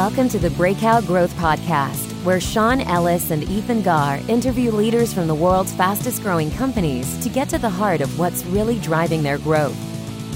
Welcome 0.00 0.30
to 0.30 0.38
the 0.38 0.48
Breakout 0.48 1.04
Growth 1.04 1.34
Podcast, 1.34 2.10
where 2.24 2.40
Sean 2.40 2.80
Ellis 2.80 3.30
and 3.30 3.42
Ethan 3.42 3.82
Garr 3.82 4.18
interview 4.28 4.70
leaders 4.70 5.12
from 5.12 5.26
the 5.26 5.34
world's 5.34 5.74
fastest 5.74 6.22
growing 6.22 6.50
companies 6.52 7.18
to 7.18 7.28
get 7.28 7.50
to 7.50 7.58
the 7.58 7.68
heart 7.68 8.00
of 8.00 8.18
what's 8.18 8.42
really 8.46 8.78
driving 8.78 9.22
their 9.22 9.36
growth. 9.36 9.76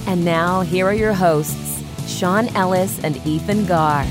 And 0.07 0.23
now, 0.23 0.61
here 0.61 0.87
are 0.87 0.93
your 0.93 1.15
hosts, 1.15 1.83
Sean 2.07 2.49
Ellis 2.49 3.03
and 3.03 3.17
Ethan 3.27 3.65
Garr. 3.65 4.03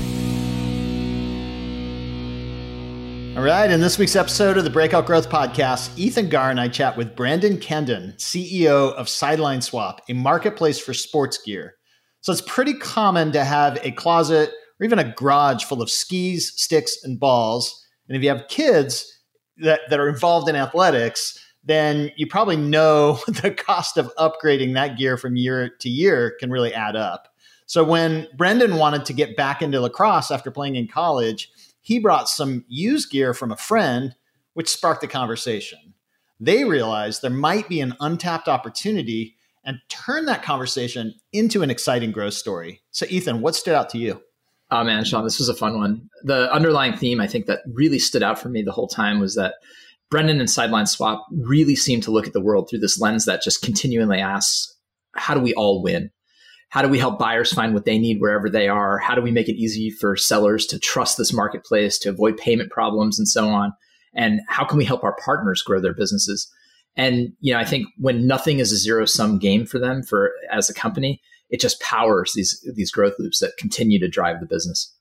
All 3.36 3.44
right, 3.44 3.70
in 3.70 3.78
this 3.78 3.96
week's 3.96 4.16
episode 4.16 4.58
of 4.58 4.64
the 4.64 4.70
Breakout 4.70 5.06
Growth 5.06 5.30
Podcast, 5.30 5.96
Ethan 5.96 6.30
Garr 6.30 6.50
and 6.50 6.58
I 6.58 6.66
chat 6.66 6.96
with 6.96 7.14
Brendan 7.14 7.58
Candon, 7.58 8.14
CEO 8.16 8.92
of 8.94 9.08
Sideline 9.08 9.60
Swap, 9.60 10.00
a 10.08 10.14
marketplace 10.14 10.80
for 10.80 10.92
sports 10.92 11.38
gear. 11.46 11.76
So 12.22 12.32
it's 12.32 12.40
pretty 12.40 12.74
common 12.74 13.30
to 13.30 13.44
have 13.44 13.78
a 13.84 13.92
closet 13.92 14.50
or 14.80 14.84
even 14.84 14.98
a 14.98 15.12
garage 15.12 15.64
full 15.64 15.82
of 15.82 15.90
skis, 15.90 16.52
sticks, 16.56 17.02
and 17.04 17.20
balls. 17.20 17.84
And 18.08 18.16
if 18.16 18.22
you 18.22 18.28
have 18.28 18.48
kids 18.48 19.20
that, 19.58 19.80
that 19.90 20.00
are 20.00 20.08
involved 20.08 20.48
in 20.48 20.56
athletics, 20.56 21.38
then 21.64 22.10
you 22.16 22.26
probably 22.26 22.56
know 22.56 23.18
the 23.26 23.50
cost 23.50 23.96
of 23.96 24.12
upgrading 24.18 24.74
that 24.74 24.98
gear 24.98 25.16
from 25.16 25.36
year 25.36 25.70
to 25.80 25.88
year 25.88 26.34
can 26.38 26.50
really 26.50 26.74
add 26.74 26.96
up. 26.96 27.28
So 27.66 27.82
when 27.82 28.28
Brendan 28.36 28.76
wanted 28.76 29.06
to 29.06 29.12
get 29.12 29.36
back 29.36 29.62
into 29.62 29.80
lacrosse 29.80 30.30
after 30.30 30.50
playing 30.50 30.76
in 30.76 30.86
college, 30.86 31.50
he 31.80 31.98
brought 31.98 32.28
some 32.28 32.64
used 32.68 33.10
gear 33.10 33.32
from 33.32 33.52
a 33.52 33.56
friend, 33.56 34.14
which 34.52 34.68
sparked 34.68 35.02
a 35.02 35.08
conversation. 35.08 35.94
They 36.40 36.64
realized 36.64 37.22
there 37.22 37.30
might 37.30 37.68
be 37.68 37.80
an 37.80 37.94
untapped 38.00 38.48
opportunity 38.48 39.36
and 39.64 39.78
turned 39.88 40.28
that 40.28 40.42
conversation 40.42 41.14
into 41.32 41.62
an 41.62 41.70
exciting 41.70 42.12
growth 42.12 42.34
story. 42.34 42.82
So, 42.90 43.06
Ethan, 43.08 43.40
what 43.40 43.54
stood 43.54 43.74
out 43.74 43.88
to 43.90 43.98
you? 43.98 44.22
Oh 44.74 44.82
man, 44.82 45.04
Sean, 45.04 45.22
this 45.22 45.38
was 45.38 45.48
a 45.48 45.54
fun 45.54 45.78
one. 45.78 46.10
The 46.24 46.52
underlying 46.52 46.96
theme 46.96 47.20
I 47.20 47.28
think 47.28 47.46
that 47.46 47.60
really 47.72 48.00
stood 48.00 48.24
out 48.24 48.40
for 48.40 48.48
me 48.48 48.60
the 48.60 48.72
whole 48.72 48.88
time 48.88 49.20
was 49.20 49.36
that 49.36 49.54
Brendan 50.10 50.40
and 50.40 50.50
Sideline 50.50 50.86
Swap 50.86 51.24
really 51.30 51.76
seem 51.76 52.00
to 52.00 52.10
look 52.10 52.26
at 52.26 52.32
the 52.32 52.40
world 52.40 52.68
through 52.68 52.80
this 52.80 53.00
lens 53.00 53.24
that 53.24 53.40
just 53.40 53.62
continually 53.62 54.18
asks, 54.18 54.76
how 55.14 55.32
do 55.32 55.38
we 55.38 55.54
all 55.54 55.80
win? 55.80 56.10
How 56.70 56.82
do 56.82 56.88
we 56.88 56.98
help 56.98 57.20
buyers 57.20 57.52
find 57.52 57.72
what 57.72 57.84
they 57.84 58.00
need 58.00 58.20
wherever 58.20 58.50
they 58.50 58.66
are? 58.66 58.98
How 58.98 59.14
do 59.14 59.22
we 59.22 59.30
make 59.30 59.48
it 59.48 59.54
easy 59.54 59.90
for 59.90 60.16
sellers 60.16 60.66
to 60.66 60.78
trust 60.80 61.18
this 61.18 61.32
marketplace, 61.32 61.96
to 62.00 62.08
avoid 62.08 62.36
payment 62.36 62.72
problems, 62.72 63.16
and 63.16 63.28
so 63.28 63.46
on? 63.46 63.72
And 64.12 64.40
how 64.48 64.64
can 64.64 64.76
we 64.76 64.84
help 64.84 65.04
our 65.04 65.16
partners 65.24 65.62
grow 65.62 65.80
their 65.80 65.94
businesses? 65.94 66.50
And 66.96 67.28
you 67.38 67.52
know, 67.54 67.60
I 67.60 67.64
think 67.64 67.86
when 67.98 68.26
nothing 68.26 68.58
is 68.58 68.72
a 68.72 68.76
zero 68.76 69.04
sum 69.04 69.38
game 69.38 69.66
for 69.66 69.78
them, 69.78 70.02
for 70.02 70.32
as 70.50 70.68
a 70.68 70.74
company, 70.74 71.20
it 71.50 71.60
just 71.60 71.80
powers 71.80 72.32
these 72.34 72.66
these 72.74 72.90
growth 72.90 73.14
loops 73.18 73.40
that 73.40 73.56
continue 73.58 73.98
to 74.00 74.08
drive 74.08 74.40
the 74.40 74.46
business. 74.46 74.94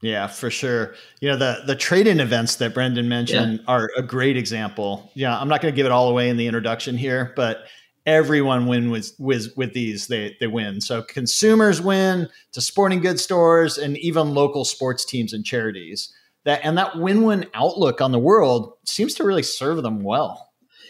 Yeah, 0.00 0.28
for 0.28 0.48
sure. 0.48 0.94
You 1.20 1.30
know, 1.30 1.36
the 1.36 1.62
the 1.66 1.74
trade-in 1.74 2.20
events 2.20 2.56
that 2.56 2.74
Brendan 2.74 3.08
mentioned 3.08 3.60
yeah. 3.60 3.72
are 3.72 3.90
a 3.96 4.02
great 4.02 4.36
example. 4.36 5.10
Yeah, 5.14 5.38
I'm 5.38 5.48
not 5.48 5.60
going 5.60 5.72
to 5.72 5.76
give 5.76 5.86
it 5.86 5.92
all 5.92 6.08
away 6.08 6.28
in 6.28 6.36
the 6.36 6.46
introduction 6.46 6.96
here, 6.96 7.32
but 7.34 7.64
everyone 8.08 8.66
win 8.66 8.90
with, 8.90 9.12
with 9.18 9.52
with 9.54 9.74
these 9.74 10.06
they 10.06 10.34
they 10.40 10.46
win 10.46 10.80
so 10.80 11.02
consumers 11.02 11.78
win 11.78 12.26
to 12.52 12.60
sporting 12.60 13.00
goods 13.00 13.22
stores 13.22 13.76
and 13.76 13.98
even 13.98 14.32
local 14.32 14.64
sports 14.64 15.04
teams 15.04 15.34
and 15.34 15.44
charities 15.44 16.10
that 16.44 16.58
and 16.64 16.78
that 16.78 16.96
win-win 16.98 17.44
outlook 17.52 18.00
on 18.00 18.10
the 18.10 18.18
world 18.18 18.72
seems 18.86 19.12
to 19.12 19.24
really 19.24 19.42
serve 19.42 19.82
them 19.82 20.02
well 20.02 20.47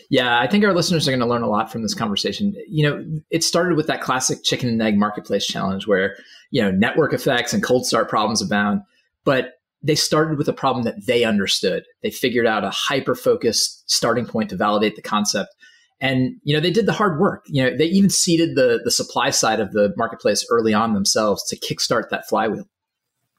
yeah 0.09 0.41
i 0.41 0.47
think 0.47 0.65
our 0.65 0.75
listeners 0.75 1.07
are 1.07 1.11
going 1.11 1.21
to 1.21 1.27
learn 1.27 1.43
a 1.43 1.49
lot 1.49 1.71
from 1.71 1.83
this 1.83 1.95
conversation. 1.95 2.55
You 2.69 2.89
know 2.89 3.21
it 3.31 3.45
started 3.45 3.77
with 3.77 3.87
that 3.87 4.01
classic 4.01 4.43
chicken 4.45 4.69
and 4.69 4.83
egg 4.83 4.99
marketplace 4.99 5.47
challenge 5.47 5.87
where 5.87 6.17
you 6.51 6.63
know 6.63 6.71
network 6.71 7.13
effects 7.13 7.53
and 7.53 7.63
cold 7.63 7.87
start 7.87 8.09
problems 8.09 8.43
abound 8.43 8.83
but 9.25 9.55
they 9.83 9.95
started 9.95 10.39
with 10.39 10.49
a 10.49 10.53
problem 10.53 10.85
that 10.85 11.07
they 11.07 11.25
understood. 11.25 11.85
They 12.03 12.11
figured 12.11 12.47
out 12.47 12.65
a 12.65 12.71
hyper 12.71 13.15
focused 13.15 13.89
starting 13.91 14.27
point 14.27 14.51
to 14.51 14.57
validate 14.57 14.97
the 14.97 15.03
concept. 15.03 15.55
And 16.01 16.37
you 16.45 16.55
know 16.55 16.61
they 16.61 16.71
did 16.71 16.87
the 16.87 16.93
hard 16.93 17.19
work. 17.19 17.45
You 17.49 17.65
know 17.65 17.77
they 17.77 17.87
even 17.87 18.11
seeded 18.11 18.55
the 18.55 18.81
the 18.85 18.91
supply 18.91 19.31
side 19.31 19.61
of 19.61 19.73
the 19.73 19.93
marketplace 19.97 20.47
early 20.51 20.73
on 20.73 20.95
themselves 20.95 21.43
to 21.49 21.59
kickstart 21.59 22.11
that 22.11 22.29
flywheel. 22.29 22.69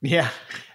Yeah 0.01 0.29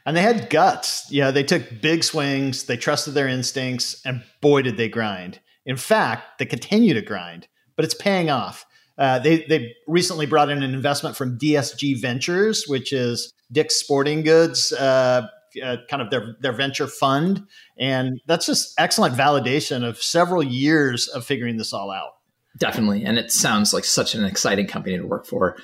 and 0.07 0.17
they 0.17 0.23
had 0.23 0.49
guts. 0.51 1.11
Yeah 1.11 1.31
they 1.31 1.43
took 1.43 1.81
big 1.83 2.05
swings. 2.05 2.65
They 2.65 2.79
trusted 2.79 3.15
their 3.15 3.29
instincts 3.29 4.01
and 4.05 4.23
boy 4.41 4.63
did 4.63 4.77
they 4.79 4.89
grind 4.89 5.41
in 5.67 5.77
fact 5.77 6.39
they 6.39 6.47
continue 6.47 6.95
to 6.95 7.03
grind 7.03 7.49
but 7.77 7.85
it's 7.85 7.95
paying 7.95 8.31
off 8.31 8.67
uh, 8.97 9.19
they 9.19 9.45
they 9.45 9.75
recently 9.87 10.27
brought 10.27 10.51
in 10.51 10.63
an 10.63 10.75
investment 10.75 11.17
from 11.17 11.39
DSG 11.39 12.01
Ventures, 12.01 12.65
which 12.69 12.93
is 12.93 13.33
Dick's 13.51 13.77
Sporting 13.77 14.23
Goods 14.23 14.73
uh, 14.73 15.27
uh, 15.63 15.77
kind 15.91 16.03
of 16.03 16.11
their 16.11 16.37
their 16.41 16.53
venture 16.53 16.87
fund, 16.87 17.45
and 17.79 18.21
that's 18.27 18.47
just 18.47 18.73
excellent 18.79 19.17
validation 19.17 19.87
of 19.87 20.01
several 20.01 20.43
years 20.43 21.09
of 21.09 21.25
figuring 21.25 21.57
this 21.57 21.73
all 21.73 21.91
out. 21.91 22.13
Definitely, 22.59 23.05
and 23.05 23.19
it 23.19 23.33
sounds 23.33 23.75
like 23.75 23.85
such 23.85 24.15
an 24.15 24.25
exciting 24.25 24.67
company 24.67 24.97
to 24.97 25.07
work 25.07 25.27
for. 25.27 25.57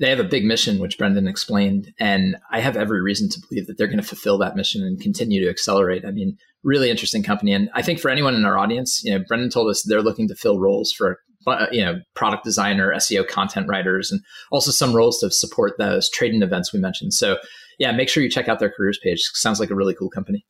They 0.00 0.08
have 0.08 0.20
a 0.20 0.24
big 0.24 0.44
mission, 0.44 0.78
which 0.78 0.98
Brendan 0.98 1.28
explained, 1.28 1.92
and 2.00 2.36
I 2.50 2.60
have 2.60 2.76
every 2.76 3.02
reason 3.02 3.28
to 3.28 3.40
believe 3.48 3.66
that 3.66 3.76
they're 3.78 3.86
going 3.86 4.00
to 4.00 4.02
fulfill 4.02 4.38
that 4.38 4.56
mission 4.56 4.82
and 4.82 5.00
continue 5.00 5.44
to 5.44 5.50
accelerate. 5.50 6.04
I 6.04 6.10
mean, 6.10 6.38
really 6.64 6.90
interesting 6.90 7.22
company, 7.22 7.52
and 7.52 7.70
I 7.74 7.82
think 7.82 8.00
for 8.00 8.10
anyone 8.10 8.34
in 8.34 8.44
our 8.44 8.58
audience, 8.58 9.02
you 9.04 9.12
know, 9.12 9.24
Brendan 9.26 9.50
told 9.50 9.70
us 9.70 9.82
they're 9.82 10.02
looking 10.02 10.28
to 10.28 10.34
fill 10.34 10.58
roles 10.58 10.92
for 10.92 11.20
uh, 11.46 11.66
you 11.72 11.84
know 11.84 12.00
product 12.14 12.44
designer 12.44 12.92
seo 12.94 13.26
content 13.26 13.66
writers 13.68 14.12
and 14.12 14.20
also 14.52 14.70
some 14.70 14.94
roles 14.94 15.18
to 15.18 15.28
support 15.28 15.72
those 15.76 16.08
trading 16.08 16.40
events 16.40 16.72
we 16.72 16.78
mentioned 16.78 17.12
so 17.12 17.36
yeah, 17.78 17.92
make 17.92 18.08
sure 18.08 18.22
you 18.22 18.30
check 18.30 18.48
out 18.48 18.58
their 18.58 18.70
careers 18.70 18.98
page. 19.02 19.22
Sounds 19.34 19.60
like 19.60 19.70
a 19.70 19.74
really 19.74 19.94
cool 19.94 20.08
company. 20.08 20.44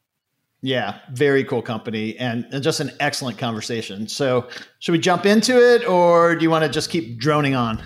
Yeah, 0.61 0.99
very 1.11 1.45
cool 1.45 1.63
company 1.63 2.17
and, 2.19 2.47
and 2.53 2.63
just 2.63 2.79
an 2.79 2.93
excellent 3.01 3.37
conversation. 3.37 4.07
So, 4.07 4.49
should 4.79 4.93
we 4.93 4.99
jump 4.99 5.27
into 5.27 5.57
it 5.57 5.89
or 5.89 6.37
do 6.37 6.45
you 6.45 6.51
want 6.51 6.65
to 6.65 6.71
just 6.71 6.91
keep 6.91 7.19
droning 7.19 7.57
on? 7.57 7.83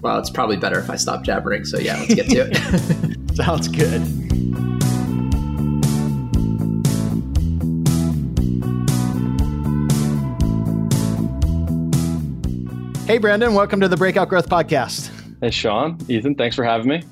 Well, 0.00 0.18
it's 0.18 0.30
probably 0.30 0.56
better 0.56 0.80
if 0.80 0.90
I 0.90 0.96
stop 0.96 1.22
jabbering. 1.22 1.64
So, 1.66 1.78
yeah, 1.78 1.98
let's 1.98 2.14
get 2.14 2.26
to 2.30 2.48
it. 2.50 3.36
Sounds 3.36 3.68
good. 3.68 4.29
Hey, 13.10 13.18
Brendan, 13.18 13.54
welcome 13.54 13.80
to 13.80 13.88
the 13.88 13.96
Breakout 13.96 14.28
Growth 14.28 14.48
Podcast. 14.48 15.10
Hey, 15.40 15.50
Sean, 15.50 15.98
Ethan, 16.08 16.36
thanks 16.36 16.54
for 16.54 16.62
having 16.62 16.86
me. 16.86 17.02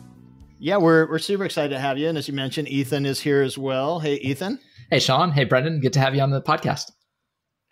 Yeah, 0.61 0.77
we're 0.77 1.11
we're 1.11 1.19
super 1.19 1.45
excited 1.45 1.71
to 1.71 1.81
have 1.81 1.99
you. 1.99 2.09
And 2.09 2.17
as 2.17 2.29
you 2.29 2.35
mentioned, 2.35 2.69
Ethan 2.69 3.05
is 3.05 3.19
here 3.19 3.43
as 3.43 3.59
well. 3.59 3.99
Hey, 3.99 4.15
Ethan. 4.19 4.61
Hey, 4.93 5.01
Sean. 5.01 5.33
Hey, 5.33 5.43
Brendan. 5.43 5.81
Good 5.81 5.93
to 5.95 5.99
have 5.99 6.15
you 6.15 6.21
on 6.21 6.31
the 6.31 6.41
podcast. 6.41 6.93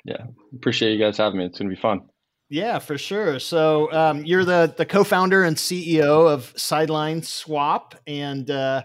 Yeah, 0.05 0.25
appreciate 0.57 0.93
you 0.93 0.99
guys 0.99 1.19
having 1.19 1.39
me. 1.39 1.45
It's 1.45 1.57
going 1.57 1.71
to 1.71 1.77
be 1.77 1.81
fun. 1.81 2.01
Yeah, 2.49 2.81
for 2.81 2.99
sure. 2.99 3.39
So 3.39 3.93
um, 3.93 4.25
you're 4.25 4.45
the 4.45 4.75
the 4.77 4.87
co-founder 4.87 5.45
and 5.45 5.57
CEO 5.57 6.29
of 6.29 6.53
Sideline 6.57 7.23
Swap, 7.23 7.95
and 8.09 8.51
uh, 8.51 8.83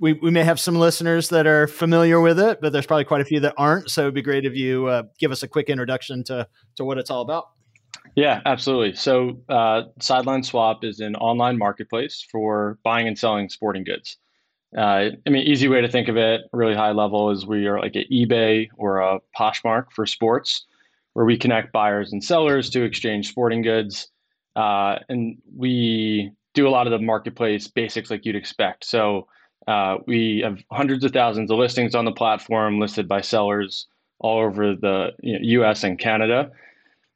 we 0.00 0.14
we 0.14 0.32
may 0.32 0.42
have 0.42 0.58
some 0.58 0.74
listeners 0.74 1.28
that 1.28 1.46
are 1.46 1.68
familiar 1.68 2.20
with 2.20 2.40
it, 2.40 2.58
but 2.60 2.72
there's 2.72 2.86
probably 2.86 3.04
quite 3.04 3.20
a 3.20 3.26
few 3.26 3.38
that 3.38 3.54
aren't. 3.56 3.92
So 3.92 4.00
it'd 4.00 4.14
be 4.14 4.22
great 4.22 4.44
if 4.44 4.56
you 4.56 4.86
uh, 4.86 5.04
give 5.20 5.30
us 5.30 5.44
a 5.44 5.46
quick 5.46 5.70
introduction 5.70 6.24
to 6.24 6.48
to 6.78 6.84
what 6.84 6.98
it's 6.98 7.10
all 7.12 7.22
about. 7.22 7.44
Yeah, 8.14 8.40
absolutely. 8.44 8.94
So, 8.94 9.40
uh, 9.48 9.82
Sideline 10.00 10.42
Swap 10.42 10.84
is 10.84 11.00
an 11.00 11.16
online 11.16 11.56
marketplace 11.58 12.26
for 12.30 12.78
buying 12.84 13.08
and 13.08 13.18
selling 13.18 13.48
sporting 13.48 13.84
goods. 13.84 14.18
Uh, 14.76 15.10
I 15.26 15.30
mean, 15.30 15.46
easy 15.46 15.68
way 15.68 15.80
to 15.80 15.88
think 15.88 16.08
of 16.08 16.16
it, 16.16 16.42
really 16.52 16.74
high 16.74 16.92
level, 16.92 17.30
is 17.30 17.46
we 17.46 17.66
are 17.66 17.80
like 17.80 17.94
an 17.94 18.04
eBay 18.12 18.68
or 18.76 19.00
a 19.00 19.20
Poshmark 19.38 19.92
for 19.92 20.06
sports, 20.06 20.66
where 21.14 21.24
we 21.24 21.38
connect 21.38 21.72
buyers 21.72 22.12
and 22.12 22.22
sellers 22.22 22.70
to 22.70 22.82
exchange 22.82 23.28
sporting 23.28 23.62
goods. 23.62 24.08
Uh, 24.56 24.98
and 25.08 25.38
we 25.56 26.30
do 26.54 26.68
a 26.68 26.70
lot 26.70 26.86
of 26.86 26.90
the 26.90 26.98
marketplace 26.98 27.66
basics 27.68 28.10
like 28.10 28.26
you'd 28.26 28.36
expect. 28.36 28.84
So, 28.84 29.26
uh, 29.68 29.98
we 30.06 30.40
have 30.44 30.58
hundreds 30.70 31.04
of 31.04 31.12
thousands 31.12 31.50
of 31.50 31.58
listings 31.58 31.94
on 31.94 32.04
the 32.04 32.12
platform 32.12 32.78
listed 32.78 33.08
by 33.08 33.22
sellers 33.22 33.86
all 34.18 34.40
over 34.40 34.74
the 34.74 35.12
you 35.22 35.34
know, 35.34 35.64
US 35.66 35.82
and 35.84 35.98
Canada. 35.98 36.50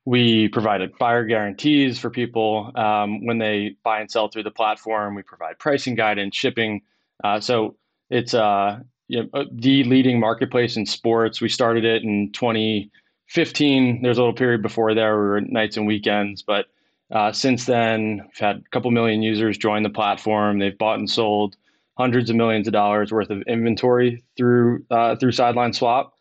We 0.07 0.49
provided 0.49 0.97
buyer 0.99 1.25
guarantees 1.25 1.99
for 1.99 2.11
people 2.11 2.71
um, 2.77 3.27
when 3.27 3.39
they 3.39 3.77
buy 3.83 4.01
and 4.01 4.11
sell 4.11 4.29
through 4.29 4.45
the 4.45 4.53
platform. 4.53 5.17
We 5.17 5.23
provide 5.23 5.59
pricing 5.59 5.97
guidance, 5.97 6.37
shipping. 6.37 6.83
Uh, 7.23 7.41
so 7.41 7.77
it's 8.09 8.33
uh, 8.33 8.79
you 9.09 9.25
know, 9.33 9.45
the 9.53 9.83
leading 9.85 10.21
marketplace 10.21 10.77
in 10.77 10.87
sports. 10.87 11.41
We 11.41 11.49
started 11.49 11.85
it 11.85 12.05
in 12.05 12.31
2015. 12.33 14.01
There's 14.01 14.19
a 14.19 14.21
little 14.21 14.33
period 14.33 14.63
before 14.63 14.95
there. 14.95 15.21
We 15.21 15.27
were 15.27 15.41
nights 15.41 15.77
and 15.77 15.87
weekends, 15.87 16.43
but 16.43 16.67
uh, 17.11 17.33
since 17.33 17.67
then, 17.67 18.23
we've 18.25 18.39
had 18.39 18.57
a 18.57 18.69
couple 18.71 18.91
million 18.93 19.23
users 19.23 19.59
join 19.59 19.83
the 19.83 19.91
platform. 19.91 20.59
They've 20.59 20.77
bought 20.77 20.99
and 20.99 21.11
sold 21.11 21.57
hundreds 21.97 22.31
of 22.31 22.37
millions 22.37 22.67
of 22.67 22.73
dollars 22.73 23.13
worth 23.13 23.31
of 23.31 23.43
inventory 23.43 24.23
through 24.37 24.85
uh, 24.91 25.17
through 25.17 25.33
Sideline 25.33 25.73
Swap. 25.73 26.16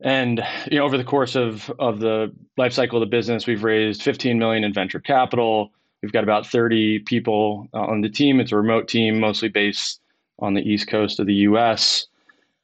And 0.00 0.42
you 0.70 0.78
know, 0.78 0.84
over 0.84 0.96
the 0.96 1.04
course 1.04 1.34
of 1.34 1.70
of 1.78 2.00
the 2.00 2.32
life 2.56 2.72
cycle 2.72 3.02
of 3.02 3.08
the 3.08 3.16
business, 3.16 3.46
we've 3.46 3.64
raised 3.64 4.02
15 4.02 4.38
million 4.38 4.64
in 4.64 4.72
venture 4.72 5.00
capital. 5.00 5.72
We've 6.02 6.12
got 6.12 6.22
about 6.22 6.46
30 6.46 7.00
people 7.00 7.68
uh, 7.74 7.80
on 7.80 8.02
the 8.02 8.08
team. 8.08 8.38
It's 8.38 8.52
a 8.52 8.56
remote 8.56 8.86
team, 8.86 9.18
mostly 9.18 9.48
based 9.48 10.00
on 10.38 10.54
the 10.54 10.62
East 10.62 10.86
Coast 10.86 11.18
of 11.18 11.26
the 11.26 11.34
U.S. 11.34 12.06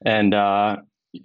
And 0.04 0.34
uh, 0.34 0.76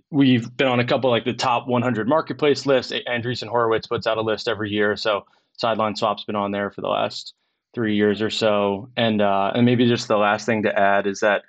we've 0.09 0.55
been 0.57 0.67
on 0.67 0.79
a 0.79 0.85
couple 0.85 1.11
like 1.11 1.25
the 1.25 1.33
top 1.33 1.67
100 1.67 2.07
marketplace 2.07 2.65
lists. 2.65 2.91
Andreessen 3.07 3.47
Horowitz 3.47 3.85
puts 3.85 4.07
out 4.07 4.17
a 4.17 4.21
list 4.21 4.47
every 4.47 4.71
year, 4.71 4.95
so 4.95 5.25
Sideline 5.57 5.95
Swap's 5.95 6.23
been 6.23 6.35
on 6.35 6.51
there 6.51 6.71
for 6.71 6.81
the 6.81 6.87
last 6.87 7.35
three 7.75 7.95
years 7.95 8.21
or 8.21 8.31
so. 8.31 8.89
And 8.97 9.21
uh, 9.21 9.51
and 9.53 9.65
maybe 9.65 9.87
just 9.87 10.07
the 10.07 10.17
last 10.17 10.47
thing 10.47 10.63
to 10.63 10.79
add 10.79 11.05
is 11.05 11.19
that 11.19 11.43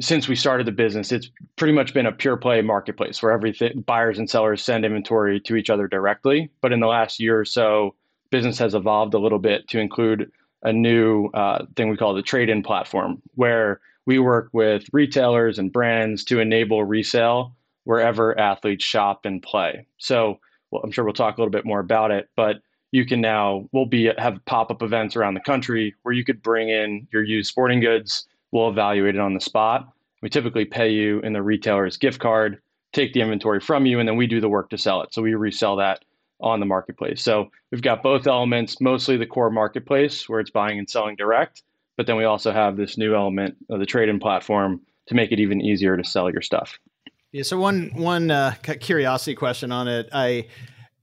since 0.00 0.28
we 0.28 0.36
started 0.36 0.66
the 0.66 0.72
business, 0.72 1.12
it's 1.12 1.30
pretty 1.56 1.72
much 1.72 1.94
been 1.94 2.06
a 2.06 2.12
pure 2.12 2.36
play 2.36 2.60
marketplace 2.62 3.22
where 3.22 3.32
everything 3.32 3.84
buyers 3.86 4.18
and 4.18 4.28
sellers 4.28 4.62
send 4.62 4.84
inventory 4.84 5.40
to 5.40 5.56
each 5.56 5.70
other 5.70 5.88
directly. 5.88 6.50
But 6.60 6.72
in 6.72 6.80
the 6.80 6.86
last 6.86 7.20
year 7.20 7.38
or 7.38 7.44
so, 7.44 7.94
business 8.30 8.58
has 8.58 8.74
evolved 8.74 9.14
a 9.14 9.18
little 9.18 9.38
bit 9.38 9.68
to 9.68 9.80
include 9.80 10.30
a 10.62 10.72
new 10.72 11.28
uh, 11.34 11.64
thing 11.76 11.88
we 11.88 11.96
call 11.96 12.14
the 12.14 12.22
trade-in 12.22 12.62
platform, 12.62 13.22
where 13.34 13.80
we 14.06 14.18
work 14.18 14.48
with 14.52 14.84
retailers 14.92 15.58
and 15.58 15.72
brands 15.72 16.24
to 16.24 16.40
enable 16.40 16.84
resale 16.84 17.54
wherever 17.84 18.38
athletes 18.38 18.84
shop 18.84 19.24
and 19.24 19.42
play. 19.42 19.86
So 19.98 20.40
well, 20.70 20.82
I'm 20.82 20.90
sure 20.90 21.04
we'll 21.04 21.14
talk 21.14 21.38
a 21.38 21.40
little 21.40 21.52
bit 21.52 21.64
more 21.64 21.80
about 21.80 22.10
it, 22.10 22.28
but 22.36 22.56
you 22.90 23.06
can 23.06 23.20
now 23.20 23.68
we'll 23.72 23.86
be 23.86 24.10
have 24.18 24.44
pop-up 24.46 24.82
events 24.82 25.16
around 25.16 25.34
the 25.34 25.40
country 25.40 25.94
where 26.02 26.14
you 26.14 26.24
could 26.24 26.42
bring 26.42 26.68
in 26.68 27.06
your 27.12 27.22
used 27.22 27.48
sporting 27.48 27.80
goods 27.80 28.26
we'll 28.56 28.70
evaluate 28.70 29.14
it 29.14 29.20
on 29.20 29.34
the 29.34 29.40
spot. 29.40 29.88
We 30.22 30.30
typically 30.30 30.64
pay 30.64 30.90
you 30.90 31.20
in 31.20 31.32
the 31.32 31.42
retailer's 31.42 31.96
gift 31.96 32.20
card 32.20 32.60
take 32.92 33.12
the 33.12 33.20
inventory 33.20 33.60
from 33.60 33.84
you 33.84 33.98
and 34.00 34.08
then 34.08 34.16
we 34.16 34.26
do 34.26 34.40
the 34.40 34.48
work 34.48 34.70
to 34.70 34.78
sell 34.78 35.02
it. 35.02 35.12
So 35.12 35.20
we 35.20 35.34
resell 35.34 35.76
that 35.76 36.02
on 36.40 36.60
the 36.60 36.66
marketplace. 36.66 37.22
So 37.22 37.50
we've 37.70 37.82
got 37.82 38.02
both 38.02 38.26
elements 38.26 38.80
mostly 38.80 39.18
the 39.18 39.26
core 39.26 39.50
marketplace 39.50 40.28
where 40.28 40.40
it's 40.40 40.50
buying 40.50 40.78
and 40.78 40.88
selling 40.88 41.16
direct 41.16 41.62
but 41.96 42.06
then 42.06 42.16
we 42.16 42.24
also 42.24 42.52
have 42.52 42.76
this 42.76 42.98
new 42.98 43.14
element 43.14 43.56
of 43.70 43.80
the 43.80 43.86
trade-in 43.86 44.20
platform 44.20 44.80
to 45.08 45.14
make 45.14 45.32
it 45.32 45.40
even 45.40 45.60
easier 45.60 45.96
to 45.96 46.04
sell 46.04 46.30
your 46.30 46.42
stuff. 46.42 46.78
Yeah 47.32 47.42
so 47.42 47.58
one 47.58 47.90
one 47.94 48.30
uh, 48.30 48.54
curiosity 48.62 49.34
question 49.34 49.72
on 49.72 49.88
it. 49.88 50.08
I 50.12 50.46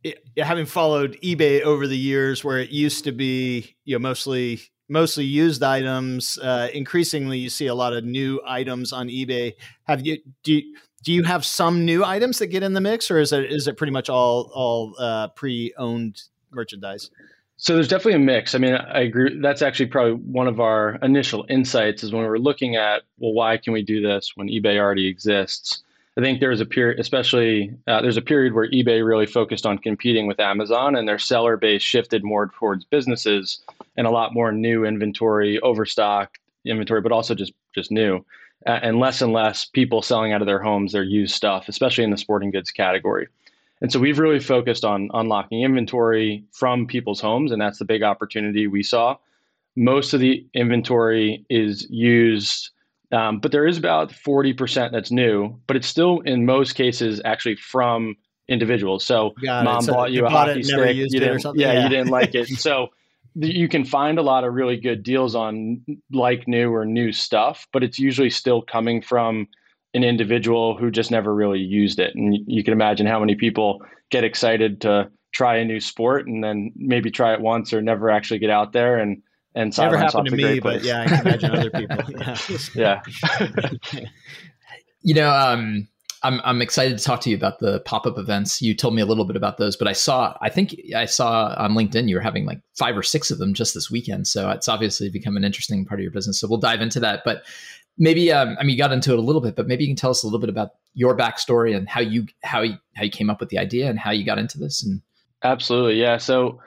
it, 0.04 0.24
having 0.38 0.66
followed 0.66 1.18
eBay 1.22 1.62
over 1.62 1.88
the 1.88 1.98
years, 1.98 2.44
where 2.44 2.60
it 2.60 2.70
used 2.70 3.04
to 3.04 3.12
be 3.12 3.76
you 3.86 3.96
know 3.96 4.00
mostly 4.00 4.62
mostly 4.90 5.26
used 5.26 5.64
items, 5.64 6.38
uh, 6.40 6.70
increasingly 6.74 7.38
you 7.38 7.50
see 7.50 7.68
a 7.68 7.76
lot 7.76 7.94
of 7.94 8.04
new 8.04 8.42
items 8.46 8.94
on 8.94 9.08
eBay. 9.08 9.54
Have 9.86 10.06
you 10.06 10.20
do 10.44 10.54
you, 10.54 10.76
do 11.04 11.12
you 11.12 11.24
have 11.24 11.46
some 11.46 11.86
new 11.86 12.04
items 12.04 12.40
that 12.40 12.48
get 12.48 12.64
in 12.64 12.74
the 12.74 12.82
mix, 12.82 13.12
or 13.12 13.20
is 13.20 13.32
it 13.32 13.52
is 13.52 13.68
it 13.68 13.78
pretty 13.78 13.94
much 13.94 14.10
all 14.10 14.52
all 14.54 14.96
uh, 15.00 15.28
pre 15.30 15.74
owned 15.78 16.22
merchandise? 16.52 17.10
So 17.58 17.76
there's 17.76 17.88
definitely 17.88 18.16
a 18.16 18.20
mix. 18.20 18.56
I 18.56 18.58
mean, 18.58 18.74
I 18.74 19.02
agree. 19.02 19.40
That's 19.40 19.62
actually 19.62 19.86
probably 19.86 20.14
one 20.14 20.48
of 20.48 20.60
our 20.60 20.96
initial 21.02 21.46
insights 21.50 22.04
is 22.04 22.12
when 22.12 22.24
we 22.24 22.28
were 22.28 22.40
looking 22.40 22.76
at, 22.76 23.04
well, 23.20 23.32
why 23.32 23.58
can 23.58 23.72
we 23.72 23.84
do 23.84 24.02
this 24.02 24.34
when 24.36 24.50
eBay 24.50 24.78
already 24.78 25.08
exists? 25.08 25.84
I 26.16 26.22
think 26.22 26.40
there's 26.40 26.62
a 26.62 26.66
period, 26.66 27.00
especially 27.00 27.74
uh, 27.88 28.02
there's 28.02 28.18
a 28.18 28.22
period 28.22 28.54
where 28.54 28.70
eBay 28.70 29.06
really 29.06 29.26
focused 29.26 29.66
on 29.66 29.80
competing 29.80 30.28
with 30.28 30.40
Amazon, 30.40 30.96
and 30.96 31.08
their 31.08 31.18
seller 31.18 31.58
base 31.58 31.82
shifted 31.82 32.24
more 32.24 32.52
towards 32.60 32.86
businesses 32.86 33.64
and 33.98 34.06
a 34.06 34.12
lot 34.12 34.34
more 34.34 34.52
new 34.52 34.86
inventory, 34.86 35.60
overstock 35.62 36.38
inventory, 36.66 37.02
but 37.02 37.12
also 37.12 37.34
just 37.34 37.54
just 37.74 37.92
new, 37.92 38.24
uh, 38.68 38.80
and 38.84 39.00
less 39.00 39.22
and 39.22 39.34
less 39.34 39.66
people 39.66 40.04
selling 40.04 40.34
out 40.34 40.42
of 40.42 40.46
their 40.46 40.62
homes 40.62 40.92
their 40.92 41.04
used 41.04 41.34
stuff, 41.34 41.68
especially 41.68 42.04
in 42.04 42.12
the 42.12 42.18
sporting 42.18 42.52
goods 42.52 42.70
category. 42.70 43.28
And 43.82 43.92
so 43.92 44.00
we've 44.00 44.20
really 44.20 44.40
focused 44.40 44.86
on 44.86 45.10
unlocking 45.14 45.64
inventory 45.64 46.46
from 46.52 46.86
people's 46.86 47.20
homes, 47.20 47.52
and 47.52 47.62
that's 47.62 47.80
the 47.80 47.86
big 47.86 48.04
opportunity 48.04 48.68
we 48.68 48.84
saw. 48.84 49.18
Most 49.76 50.14
of 50.14 50.20
the 50.20 50.46
inventory 50.54 51.44
is 51.50 51.90
used 51.90 52.70
um, 53.14 53.40
but 53.40 53.52
there 53.52 53.68
is 53.68 53.78
about 53.78 54.12
40% 54.12 54.92
that's 54.92 55.12
new, 55.12 55.60
but 55.68 55.76
it's 55.76 55.88
still 55.88 56.22
in 56.22 56.46
most 56.46 56.74
cases 56.74 57.22
actually 57.24 57.56
from 57.56 58.16
individuals. 58.48 59.06
So 59.06 59.34
Got 59.44 59.66
mom 59.66 59.82
so 59.84 59.94
bought 59.94 60.12
you, 60.12 60.22
you 60.22 60.26
a 60.26 60.30
hockey 60.30 60.62
it, 60.62 60.66
stick. 60.66 60.96
You 60.96 61.08
didn't, 61.08 61.44
yeah, 61.56 61.74
yeah, 61.74 61.84
you 61.84 61.90
didn't 61.90 62.10
like 62.10 62.34
it. 62.34 62.50
So 62.60 62.88
you 63.36 63.68
can 63.68 63.86
find 63.86 64.18
a 64.20 64.22
lot 64.22 64.44
of 64.44 64.54
really 64.54 64.78
good 64.78 65.04
deals 65.04 65.36
on 65.36 65.84
like 66.12 66.48
new 66.48 66.74
or 66.74 66.86
new 66.86 67.12
stuff, 67.12 67.68
but 67.72 67.84
it's 67.84 68.00
usually 68.00 68.30
still 68.30 68.62
coming 68.62 69.02
from 69.02 69.48
an 69.94 70.04
individual 70.04 70.76
who 70.78 70.90
just 70.90 71.12
never 71.12 71.34
really 71.34 71.60
used 71.60 72.00
it. 72.00 72.16
And 72.16 72.36
you 72.48 72.64
can 72.64 72.74
imagine 72.74 73.06
how 73.06 73.20
many 73.20 73.36
people 73.36 73.82
get 74.10 74.24
excited 74.24 74.82
to 74.82 75.10
try 75.34 75.58
a 75.58 75.66
new 75.66 75.80
sport 75.80 76.28
and 76.28 76.44
then 76.44 76.72
maybe 76.76 77.12
try 77.12 77.34
it 77.34 77.42
once 77.42 77.74
or 77.74 77.82
never 77.82 78.10
actually 78.10 78.40
get 78.40 78.50
out 78.50 78.72
there 78.72 78.98
and 78.98 79.22
and 79.56 79.78
never 79.78 79.98
happened 79.98 80.28
to 80.28 80.36
me, 80.36 80.60
but 80.60 80.84
yeah, 80.84 81.02
I 81.02 81.06
can 81.08 81.28
imagine 81.28 81.52
other 81.52 81.70
people. 81.72 81.98
Yeah. 82.76 83.02
yeah. 83.92 84.02
you 85.04 85.14
know, 85.14 85.30
um, 85.30 85.88
I'm 86.24 86.40
I'm 86.44 86.62
excited 86.62 86.98
to 86.98 87.04
talk 87.04 87.22
to 87.22 87.30
you 87.30 87.36
about 87.36 87.60
the 87.60 87.82
pop 87.82 88.08
up 88.08 88.18
events. 88.18 88.62
You 88.62 88.74
told 88.74 88.96
me 88.96 89.02
a 89.02 89.06
little 89.06 89.26
bit 89.26 89.36
about 89.36 89.58
those, 89.58 89.76
but 89.76 89.88
I 89.88 89.94
saw 89.94 90.36
I 90.42 90.50
think 90.50 90.76
I 90.96 91.06
saw 91.06 91.54
on 91.58 91.74
LinkedIn 91.74 92.08
you 92.08 92.16
were 92.16 92.22
having 92.22 92.46
like 92.46 92.62
five 92.78 92.98
or 92.98 93.04
six 93.04 93.30
of 93.30 93.38
them 93.38 93.54
just 93.54 93.74
this 93.74 93.92
weekend. 93.92 94.28
So 94.28 94.50
it's 94.50 94.70
obviously 94.70 95.10
become 95.10 95.38
an 95.38 95.44
interesting 95.44 95.86
part 95.86 96.00
of 96.00 96.04
your 96.04 96.12
business. 96.12 96.40
So 96.40 96.48
we'll 96.48 96.60
dive 96.60 96.82
into 96.82 97.00
that. 97.02 97.22
But 97.26 97.44
maybe 97.98 98.32
um, 98.32 98.56
I 98.60 98.64
mean 98.64 98.72
you 98.72 98.78
got 98.78 98.94
into 98.94 99.12
it 99.12 99.20
a 99.20 99.22
little 99.22 99.42
bit, 99.42 99.56
but 99.56 99.68
maybe 99.68 99.84
you 99.84 99.90
can 99.90 99.98
tell 99.98 100.12
us 100.12 100.24
a 100.24 100.28
little 100.28 100.40
bit 100.40 100.50
about 100.50 100.72
your 100.94 101.16
backstory 101.16 101.76
and 101.76 101.90
how 101.90 102.02
you 102.02 102.26
how 102.42 102.62
you, 102.62 102.78
how 102.96 103.04
you 103.04 103.12
came 103.12 103.30
up 103.30 103.40
with 103.40 103.50
the 103.50 103.60
idea 103.60 103.90
and 103.90 104.00
how 104.00 104.12
you 104.12 104.26
got 104.26 104.40
into 104.40 104.58
this. 104.58 104.84
And 104.84 105.02
absolutely, 105.44 106.00
yeah. 106.00 106.18
So 106.18 106.60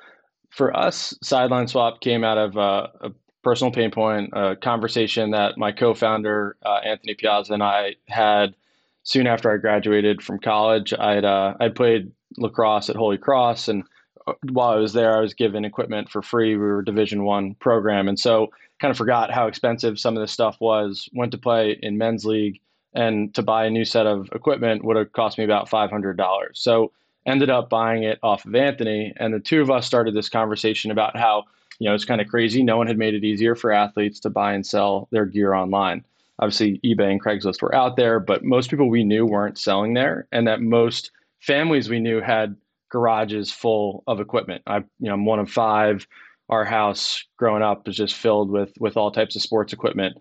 for 0.56 0.75
us, 0.75 1.14
Sideline 1.23 1.69
Swap 1.69 2.00
came 2.00 2.25
out 2.25 2.38
of 2.38 2.56
uh, 2.56 2.87
a 3.03 3.11
personal 3.43 3.70
pain 3.70 3.91
point, 3.91 4.31
a 4.32 4.56
conversation 4.56 5.32
that 5.32 5.58
my 5.58 5.70
co-founder 5.70 6.56
uh, 6.64 6.81
Anthony 6.82 7.14
Piazza 7.14 7.53
and 7.53 7.62
I 7.62 7.97
had 8.08 8.55
soon 9.03 9.26
after 9.26 9.53
I 9.53 9.58
graduated 9.58 10.23
from 10.23 10.38
college. 10.38 10.94
I'd 10.99 11.26
uh, 11.26 11.55
I'd 11.61 11.75
played 11.75 12.11
lacrosse 12.38 12.88
at 12.88 12.97
Holy 12.97 13.19
Cross, 13.19 13.69
and 13.69 13.85
uh, 14.26 14.32
while 14.50 14.70
I 14.70 14.76
was 14.76 14.94
there, 14.94 15.19
I 15.19 15.20
was 15.20 15.35
given 15.35 15.67
equipment 15.67 16.11
for 16.11 16.23
free. 16.23 16.56
We 16.56 16.64
were 16.64 16.81
a 16.81 16.85
Division 16.85 17.25
One 17.25 17.55
program, 17.56 18.08
and 18.08 18.19
so 18.19 18.49
kind 18.81 18.91
of 18.91 18.97
forgot 18.97 19.31
how 19.31 19.49
expensive 19.49 19.99
some 19.99 20.17
of 20.17 20.23
this 20.23 20.32
stuff 20.32 20.56
was. 20.58 21.06
Went 21.12 21.32
to 21.32 21.38
play 21.38 21.79
in 21.82 21.99
men's 21.99 22.25
league, 22.25 22.61
and 22.94 23.35
to 23.35 23.43
buy 23.43 23.67
a 23.67 23.70
new 23.70 23.85
set 23.85 24.06
of 24.06 24.31
equipment 24.32 24.85
would 24.87 24.97
have 24.97 25.12
cost 25.12 25.37
me 25.37 25.44
about 25.44 25.69
five 25.69 25.91
hundred 25.91 26.17
dollars. 26.17 26.58
So 26.58 26.93
ended 27.26 27.50
up 27.50 27.69
buying 27.69 28.05
it 28.05 28.19
off 28.23 28.44
of 28.44 28.55
Anthony. 28.55 29.12
And 29.17 29.34
the 29.34 29.40
two 29.40 29.61
of 29.61 29.70
us 29.70 29.87
started 29.87 30.14
this 30.14 30.28
conversation 30.28 30.91
about 30.91 31.17
how, 31.17 31.44
you 31.79 31.89
know, 31.89 31.94
it's 31.94 32.05
kind 32.05 32.20
of 32.20 32.29
crazy. 32.29 32.62
No 32.62 32.77
one 32.77 32.86
had 32.86 32.98
made 32.98 33.15
it 33.15 33.24
easier 33.24 33.55
for 33.55 33.72
athletes 33.72 34.20
to 34.20 34.31
buy 34.31 34.53
and 34.53 34.65
sell 34.65 35.08
their 35.10 35.27
gear 35.27 35.53
online. 35.53 36.05
Obviously, 36.39 36.81
eBay 36.84 37.10
and 37.10 37.22
Craigslist 37.22 37.62
were 37.62 37.74
out 37.74 37.96
there, 37.96 38.20
but 38.20 38.44
most 38.44 38.70
people 38.70 38.89
we 38.89 39.05
knew 39.05 39.27
weren't 39.27 39.58
selling 39.58 39.94
there. 39.94 40.29
And 40.32 40.46
that 40.46 40.60
most 40.60 41.10
families 41.41 41.89
we 41.89 41.98
knew 41.98 42.20
had 42.20 42.56
garages 42.91 43.50
full 43.50 44.05
of 44.06 44.20
equipment. 44.20 44.62
I, 44.67 44.79
you 44.79 44.86
know, 45.00 45.15
I'm 45.15 45.24
one 45.24 45.39
of 45.39 45.50
five. 45.50 46.06
Our 46.48 46.65
house 46.65 47.24
growing 47.36 47.62
up 47.62 47.89
is 47.89 47.96
just 47.96 48.15
filled 48.15 48.50
with 48.50 48.72
with 48.79 48.96
all 48.96 49.10
types 49.10 49.34
of 49.34 49.43
sports 49.43 49.72
equipment. 49.72 50.17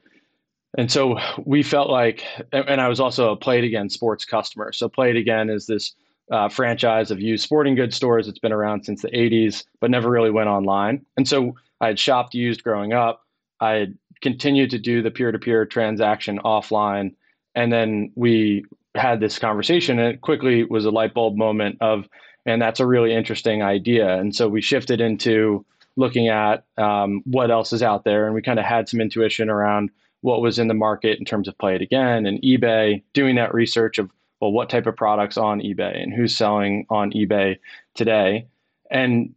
And 0.77 0.91
so 0.91 1.19
we 1.45 1.63
felt 1.63 1.89
like, 1.89 2.25
and 2.51 2.81
I 2.81 2.87
was 2.87 2.99
also 2.99 3.31
a 3.31 3.37
Play 3.37 3.59
It 3.59 3.63
Again 3.63 3.89
sports 3.89 4.25
customer. 4.25 4.73
So 4.73 4.89
Play 4.89 5.11
It 5.11 5.15
Again 5.17 5.49
is 5.49 5.67
this 5.67 5.93
uh, 6.31 6.49
franchise 6.49 7.11
of 7.11 7.19
used 7.19 7.43
sporting 7.43 7.75
goods 7.75 7.95
stores. 7.95 8.27
It's 8.27 8.39
been 8.39 8.51
around 8.51 8.83
since 8.83 9.01
the 9.01 9.09
80s, 9.09 9.63
but 9.79 9.91
never 9.91 10.09
really 10.09 10.31
went 10.31 10.49
online. 10.49 11.05
And 11.17 11.27
so 11.27 11.55
I 11.81 11.87
had 11.87 11.99
shopped 11.99 12.33
used 12.33 12.63
growing 12.63 12.93
up. 12.93 13.23
I 13.59 13.71
had 13.71 13.97
continued 14.21 14.71
to 14.71 14.79
do 14.79 15.01
the 15.01 15.11
peer 15.11 15.31
to 15.31 15.39
peer 15.39 15.65
transaction 15.65 16.39
offline. 16.39 17.13
And 17.53 17.71
then 17.71 18.11
we 18.15 18.65
had 18.95 19.19
this 19.19 19.39
conversation, 19.39 19.99
and 19.99 20.13
it 20.13 20.21
quickly 20.21 20.63
was 20.63 20.85
a 20.85 20.91
light 20.91 21.13
bulb 21.13 21.35
moment 21.35 21.77
of, 21.81 22.07
and 22.45 22.61
that's 22.61 22.79
a 22.79 22.85
really 22.85 23.13
interesting 23.13 23.61
idea. 23.61 24.17
And 24.17 24.35
so 24.35 24.47
we 24.47 24.61
shifted 24.61 25.01
into 25.01 25.65
looking 25.97 26.27
at 26.27 26.65
um, 26.77 27.21
what 27.25 27.51
else 27.51 27.71
is 27.71 27.83
out 27.83 28.03
there. 28.03 28.25
And 28.25 28.33
we 28.33 28.41
kind 28.41 28.59
of 28.59 28.65
had 28.65 28.89
some 28.89 28.99
intuition 28.99 29.49
around 29.49 29.89
what 30.21 30.41
was 30.41 30.59
in 30.59 30.67
the 30.67 30.73
market 30.73 31.19
in 31.19 31.25
terms 31.25 31.47
of 31.47 31.57
Play 31.57 31.75
It 31.75 31.81
Again 31.81 32.25
and 32.25 32.41
eBay, 32.41 33.03
doing 33.13 33.35
that 33.35 33.53
research 33.53 33.97
of 33.97 34.09
well, 34.39 34.51
what 34.51 34.69
type 34.69 34.85
of 34.85 34.95
products 34.95 35.37
on 35.37 35.61
eBay 35.61 36.01
and 36.01 36.13
who's 36.13 36.35
selling 36.35 36.85
on 36.89 37.11
eBay 37.11 37.57
today, 37.93 38.47
and 38.91 39.33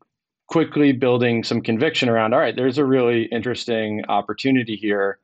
quickly 0.49 0.93
building 0.93 1.45
some 1.45 1.61
conviction 1.61 2.09
around, 2.09 2.35
all 2.35 2.41
right, 2.41 2.57
there's 2.57 2.79
a 2.79 2.85
really 2.85 3.25
interesting 3.25 4.03
opportunity 4.09 4.77
here. 4.77 5.19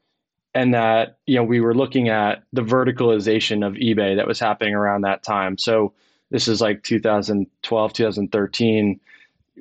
And 0.56 0.72
that, 0.72 1.18
you 1.26 1.34
know, 1.34 1.42
we 1.42 1.60
were 1.60 1.74
looking 1.74 2.08
at 2.08 2.44
the 2.52 2.62
verticalization 2.62 3.66
of 3.66 3.72
eBay 3.74 4.14
that 4.16 4.28
was 4.28 4.38
happening 4.38 4.74
around 4.74 5.00
that 5.00 5.24
time. 5.24 5.58
So 5.58 5.92
this 6.30 6.46
is 6.46 6.60
like 6.60 6.84
2012, 6.84 7.92
2013. 7.92 9.00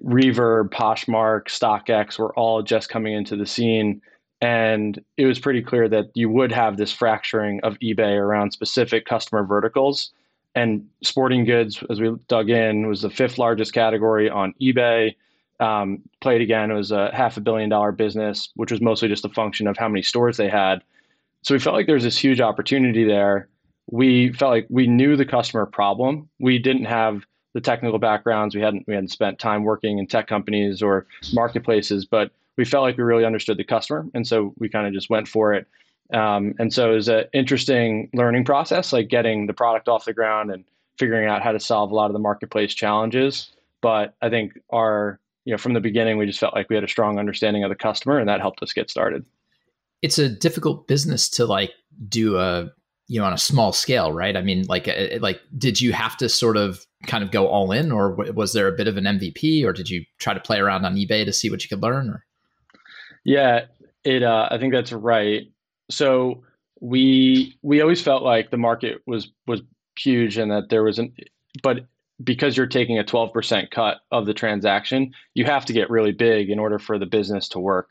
Reverb, 0.04 0.70
Poshmark, 0.70 1.46
StockX 1.46 2.20
were 2.20 2.34
all 2.36 2.62
just 2.62 2.90
coming 2.90 3.14
into 3.14 3.36
the 3.36 3.46
scene 3.46 4.02
and 4.44 5.02
it 5.16 5.26
was 5.26 5.40
pretty 5.40 5.62
clear 5.62 5.88
that 5.88 6.12
you 6.16 6.30
would 6.30 6.52
have 6.52 6.76
this 6.76 6.92
fracturing 6.92 7.62
of 7.64 7.80
eBay 7.80 8.18
around 8.18 8.52
specific 8.52 9.06
customer 9.06 9.46
verticals. 9.46 10.12
And 10.54 10.86
sporting 11.02 11.46
goods, 11.46 11.82
as 11.90 12.02
we 12.02 12.14
dug 12.28 12.50
in, 12.50 12.90
was 12.90 13.04
the 13.04 13.10
fifth 13.10 13.38
largest 13.38 13.72
category 13.72 14.30
on 14.30 14.54
eBay. 14.62 15.16
Um, 15.62 16.02
Play 16.20 16.36
It 16.36 16.42
Again, 16.42 16.72
it 16.72 16.74
was 16.74 16.92
a 16.92 17.10
half 17.14 17.38
a 17.38 17.42
billion 17.42 17.70
dollar 17.70 17.94
business, 17.94 18.50
which 18.56 18.70
was 18.70 18.82
mostly 18.82 19.08
just 19.08 19.24
a 19.24 19.30
function 19.30 19.66
of 19.66 19.78
how 19.78 19.88
many 19.88 20.04
stores 20.04 20.36
they 20.36 20.50
had. 20.50 20.84
so 21.44 21.56
we 21.56 21.60
felt 21.60 21.78
like 21.78 21.88
there's 21.88 22.04
this 22.04 22.18
huge 22.18 22.42
opportunity 22.42 23.06
there. 23.06 23.48
We 23.92 24.34
felt 24.34 24.52
like 24.52 24.68
we 24.70 24.88
knew 24.88 25.16
the 25.16 25.26
customer 25.26 25.66
problem. 25.66 26.28
We 26.42 26.60
didn't 26.60 26.86
have 26.86 27.26
the 27.54 27.62
technical 27.62 27.98
backgrounds. 27.98 28.56
We 28.56 28.62
hadn't 28.62 28.84
we 28.88 28.94
hadn't 28.94 29.10
spent 29.10 29.40
time 29.40 29.64
working 29.64 30.00
in 30.00 30.08
tech 30.08 30.28
companies 30.28 30.82
or 30.82 31.06
marketplaces, 31.32 32.06
but 32.06 32.32
we 32.58 32.66
felt 32.66 32.84
like 32.84 32.98
we 32.98 33.04
really 33.04 33.26
understood 33.26 33.58
the 33.58 33.64
customer, 33.64 34.06
and 34.14 34.28
so 34.28 34.54
we 34.58 34.70
kind 34.70 34.88
of 34.88 34.94
just 34.94 35.10
went 35.10 35.28
for 35.28 35.54
it. 35.54 35.68
Um, 36.14 36.54
and 36.60 36.72
so 36.74 36.92
it 36.92 36.96
was 36.96 37.08
an 37.08 37.26
interesting 37.34 38.10
learning 38.14 38.46
process, 38.46 38.94
like 38.94 39.08
getting 39.08 39.48
the 39.48 39.54
product 39.54 39.88
off 39.88 40.06
the 40.06 40.14
ground 40.14 40.52
and 40.52 40.64
figuring 40.98 41.28
out 41.28 41.42
how 41.42 41.52
to 41.52 41.60
solve 41.60 41.92
a 41.92 41.96
lot 41.96 42.08
of 42.08 42.14
the 42.14 42.20
marketplace 42.20 42.74
challenges. 42.74 43.52
But 43.82 44.16
I 44.22 44.30
think 44.30 44.60
our 44.72 45.20
you 45.46 45.52
know 45.52 45.58
from 45.58 45.74
the 45.74 45.80
beginning 45.80 46.18
we 46.18 46.26
just 46.26 46.40
felt 46.40 46.54
like 46.54 46.70
we 46.70 46.76
had 46.76 46.84
a 46.84 46.90
strong 46.90 47.20
understanding 47.20 47.64
of 47.64 47.70
the 47.70 47.76
customer, 47.76 48.20
and 48.20 48.30
that 48.30 48.42
helped 48.42 48.62
us 48.62 48.74
get 48.74 48.90
started 48.90 49.26
it's 50.04 50.20
a 50.20 50.30
difficult 50.30 50.88
business 50.88 51.28
to 51.30 51.46
like 51.48 51.72
do 52.08 52.38
a 52.38 52.70
you 53.08 53.20
know 53.20 53.26
on 53.26 53.34
a 53.34 53.38
small 53.38 53.74
scale 53.74 54.12
right 54.12 54.38
i 54.38 54.42
mean 54.42 54.66
like 54.68 54.88
uh, 54.88 55.18
like 55.20 55.42
did 55.58 55.82
you 55.82 55.92
have 55.94 56.16
to 56.18 56.30
sort 56.30 56.58
of 56.58 56.86
kind 57.08 57.24
of 57.24 57.32
go 57.32 57.48
all 57.48 57.72
in 57.72 57.92
or 57.92 58.14
was 58.34 58.54
there 58.54 58.68
a 58.68 58.76
bit 58.78 58.88
of 58.88 58.98
an 58.98 59.06
mvp 59.06 59.66
or 59.66 59.74
did 59.74 59.90
you 59.90 60.06
try 60.20 60.34
to 60.34 60.40
play 60.40 60.60
around 60.60 60.86
on 60.86 60.96
ebay 60.96 61.26
to 61.26 61.34
see 61.34 61.50
what 61.50 61.64
you 61.64 61.70
could 61.70 61.82
learn 61.82 62.10
or 62.10 62.26
yeah 63.24 63.62
it 64.04 64.24
uh, 64.24 64.48
i 64.52 64.58
think 64.58 64.74
that's 64.74 64.92
right 64.92 65.52
so 65.90 66.44
we 66.82 67.58
we 67.62 67.82
always 67.82 68.02
felt 68.02 68.24
like 68.24 68.52
the 68.52 68.58
market 68.58 69.02
was 69.06 69.30
was 69.48 69.62
huge 69.98 70.38
and 70.38 70.52
that 70.52 70.70
there 70.70 70.84
was 70.84 71.00
an 71.00 71.14
but 71.62 71.86
because 72.24 72.56
you're 72.56 72.68
taking 72.68 72.98
a 72.98 73.04
12% 73.04 73.70
cut 73.72 73.98
of 74.12 74.26
the 74.26 74.34
transaction 74.34 75.14
you 75.34 75.46
have 75.46 75.66
to 75.66 75.74
get 75.74 75.90
really 75.90 76.12
big 76.12 76.50
in 76.50 76.60
order 76.60 76.80
for 76.80 76.98
the 76.98 77.06
business 77.06 77.48
to 77.48 77.60
work 77.60 77.90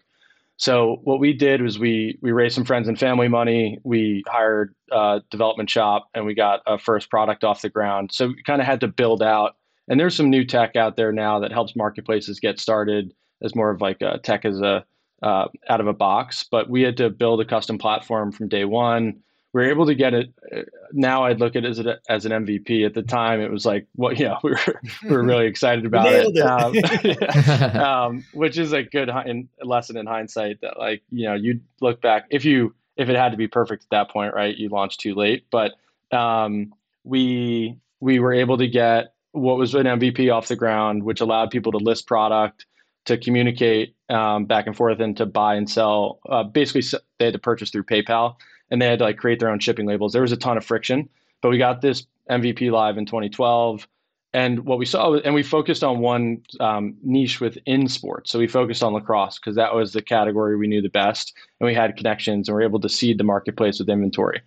so 0.62 1.01
what 1.03 1.19
we 1.19 1.33
did 1.33 1.61
was 1.61 1.81
we 1.81 2.19
we 2.23 2.31
raised 2.31 2.55
some 2.55 2.65
friends 2.65 2.87
and 2.87 2.97
family 2.97 3.27
money. 3.27 3.79
We 3.83 4.23
hired 4.29 4.75
a 4.93 5.21
development 5.29 5.69
shop 5.69 6.09
and 6.15 6.25
we 6.25 6.35
got 6.35 6.61
a 6.69 6.79
first 6.79 7.11
product 7.11 7.43
off 7.43 7.62
the 7.62 7.69
ground. 7.69 8.11
So 8.12 8.29
we 8.29 8.43
kind 8.45 8.61
of 8.61 8.67
had 8.69 8.81
to 8.83 8.87
build 8.87 9.25
out. 9.25 9.57
And 9.89 9.99
there's 9.99 10.15
some 10.15 10.31
new 10.31 10.45
tech 10.45 10.77
out 10.77 10.97
there 10.97 11.11
now 11.11 11.41
that 11.41 11.53
helps 11.53 11.75
marketplaces 11.75 12.39
get 12.39 12.61
started 12.61 13.12
as 13.43 13.57
more 13.57 13.71
of 13.71 13.81
like 13.81 14.01
a 14.03 14.19
tech 14.19 14.45
as 14.45 14.61
a 14.61 14.85
uh, 15.23 15.49
out 15.69 15.81
of 15.81 15.87
a 15.87 15.93
box. 15.93 16.45
But 16.50 16.69
we 16.69 16.83
had 16.83 16.97
to 16.99 17.11
build 17.11 17.41
a 17.41 17.45
custom 17.45 17.79
platform 17.79 18.33
from 18.33 18.49
day 18.49 18.64
one 18.64 19.23
we 19.52 19.62
were 19.62 19.69
able 19.69 19.87
to 19.87 19.95
get 19.95 20.14
it. 20.14 20.33
Uh, 20.55 20.62
now 20.93 21.25
I'd 21.25 21.41
look 21.41 21.57
at 21.57 21.64
it 21.64 21.71
as, 21.71 21.79
a, 21.79 21.99
as 22.09 22.25
an 22.25 22.33
MVP. 22.33 22.87
At 22.87 22.95
the 22.95 23.02
time, 23.02 23.41
it 23.41 23.50
was 23.50 23.67
like, 23.67 23.87
well, 23.97 24.12
yeah, 24.12 24.38
we 24.43 24.52
were 24.52 24.81
we 25.05 25.11
were 25.11 25.23
really 25.23 25.47
excited 25.47 25.85
about 25.85 26.07
it, 26.11 26.35
it. 26.35 27.76
Um, 27.76 27.81
um, 27.83 28.25
which 28.33 28.59
is 28.59 28.73
a 28.73 28.83
good 28.83 29.11
in, 29.26 29.49
lesson 29.62 29.97
in 29.97 30.07
hindsight. 30.07 30.61
That 30.62 30.79
like 30.79 31.02
you 31.11 31.26
know 31.26 31.35
you 31.35 31.61
look 31.81 32.00
back 32.00 32.26
if 32.31 32.45
you 32.45 32.75
if 32.97 33.09
it 33.09 33.17
had 33.17 33.33
to 33.33 33.38
be 33.38 33.49
perfect 33.49 33.85
at 33.85 33.91
that 33.91 34.11
point, 34.11 34.35
right? 34.35 34.57
You 34.57 34.69
launched 34.69 35.00
too 35.00 35.14
late, 35.14 35.47
but 35.50 35.73
um, 36.11 36.73
we 37.05 37.76
we 38.00 38.21
were 38.21 38.33
able 38.33 38.57
to 38.59 38.67
get 38.67 39.14
what 39.33 39.59
was 39.59 39.75
an 39.75 39.85
MVP 39.85 40.33
off 40.33 40.49
the 40.49 40.57
ground, 40.57 41.02
which 41.05 41.21
allowed 41.21 41.50
people 41.50 41.73
to 41.73 41.79
list 41.79 42.07
product, 42.07 42.67
to 43.05 43.19
communicate 43.19 43.95
um, 44.12 44.45
back 44.45 44.66
and 44.66 44.76
forth, 44.76 45.00
and 45.00 45.16
to 45.16 45.26
buy 45.26 45.54
and 45.54 45.69
sell. 45.69 46.21
Uh, 46.28 46.45
basically, 46.45 46.83
they 47.19 47.25
had 47.25 47.35
to 47.35 47.40
purchase 47.40 47.71
through 47.71 47.85
PayPal 47.85 48.37
and 48.73 48.81
they 48.81 48.87
had 48.87 48.99
to 48.99 49.04
like 49.04 49.19
create 49.19 49.38
their 49.38 49.50
own 49.50 49.61
shipping 49.61 49.87
labels. 49.87 50.14
There 50.14 50.23
was 50.23 50.33
a 50.33 50.37
ton 50.37 50.57
of 50.57 50.64
friction, 50.64 51.09
but 51.42 51.50
we 51.50 51.59
got 51.59 51.83
this 51.83 52.07
MVP 52.31 52.73
live 52.73 52.97
in 52.97 53.04
2012. 53.04 53.87
And 54.33 54.61
what 54.64 54.78
we 54.78 54.87
saw, 54.87 55.14
and 55.16 55.35
we 55.35 55.42
focused 55.42 55.85
on 55.85 55.99
one 55.99 56.42
um, 56.59 56.97
niche 57.02 57.38
within 57.38 57.87
sports. 57.87 58.31
So 58.31 58.38
we 58.38 58.49
focused 58.49 58.83
on 58.83 58.95
lacrosse 58.95 59.38
because 59.38 59.57
that 59.57 59.75
was 59.75 59.92
the 59.92 60.00
category 60.00 60.57
we 60.57 60.66
knew 60.66 60.81
the 60.81 60.88
best, 60.88 61.35
and 61.61 61.66
we 61.66 61.75
had 61.75 61.99
connections, 61.99 62.49
and 62.49 62.57
we 62.57 62.62
were 62.62 62.66
able 62.66 62.81
to 62.81 62.88
seed 62.88 63.19
the 63.19 63.25
marketplace 63.25 63.78
with 63.78 63.90
inventory. 63.90 64.40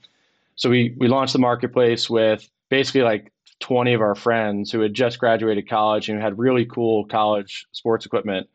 So 0.56 0.72
we 0.72 0.96
we 0.98 1.08
launched 1.08 1.34
the 1.34 1.40
marketplace 1.40 2.10
with 2.10 2.50
basically 2.70 3.04
like 3.04 3.32
20 3.60 3.94
of 3.94 4.02
our 4.02 4.16
friends 4.16 4.72
who 4.72 4.80
had 4.80 4.96
just 4.96 5.20
graduated 5.20 5.70
college 5.70 6.10
and 6.10 6.20
had 6.20 6.40
really 6.40 6.66
cool 6.66 7.06
college 7.06 7.68
sports 7.72 8.08
equipment, 8.08 8.50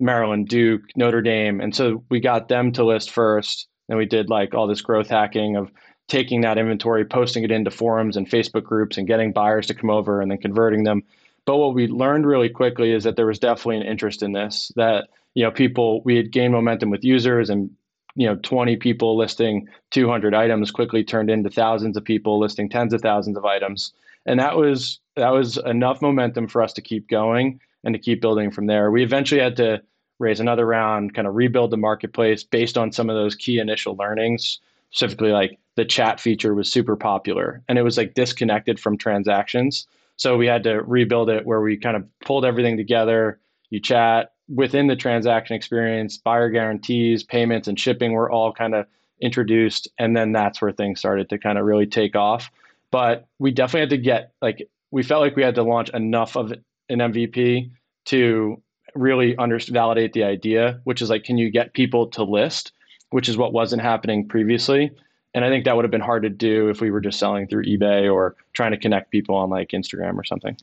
Maryland, 0.00 0.48
Duke, 0.48 0.82
Notre 0.96 1.22
Dame, 1.22 1.60
and 1.60 1.74
so 1.74 2.02
we 2.08 2.20
got 2.20 2.48
them 2.48 2.72
to 2.72 2.84
list 2.84 3.10
first 3.10 3.68
and 3.90 3.98
we 3.98 4.06
did 4.06 4.30
like 4.30 4.54
all 4.54 4.66
this 4.66 4.80
growth 4.80 5.08
hacking 5.08 5.56
of 5.56 5.70
taking 6.08 6.40
that 6.40 6.58
inventory, 6.58 7.04
posting 7.04 7.44
it 7.44 7.50
into 7.50 7.70
forums 7.70 8.16
and 8.16 8.28
Facebook 8.28 8.64
groups 8.64 8.96
and 8.96 9.06
getting 9.06 9.32
buyers 9.32 9.66
to 9.66 9.74
come 9.74 9.90
over 9.90 10.20
and 10.20 10.30
then 10.30 10.38
converting 10.38 10.84
them. 10.84 11.02
But 11.44 11.56
what 11.56 11.74
we 11.74 11.86
learned 11.86 12.26
really 12.26 12.48
quickly 12.48 12.92
is 12.92 13.04
that 13.04 13.16
there 13.16 13.26
was 13.26 13.38
definitely 13.38 13.78
an 13.78 13.86
interest 13.86 14.22
in 14.22 14.32
this, 14.32 14.70
that, 14.76 15.08
you 15.34 15.44
know, 15.44 15.50
people, 15.50 16.02
we 16.04 16.16
had 16.16 16.32
gained 16.32 16.52
momentum 16.52 16.90
with 16.90 17.04
users 17.04 17.50
and, 17.50 17.70
you 18.14 18.26
know, 18.26 18.36
20 18.42 18.76
people 18.76 19.16
listing 19.16 19.68
200 19.90 20.34
items 20.34 20.70
quickly 20.70 21.02
turned 21.02 21.30
into 21.30 21.50
thousands 21.50 21.96
of 21.96 22.04
people 22.04 22.38
listing 22.38 22.68
tens 22.68 22.92
of 22.92 23.00
thousands 23.00 23.36
of 23.36 23.44
items. 23.44 23.92
And 24.26 24.38
that 24.38 24.56
was, 24.56 25.00
that 25.16 25.30
was 25.30 25.56
enough 25.58 26.02
momentum 26.02 26.46
for 26.46 26.62
us 26.62 26.72
to 26.74 26.82
keep 26.82 27.08
going 27.08 27.60
and 27.84 27.94
to 27.94 27.98
keep 27.98 28.20
building 28.20 28.50
from 28.50 28.66
there. 28.66 28.90
We 28.90 29.02
eventually 29.02 29.40
had 29.40 29.56
to 29.56 29.80
raise 30.20 30.38
another 30.38 30.66
round, 30.66 31.14
kind 31.14 31.26
of 31.26 31.34
rebuild 31.34 31.72
the 31.72 31.76
marketplace 31.76 32.44
based 32.44 32.78
on 32.78 32.92
some 32.92 33.10
of 33.10 33.16
those 33.16 33.34
key 33.34 33.58
initial 33.58 33.96
learnings. 33.96 34.60
Specifically, 34.92 35.32
like 35.32 35.58
the 35.76 35.84
chat 35.84 36.20
feature 36.20 36.54
was 36.54 36.70
super 36.70 36.96
popular 36.96 37.62
and 37.68 37.78
it 37.78 37.82
was 37.82 37.96
like 37.96 38.14
disconnected 38.14 38.78
from 38.78 38.98
transactions. 38.98 39.86
So 40.16 40.36
we 40.36 40.46
had 40.46 40.64
to 40.64 40.82
rebuild 40.82 41.30
it 41.30 41.46
where 41.46 41.60
we 41.60 41.76
kind 41.76 41.96
of 41.96 42.04
pulled 42.20 42.44
everything 42.44 42.76
together. 42.76 43.40
You 43.70 43.80
chat 43.80 44.32
within 44.48 44.88
the 44.88 44.96
transaction 44.96 45.56
experience, 45.56 46.18
buyer 46.18 46.50
guarantees, 46.50 47.22
payments, 47.22 47.68
and 47.68 47.78
shipping 47.78 48.12
were 48.12 48.30
all 48.30 48.52
kind 48.52 48.74
of 48.74 48.86
introduced. 49.22 49.88
And 49.98 50.16
then 50.16 50.32
that's 50.32 50.60
where 50.60 50.72
things 50.72 50.98
started 50.98 51.30
to 51.30 51.38
kind 51.38 51.56
of 51.56 51.64
really 51.64 51.86
take 51.86 52.16
off. 52.16 52.50
But 52.90 53.28
we 53.38 53.52
definitely 53.52 53.80
had 53.80 53.90
to 53.90 53.98
get 53.98 54.32
like, 54.42 54.68
we 54.90 55.02
felt 55.04 55.20
like 55.20 55.36
we 55.36 55.44
had 55.44 55.54
to 55.54 55.62
launch 55.62 55.88
enough 55.90 56.36
of 56.36 56.52
an 56.88 56.98
MVP 56.98 57.70
to 58.06 58.60
really 58.94 59.36
under 59.36 59.58
validate 59.58 60.12
the 60.12 60.24
idea, 60.24 60.80
which 60.84 61.02
is 61.02 61.10
like, 61.10 61.24
can 61.24 61.38
you 61.38 61.50
get 61.50 61.74
people 61.74 62.06
to 62.08 62.22
list, 62.22 62.72
which 63.10 63.28
is 63.28 63.36
what 63.36 63.52
wasn't 63.52 63.82
happening 63.82 64.26
previously. 64.26 64.90
And 65.34 65.44
I 65.44 65.48
think 65.48 65.64
that 65.64 65.76
would 65.76 65.84
have 65.84 65.92
been 65.92 66.00
hard 66.00 66.22
to 66.24 66.30
do 66.30 66.68
if 66.68 66.80
we 66.80 66.90
were 66.90 67.00
just 67.00 67.18
selling 67.18 67.46
through 67.46 67.64
eBay 67.64 68.12
or 68.12 68.36
trying 68.52 68.72
to 68.72 68.78
connect 68.78 69.10
people 69.10 69.36
on 69.36 69.50
like 69.50 69.68
Instagram 69.68 70.16
or 70.16 70.24
something. 70.24 70.56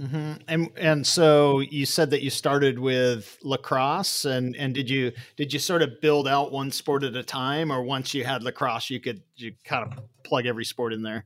Mm-hmm. 0.00 0.32
And 0.48 0.70
and 0.76 1.06
so 1.06 1.60
you 1.60 1.86
said 1.86 2.10
that 2.10 2.22
you 2.22 2.30
started 2.30 2.80
with 2.80 3.38
lacrosse, 3.42 4.24
and 4.24 4.56
and 4.56 4.74
did 4.74 4.90
you 4.90 5.12
did 5.36 5.52
you 5.52 5.60
sort 5.60 5.82
of 5.82 6.00
build 6.00 6.26
out 6.26 6.50
one 6.50 6.72
sport 6.72 7.04
at 7.04 7.14
a 7.14 7.22
time, 7.22 7.70
or 7.70 7.82
once 7.82 8.12
you 8.12 8.24
had 8.24 8.42
lacrosse, 8.42 8.90
you 8.90 8.98
could 9.00 9.22
you 9.36 9.52
kind 9.64 9.86
of 9.86 10.00
plug 10.24 10.46
every 10.46 10.64
sport 10.64 10.92
in 10.92 11.02
there? 11.02 11.24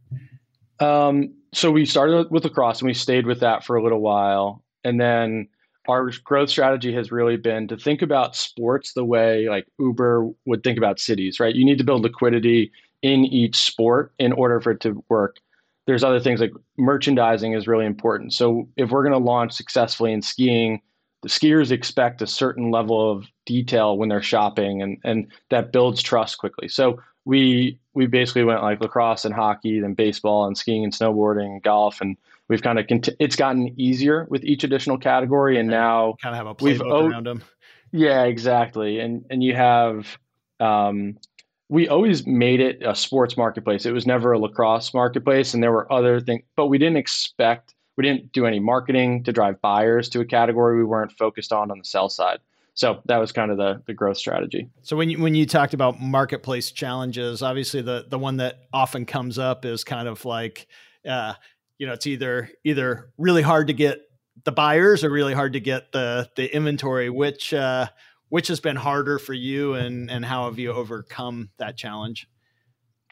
Um, 0.81 1.35
so 1.53 1.71
we 1.71 1.87
started 1.87 2.31
with 2.31 2.45
lacrosse, 2.45 2.81
and 2.81 2.87
we 2.87 2.95
stayed 2.95 3.27
with 3.27 3.41
that 3.41 3.65
for 3.65 3.77
a 3.77 3.83
little 3.83 4.01
while, 4.01 4.63
and 4.85 5.01
then 5.01 5.49
our 5.89 6.11
growth 6.23 6.51
strategy 6.51 6.93
has 6.93 7.11
really 7.11 7.37
been 7.37 7.67
to 7.69 7.77
think 7.77 8.03
about 8.03 8.37
sports 8.37 8.93
the 8.93 9.05
way 9.05 9.49
like 9.49 9.67
Uber 9.79 10.29
would 10.45 10.63
think 10.63 10.77
about 10.77 11.01
cities, 11.01 11.41
right? 11.41 11.55
You 11.55 11.65
need 11.65 11.79
to 11.79 11.85
build 11.85 12.03
liquidity 12.03 12.71
in 13.03 13.25
each 13.25 13.57
sport 13.57 14.13
in 14.19 14.33
order 14.33 14.61
for 14.61 14.73
it 14.73 14.81
to 14.81 15.03
work. 15.09 15.37
There's 15.87 16.05
other 16.05 16.21
things 16.21 16.41
like 16.41 16.53
merchandising 16.77 17.55
is 17.55 17.67
really 17.67 17.87
important. 17.87 18.35
So 18.35 18.69
if 18.77 18.91
we're 18.91 19.03
going 19.03 19.19
to 19.19 19.19
launch 19.27 19.53
successfully 19.53 20.13
in 20.13 20.21
skiing, 20.21 20.83
the 21.23 21.29
skiers 21.31 21.71
expect 21.71 22.21
a 22.21 22.27
certain 22.27 22.71
level 22.71 23.11
of 23.11 23.27
detail 23.47 23.97
when 23.97 24.11
they're 24.11 24.23
shopping 24.23 24.83
and 24.83 24.99
and 25.05 25.33
that 25.49 25.73
builds 25.73 26.03
trust 26.03 26.39
quickly. 26.39 26.69
So 26.69 27.01
we 27.25 27.81
we 27.95 28.07
basically 28.07 28.45
went 28.45 28.63
like 28.63 28.81
lacrosse 28.81 29.25
and 29.25 29.35
hockey, 29.35 29.81
then 29.81 29.95
baseball 29.95 30.47
and 30.47 30.57
skiing 30.57 30.85
and 30.85 30.93
snowboarding 30.93 31.47
and 31.47 31.63
golf 31.63 32.01
and 32.01 32.17
we've 32.49 32.63
kind 32.63 32.79
of 32.79 32.87
cont- 32.87 33.09
it's 33.19 33.37
gotten 33.37 33.79
easier 33.81 34.27
with 34.31 34.45
each 34.45 34.65
additional 34.65 34.99
category 34.99 35.59
and 35.59 35.69
now 35.69 36.17
kind 36.23 36.35
of 36.35 36.39
have 36.39 36.47
a 36.47 36.55
playbook 36.55 37.11
around 37.11 37.27
them 37.27 37.43
yeah 37.93 38.25
exactly. 38.25 39.01
And 39.01 39.25
and 39.31 39.43
you 39.43 39.55
have 39.55 40.19
um, 40.61 41.19
we 41.69 41.89
always 41.89 42.27
made 42.27 42.61
it 42.61 42.83
a 42.85 42.95
sports 42.95 43.37
marketplace. 43.37 43.85
It 43.87 43.93
was 43.93 44.07
never 44.07 44.33
a 44.33 44.39
lacrosse 44.39 44.95
marketplace 44.95 45.55
and 45.55 45.63
there 45.63 45.73
were 45.73 45.91
other 45.93 46.21
things 46.21 46.43
but 46.57 46.67
we 46.67 46.79
didn't 46.79 46.97
expect 46.97 47.75
we 47.97 48.05
didn't 48.05 48.33
do 48.33 48.47
any 48.47 48.61
marketing 48.61 49.25
to 49.25 49.33
drive 49.33 49.61
buyers 49.61 50.09
to 50.11 50.21
a 50.21 50.25
category 50.25 50.77
we 50.77 50.85
weren't 50.85 51.13
focused 51.13 51.53
on 51.53 51.71
on 51.71 51.79
the 51.79 51.85
sell 51.85 52.09
side. 52.09 52.39
So 52.75 53.03
that 53.07 53.17
was 53.17 53.33
kind 53.33 53.51
of 53.51 53.57
the 53.57 53.83
the 53.87 53.95
growth 53.95 54.19
strategy. 54.19 54.69
So 54.83 54.97
when 54.97 55.11
you, 55.11 55.21
when 55.21 55.35
you 55.35 55.47
talked 55.47 55.75
about 55.75 56.01
marketplace 56.01 56.71
challenges, 56.71 57.43
obviously 57.43 57.83
the 57.83 58.07
the 58.09 58.19
one 58.19 58.37
that 58.37 58.61
often 58.73 59.05
comes 59.05 59.39
up 59.39 59.65
is 59.65 59.83
kind 59.83 60.07
of 60.07 60.25
like 60.25 60.69
uh, 61.09 61.35
you 61.79 61.87
know 61.87 61.93
it's 61.93 62.07
either 62.07 62.51
either 62.65 63.11
really 63.17 63.43
hard 63.43 63.69
to 63.69 63.73
get 63.73 64.01
the 64.45 64.53
buyers 64.53 65.05
or 65.05 65.11
really 65.11 65.35
hard 65.35 65.55
to 65.55 65.61
get 65.61 65.93
the 65.93 66.29
the 66.37 66.55
inventory. 66.55 67.11
Which 67.11 67.55
uh 67.55 67.87
which 68.29 68.49
has 68.49 68.61
been 68.61 68.77
harder 68.77 69.19
for 69.19 69.33
you 69.33 69.75
and 69.75 70.11
and 70.11 70.25
how 70.25 70.47
have 70.47 70.59
you 70.59 70.73
overcome 70.73 71.51
that 71.59 71.77
challenge? 71.77 72.29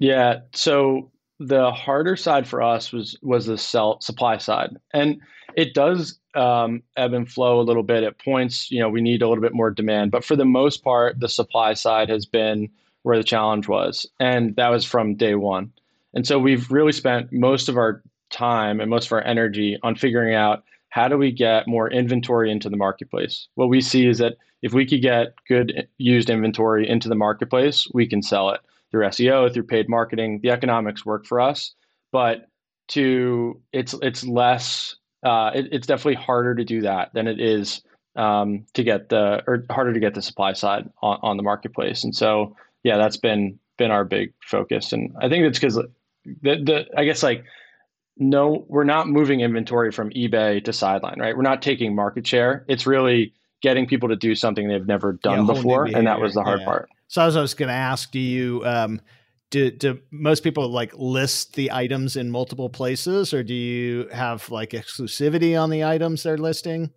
Yeah 0.01 0.41
so 0.53 1.11
the 1.39 1.71
harder 1.71 2.17
side 2.17 2.47
for 2.47 2.63
us 2.63 2.93
was 2.93 3.19
was 3.23 3.47
the 3.47 3.59
sell 3.59 4.01
supply 4.01 4.39
side. 4.39 4.77
And 4.93 5.21
it 5.55 5.73
does 5.75 6.19
um, 6.35 6.83
ebb 6.97 7.15
and 7.15 7.31
flow 7.31 7.61
a 7.61 7.63
little 7.63 7.83
bit. 7.83 8.05
At 8.05 8.19
points 8.19 8.71
you 8.71 8.81
know 8.81 8.89
we 8.89 9.01
need 9.01 9.23
a 9.23 9.29
little 9.29 9.43
bit 9.43 9.55
more 9.55 9.71
demand. 9.71 10.11
But 10.11 10.25
for 10.25 10.37
the 10.37 10.45
most 10.45 10.83
part 10.83 11.21
the 11.21 11.29
supply 11.29 11.75
side 11.75 12.09
has 12.09 12.27
been 12.27 12.69
where 13.03 13.17
the 13.17 13.25
challenge 13.25 13.69
was. 13.69 14.05
And 14.19 14.57
that 14.57 14.69
was 14.69 14.85
from 14.85 15.15
day 15.15 15.37
one. 15.37 15.73
And 16.13 16.27
so 16.27 16.41
we've 16.41 16.69
really 16.73 16.91
spent 16.93 17.33
most 17.33 17.69
of 17.69 17.77
our 17.77 18.03
time 18.31 18.81
and 18.81 18.91
most 18.91 19.07
of 19.07 19.13
our 19.13 19.25
energy 19.25 19.79
on 19.83 19.95
figuring 19.95 20.35
out 20.35 20.65
how 20.89 21.09
do 21.09 21.19
we 21.19 21.31
get 21.31 21.69
more 21.69 21.91
inventory 21.91 22.51
into 22.51 22.69
the 22.69 22.77
marketplace. 22.77 23.49
What 23.55 23.69
we 23.69 23.81
see 23.81 24.07
is 24.07 24.19
that 24.19 24.37
if 24.63 24.73
we 24.73 24.87
could 24.87 25.03
get 25.03 25.35
good 25.47 25.87
used 25.99 26.31
inventory 26.31 26.89
into 26.89 27.09
the 27.09 27.15
marketplace, 27.15 27.87
we 27.93 28.07
can 28.07 28.23
sell 28.23 28.51
it 28.51 28.61
through 28.91 29.07
SEO, 29.07 29.53
through 29.53 29.65
paid 29.65 29.89
marketing. 29.89 30.41
The 30.43 30.51
economics 30.51 31.05
work 31.05 31.27
for 31.27 31.41
us, 31.41 31.75
but 32.13 32.49
to 32.89 33.61
it's 33.73 33.95
it's 34.01 34.25
less 34.25 34.97
uh, 35.25 35.51
it, 35.55 35.69
it's 35.73 35.87
definitely 35.87 36.15
harder 36.15 36.55
to 36.55 36.65
do 36.65 36.81
that 36.83 37.13
than 37.15 37.27
it 37.27 37.41
is 37.41 37.83
um, 38.17 38.65
to 38.75 38.83
get 38.83 39.09
the 39.09 39.43
or 39.47 39.65
harder 39.71 39.93
to 39.93 40.01
get 40.01 40.15
the 40.15 40.23
supply 40.23 40.53
side 40.53 40.89
on, 41.03 41.19
on 41.23 41.37
the 41.37 41.43
marketplace. 41.43 42.05
And 42.05 42.15
so 42.15 42.57
yeah, 42.85 42.97
that's 42.97 43.17
been 43.17 43.59
been 43.77 43.91
our 43.91 44.05
big 44.05 44.33
focus. 44.43 44.93
And 44.93 45.15
I 45.21 45.29
think 45.29 45.45
it's 45.45 45.59
because 45.59 45.75
the 45.75 45.87
the 46.43 46.87
I 46.97 47.05
guess 47.05 47.23
like 47.23 47.45
no, 48.19 48.65
we're 48.69 48.85
not 48.85 49.09
moving 49.09 49.41
inventory 49.41 49.93
from 49.93 50.11
eBay 50.11 50.65
to 50.65 50.73
sideline, 50.73 51.19
right? 51.19 51.37
We're 51.37 51.43
not 51.43 51.63
taking 51.63 51.95
market 51.95 52.27
share. 52.27 52.65
It's 52.69 52.87
really 52.87 53.35
getting 53.63 53.87
people 53.87 54.09
to 54.09 54.17
do 54.17 54.35
something 54.35 54.69
they've 54.69 54.87
never 54.87 55.15
done 55.15 55.47
yeah, 55.47 55.55
before, 55.55 55.85
and 55.85 56.07
that 56.07 56.21
was 56.21 56.35
the 56.35 56.43
hard 56.43 56.61
yeah. 56.61 56.67
part. 56.67 56.89
So 57.09 57.23
I 57.23 57.27
was, 57.27 57.37
I 57.37 57.41
was 57.41 57.55
going 57.55 57.69
to 57.69 57.75
ask, 57.75 58.11
do 58.11 58.19
you 58.19 58.63
um, 58.65 59.01
do, 59.51 59.71
do 59.71 59.99
most 60.11 60.43
people 60.43 60.69
like 60.69 60.93
list 60.95 61.55
the 61.55 61.71
items 61.73 62.17
in 62.17 62.31
multiple 62.31 62.69
places, 62.69 63.33
or 63.33 63.43
do 63.43 63.55
you 63.55 64.09
have 64.13 64.51
like 64.51 64.71
exclusivity 64.71 65.61
on 65.61 65.71
the 65.71 65.85
items 65.85 66.23
they're 66.23 66.39
listing? 66.39 66.91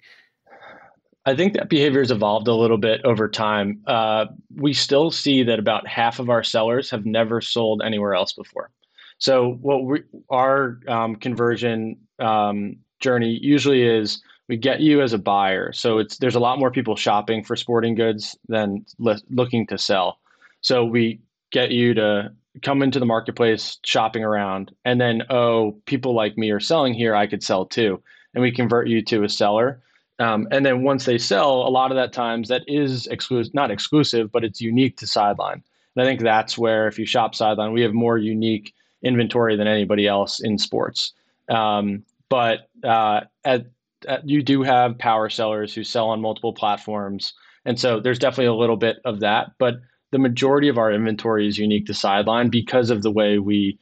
I 1.25 1.35
think 1.35 1.53
that 1.53 1.69
behavior 1.69 1.99
has 1.99 2.11
evolved 2.11 2.47
a 2.47 2.55
little 2.55 2.77
bit 2.77 3.01
over 3.03 3.29
time. 3.29 3.81
Uh, 3.85 4.25
we 4.55 4.73
still 4.73 5.11
see 5.11 5.43
that 5.43 5.59
about 5.59 5.87
half 5.87 6.19
of 6.19 6.29
our 6.29 6.43
sellers 6.43 6.89
have 6.89 7.05
never 7.05 7.39
sold 7.41 7.81
anywhere 7.85 8.15
else 8.15 8.33
before. 8.33 8.71
So 9.19 9.57
what 9.61 9.85
we, 9.85 10.03
our 10.29 10.79
um, 10.87 11.15
conversion 11.15 11.97
um, 12.19 12.77
journey 12.99 13.37
usually 13.41 13.83
is 13.83 14.21
we 14.47 14.57
get 14.57 14.81
you 14.81 15.01
as 15.01 15.13
a 15.13 15.17
buyer. 15.17 15.71
So 15.73 15.99
it's 15.99 16.17
there's 16.17 16.35
a 16.35 16.39
lot 16.39 16.59
more 16.59 16.71
people 16.71 16.95
shopping 16.95 17.43
for 17.43 17.55
sporting 17.55 17.95
goods 17.95 18.37
than 18.47 18.85
li- 18.97 19.21
looking 19.29 19.67
to 19.67 19.77
sell. 19.77 20.19
So 20.61 20.83
we 20.83 21.21
get 21.51 21.71
you 21.71 21.93
to 21.93 22.31
come 22.63 22.81
into 22.81 22.99
the 22.99 23.05
marketplace 23.05 23.77
shopping 23.83 24.23
around 24.23 24.71
and 24.83 24.99
then 24.99 25.23
oh 25.29 25.79
people 25.85 26.13
like 26.13 26.37
me 26.37 26.49
are 26.51 26.59
selling 26.59 26.93
here 26.93 27.15
i 27.15 27.27
could 27.27 27.43
sell 27.43 27.65
too 27.65 28.01
and 28.33 28.41
we 28.41 28.51
convert 28.51 28.87
you 28.87 29.01
to 29.01 29.23
a 29.23 29.29
seller 29.29 29.81
um, 30.19 30.47
and 30.51 30.65
then 30.65 30.83
once 30.83 31.05
they 31.05 31.17
sell 31.17 31.65
a 31.67 31.69
lot 31.69 31.91
of 31.91 31.95
that 31.95 32.11
times 32.11 32.49
that 32.49 32.63
is 32.67 33.07
exclusive 33.07 33.53
not 33.53 33.71
exclusive 33.71 34.31
but 34.31 34.43
it's 34.43 34.59
unique 34.59 34.97
to 34.97 35.07
sideline 35.07 35.63
and 35.95 36.03
i 36.03 36.05
think 36.05 36.21
that's 36.21 36.57
where 36.57 36.87
if 36.87 36.97
you 36.97 37.05
shop 37.05 37.35
sideline 37.35 37.71
we 37.71 37.81
have 37.81 37.93
more 37.93 38.17
unique 38.17 38.73
inventory 39.03 39.55
than 39.55 39.67
anybody 39.67 40.07
else 40.07 40.39
in 40.39 40.57
sports. 40.57 41.13
Um, 41.49 42.03
but 42.29 42.69
uh, 42.83 43.21
at, 43.43 43.65
at, 44.07 44.27
you 44.27 44.43
do 44.43 44.63
have 44.63 44.97
power 44.97 45.29
sellers 45.29 45.73
who 45.73 45.83
sell 45.83 46.09
on 46.09 46.21
multiple 46.21 46.53
platforms, 46.53 47.33
and 47.65 47.79
so 47.79 47.99
there's 47.99 48.19
definitely 48.19 48.45
a 48.45 48.53
little 48.53 48.77
bit 48.77 48.97
of 49.05 49.19
that. 49.21 49.51
But 49.57 49.75
the 50.11 50.19
majority 50.19 50.67
of 50.67 50.77
our 50.77 50.91
inventory 50.91 51.47
is 51.47 51.57
unique 51.57 51.85
to 51.87 51.93
Sideline 51.93 52.49
because 52.49 52.89
of 52.89 53.01
the 53.01 53.11
way 53.11 53.39
we 53.39 53.79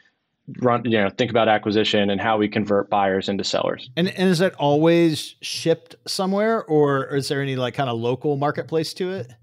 run 0.62 0.84
you 0.86 0.98
know 0.98 1.10
think 1.10 1.30
about 1.30 1.50
acquisition 1.50 2.10
and 2.10 2.22
how 2.22 2.38
we 2.38 2.48
convert 2.48 2.90
buyers 2.90 3.28
into 3.28 3.44
sellers 3.44 3.90
and, 3.98 4.08
and 4.08 4.30
is 4.30 4.40
that 4.40 4.56
always 4.56 5.36
shipped 5.42 5.96
somewhere 6.08 6.64
or 6.66 7.14
is 7.16 7.28
there 7.28 7.42
any 7.42 7.58
like 7.58 7.74
kind 7.74 7.90
of 7.90 8.00
local 8.00 8.38
marketplace 8.38 8.94
to 8.94 9.12
it 9.12 9.34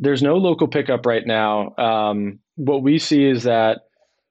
there's 0.00 0.20
no 0.20 0.36
local 0.36 0.66
pickup 0.66 1.06
right 1.06 1.26
now 1.26 1.72
um, 1.78 2.40
what 2.56 2.82
we 2.82 2.98
see 2.98 3.24
is 3.24 3.44
that 3.44 3.82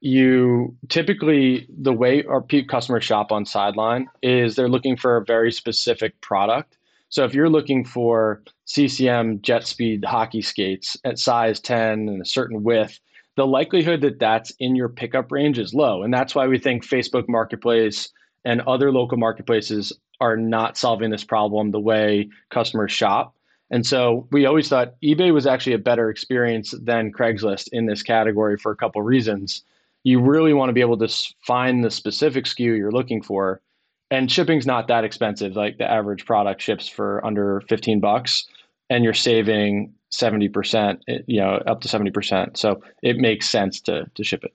you 0.01 0.75
typically 0.89 1.67
the 1.69 1.93
way 1.93 2.23
our 2.25 2.41
peak 2.41 2.67
customers 2.67 3.03
shop 3.03 3.31
on 3.31 3.45
sideline 3.45 4.09
is 4.23 4.55
they're 4.55 4.67
looking 4.67 4.97
for 4.97 5.15
a 5.15 5.23
very 5.23 5.51
specific 5.51 6.19
product. 6.21 6.77
So 7.09 7.23
if 7.23 7.35
you're 7.35 7.49
looking 7.49 7.85
for 7.85 8.41
ccm 8.67 9.41
jet 9.41 9.67
speed 9.67 10.03
hockey 10.03 10.41
skates 10.41 10.97
at 11.05 11.19
size 11.19 11.59
10 11.59 12.09
and 12.09 12.21
a 12.21 12.25
certain 12.25 12.63
width 12.63 12.99
the 13.37 13.45
likelihood 13.45 14.01
that 14.01 14.19
that's 14.19 14.51
in 14.59 14.75
your 14.75 14.89
pickup 14.89 15.31
range 15.31 15.57
is 15.57 15.73
low. 15.73 16.03
And 16.03 16.13
that's 16.13 16.35
why 16.35 16.47
we 16.47 16.57
think 16.57 16.83
facebook 16.83 17.29
marketplace 17.29 18.09
and 18.43 18.61
other 18.61 18.91
local 18.91 19.17
marketplaces 19.17 19.93
are 20.19 20.35
not 20.35 20.77
solving 20.77 21.11
this 21.11 21.23
problem 21.23 21.71
the 21.71 21.79
way 21.79 22.29
customers 22.49 22.91
shop. 22.91 23.35
And 23.69 23.85
so 23.85 24.27
we 24.31 24.45
always 24.45 24.67
thought 24.67 24.95
ebay 25.01 25.31
was 25.31 25.45
actually 25.45 25.73
a 25.73 25.79
better 25.79 26.09
experience 26.09 26.73
than 26.81 27.11
craigslist 27.11 27.69
in 27.71 27.85
this 27.85 28.01
category 28.01 28.57
for 28.57 28.71
a 28.71 28.75
couple 28.75 29.01
reasons 29.03 29.63
you 30.03 30.19
really 30.19 30.53
want 30.53 30.69
to 30.69 30.73
be 30.73 30.81
able 30.81 30.97
to 30.97 31.07
find 31.45 31.83
the 31.83 31.91
specific 31.91 32.45
SKU 32.45 32.77
you're 32.77 32.91
looking 32.91 33.21
for. 33.21 33.61
And 34.09 34.31
shipping's 34.31 34.65
not 34.65 34.87
that 34.87 35.03
expensive. 35.03 35.55
Like 35.55 35.77
the 35.77 35.89
average 35.89 36.25
product 36.25 36.61
ships 36.61 36.87
for 36.87 37.25
under 37.25 37.61
15 37.69 37.99
bucks 37.99 38.45
and 38.89 39.03
you're 39.03 39.13
saving 39.13 39.93
70%, 40.11 40.99
eh, 41.07 41.19
you 41.27 41.39
know, 41.39 41.61
up 41.65 41.81
to 41.81 41.87
70%. 41.87 42.57
So 42.57 42.83
it 43.01 43.17
makes 43.17 43.49
sense 43.49 43.79
to, 43.81 44.09
to 44.13 44.23
ship 44.23 44.43
it. 44.43 44.53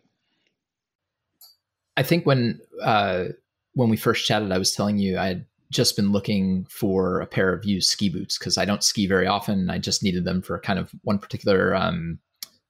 I 1.96 2.02
think 2.02 2.26
when, 2.26 2.60
uh, 2.82 3.26
when 3.72 3.88
we 3.88 3.96
first 3.96 4.26
chatted, 4.26 4.52
I 4.52 4.58
was 4.58 4.72
telling 4.72 4.98
you 4.98 5.16
I 5.16 5.28
had 5.28 5.46
just 5.70 5.96
been 5.96 6.12
looking 6.12 6.66
for 6.68 7.20
a 7.20 7.26
pair 7.26 7.52
of 7.52 7.64
used 7.64 7.88
ski 7.88 8.08
boots 8.08 8.38
because 8.38 8.58
I 8.58 8.64
don't 8.64 8.84
ski 8.84 9.06
very 9.06 9.26
often. 9.26 9.70
I 9.70 9.78
just 9.78 10.02
needed 10.02 10.24
them 10.24 10.42
for 10.42 10.58
kind 10.58 10.78
of 10.78 10.90
one 11.02 11.18
particular 11.18 11.74
um, 11.74 12.18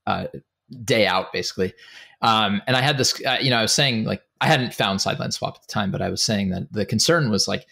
uh, 0.07 0.27
day 0.85 1.07
out 1.07 1.33
basically. 1.33 1.73
Um, 2.23 2.63
and 2.67 2.77
I 2.77 2.81
had 2.81 2.99
this, 2.99 3.21
uh, 3.25 3.39
you 3.41 3.51
know, 3.51 3.59
I 3.59 3.63
was 3.63 3.75
saying 3.75 4.05
like 4.05 4.23
I 4.41 4.47
hadn't 4.47 4.75
found 4.75 5.01
sideline 5.01 5.33
swap 5.33 5.57
at 5.57 5.63
the 5.63 5.73
time, 5.73 5.91
but 5.91 6.03
I 6.03 6.09
was 6.09 6.23
saying 6.23 6.51
that 6.51 6.73
the 6.73 6.87
concern 6.87 7.31
was 7.31 7.47
like 7.47 7.67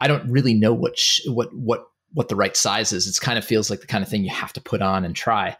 I 0.00 0.08
don't 0.08 0.30
really 0.30 0.54
know 0.54 0.74
what 0.74 0.98
sh- 0.98 1.26
what 1.26 1.54
what 1.54 1.86
what 2.12 2.28
the 2.28 2.36
right 2.36 2.56
size 2.56 2.92
is. 2.92 3.06
It 3.06 3.20
kind 3.20 3.38
of 3.38 3.44
feels 3.44 3.70
like 3.70 3.80
the 3.80 3.86
kind 3.86 4.02
of 4.02 4.08
thing 4.08 4.24
you 4.24 4.30
have 4.30 4.52
to 4.54 4.60
put 4.60 4.82
on 4.82 5.04
and 5.04 5.14
try. 5.14 5.56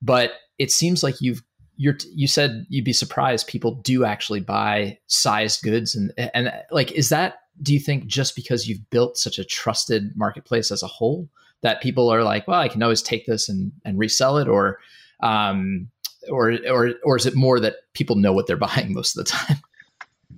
But 0.00 0.32
it 0.58 0.70
seems 0.70 1.02
like 1.02 1.20
you've 1.20 1.42
you're 1.76 1.96
you 2.14 2.26
said 2.26 2.66
you'd 2.68 2.84
be 2.84 2.92
surprised 2.92 3.46
people 3.46 3.76
do 3.76 4.04
actually 4.04 4.40
buy 4.40 4.98
sized 5.06 5.62
goods 5.62 5.94
and 5.94 6.12
and 6.34 6.52
like 6.70 6.92
is 6.92 7.08
that 7.08 7.36
do 7.62 7.72
you 7.72 7.80
think 7.80 8.06
just 8.06 8.36
because 8.36 8.68
you've 8.68 8.90
built 8.90 9.16
such 9.16 9.38
a 9.38 9.44
trusted 9.44 10.10
marketplace 10.16 10.70
as 10.70 10.82
a 10.82 10.88
whole 10.88 11.28
that 11.62 11.80
people 11.80 12.12
are 12.12 12.24
like 12.24 12.46
well 12.48 12.60
I 12.60 12.68
can 12.68 12.82
always 12.82 13.00
take 13.00 13.26
this 13.26 13.48
and 13.48 13.72
and 13.84 13.96
resell 13.96 14.38
it 14.38 14.48
or 14.48 14.80
um 15.22 15.88
or 16.30 16.56
or 16.70 16.94
or 17.04 17.16
is 17.16 17.26
it 17.26 17.34
more 17.34 17.60
that 17.60 17.76
people 17.94 18.16
know 18.16 18.32
what 18.32 18.46
they're 18.46 18.56
buying 18.56 18.92
most 18.92 19.16
of 19.16 19.24
the 19.24 19.30
time? 19.30 19.56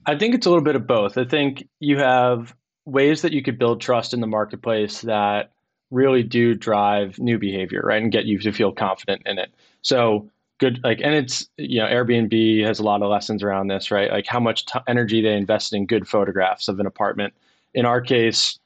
I 0.06 0.16
think 0.16 0.34
it's 0.34 0.46
a 0.46 0.50
little 0.50 0.64
bit 0.64 0.76
of 0.76 0.86
both. 0.86 1.18
I 1.18 1.24
think 1.24 1.68
you 1.78 1.98
have 1.98 2.54
ways 2.84 3.22
that 3.22 3.32
you 3.32 3.42
could 3.42 3.58
build 3.58 3.80
trust 3.80 4.14
in 4.14 4.20
the 4.20 4.26
marketplace 4.26 5.02
that 5.02 5.52
really 5.90 6.22
do 6.22 6.54
drive 6.54 7.18
new 7.18 7.38
behavior, 7.38 7.82
right, 7.84 8.02
and 8.02 8.12
get 8.12 8.24
you 8.24 8.38
to 8.38 8.52
feel 8.52 8.72
confident 8.72 9.22
in 9.26 9.38
it. 9.38 9.52
So 9.82 10.30
good, 10.58 10.80
like, 10.84 11.00
and 11.02 11.14
it's 11.14 11.48
you 11.56 11.80
know 11.80 11.86
Airbnb 11.86 12.64
has 12.64 12.78
a 12.78 12.84
lot 12.84 13.02
of 13.02 13.10
lessons 13.10 13.42
around 13.42 13.68
this, 13.68 13.90
right? 13.90 14.10
Like 14.10 14.26
how 14.26 14.40
much 14.40 14.66
t- 14.66 14.78
energy 14.88 15.20
they 15.20 15.34
invest 15.34 15.72
in 15.72 15.86
good 15.86 16.08
photographs 16.08 16.68
of 16.68 16.80
an 16.80 16.86
apartment. 16.86 17.34
In 17.74 17.84
our 17.84 18.00
case, 18.00 18.58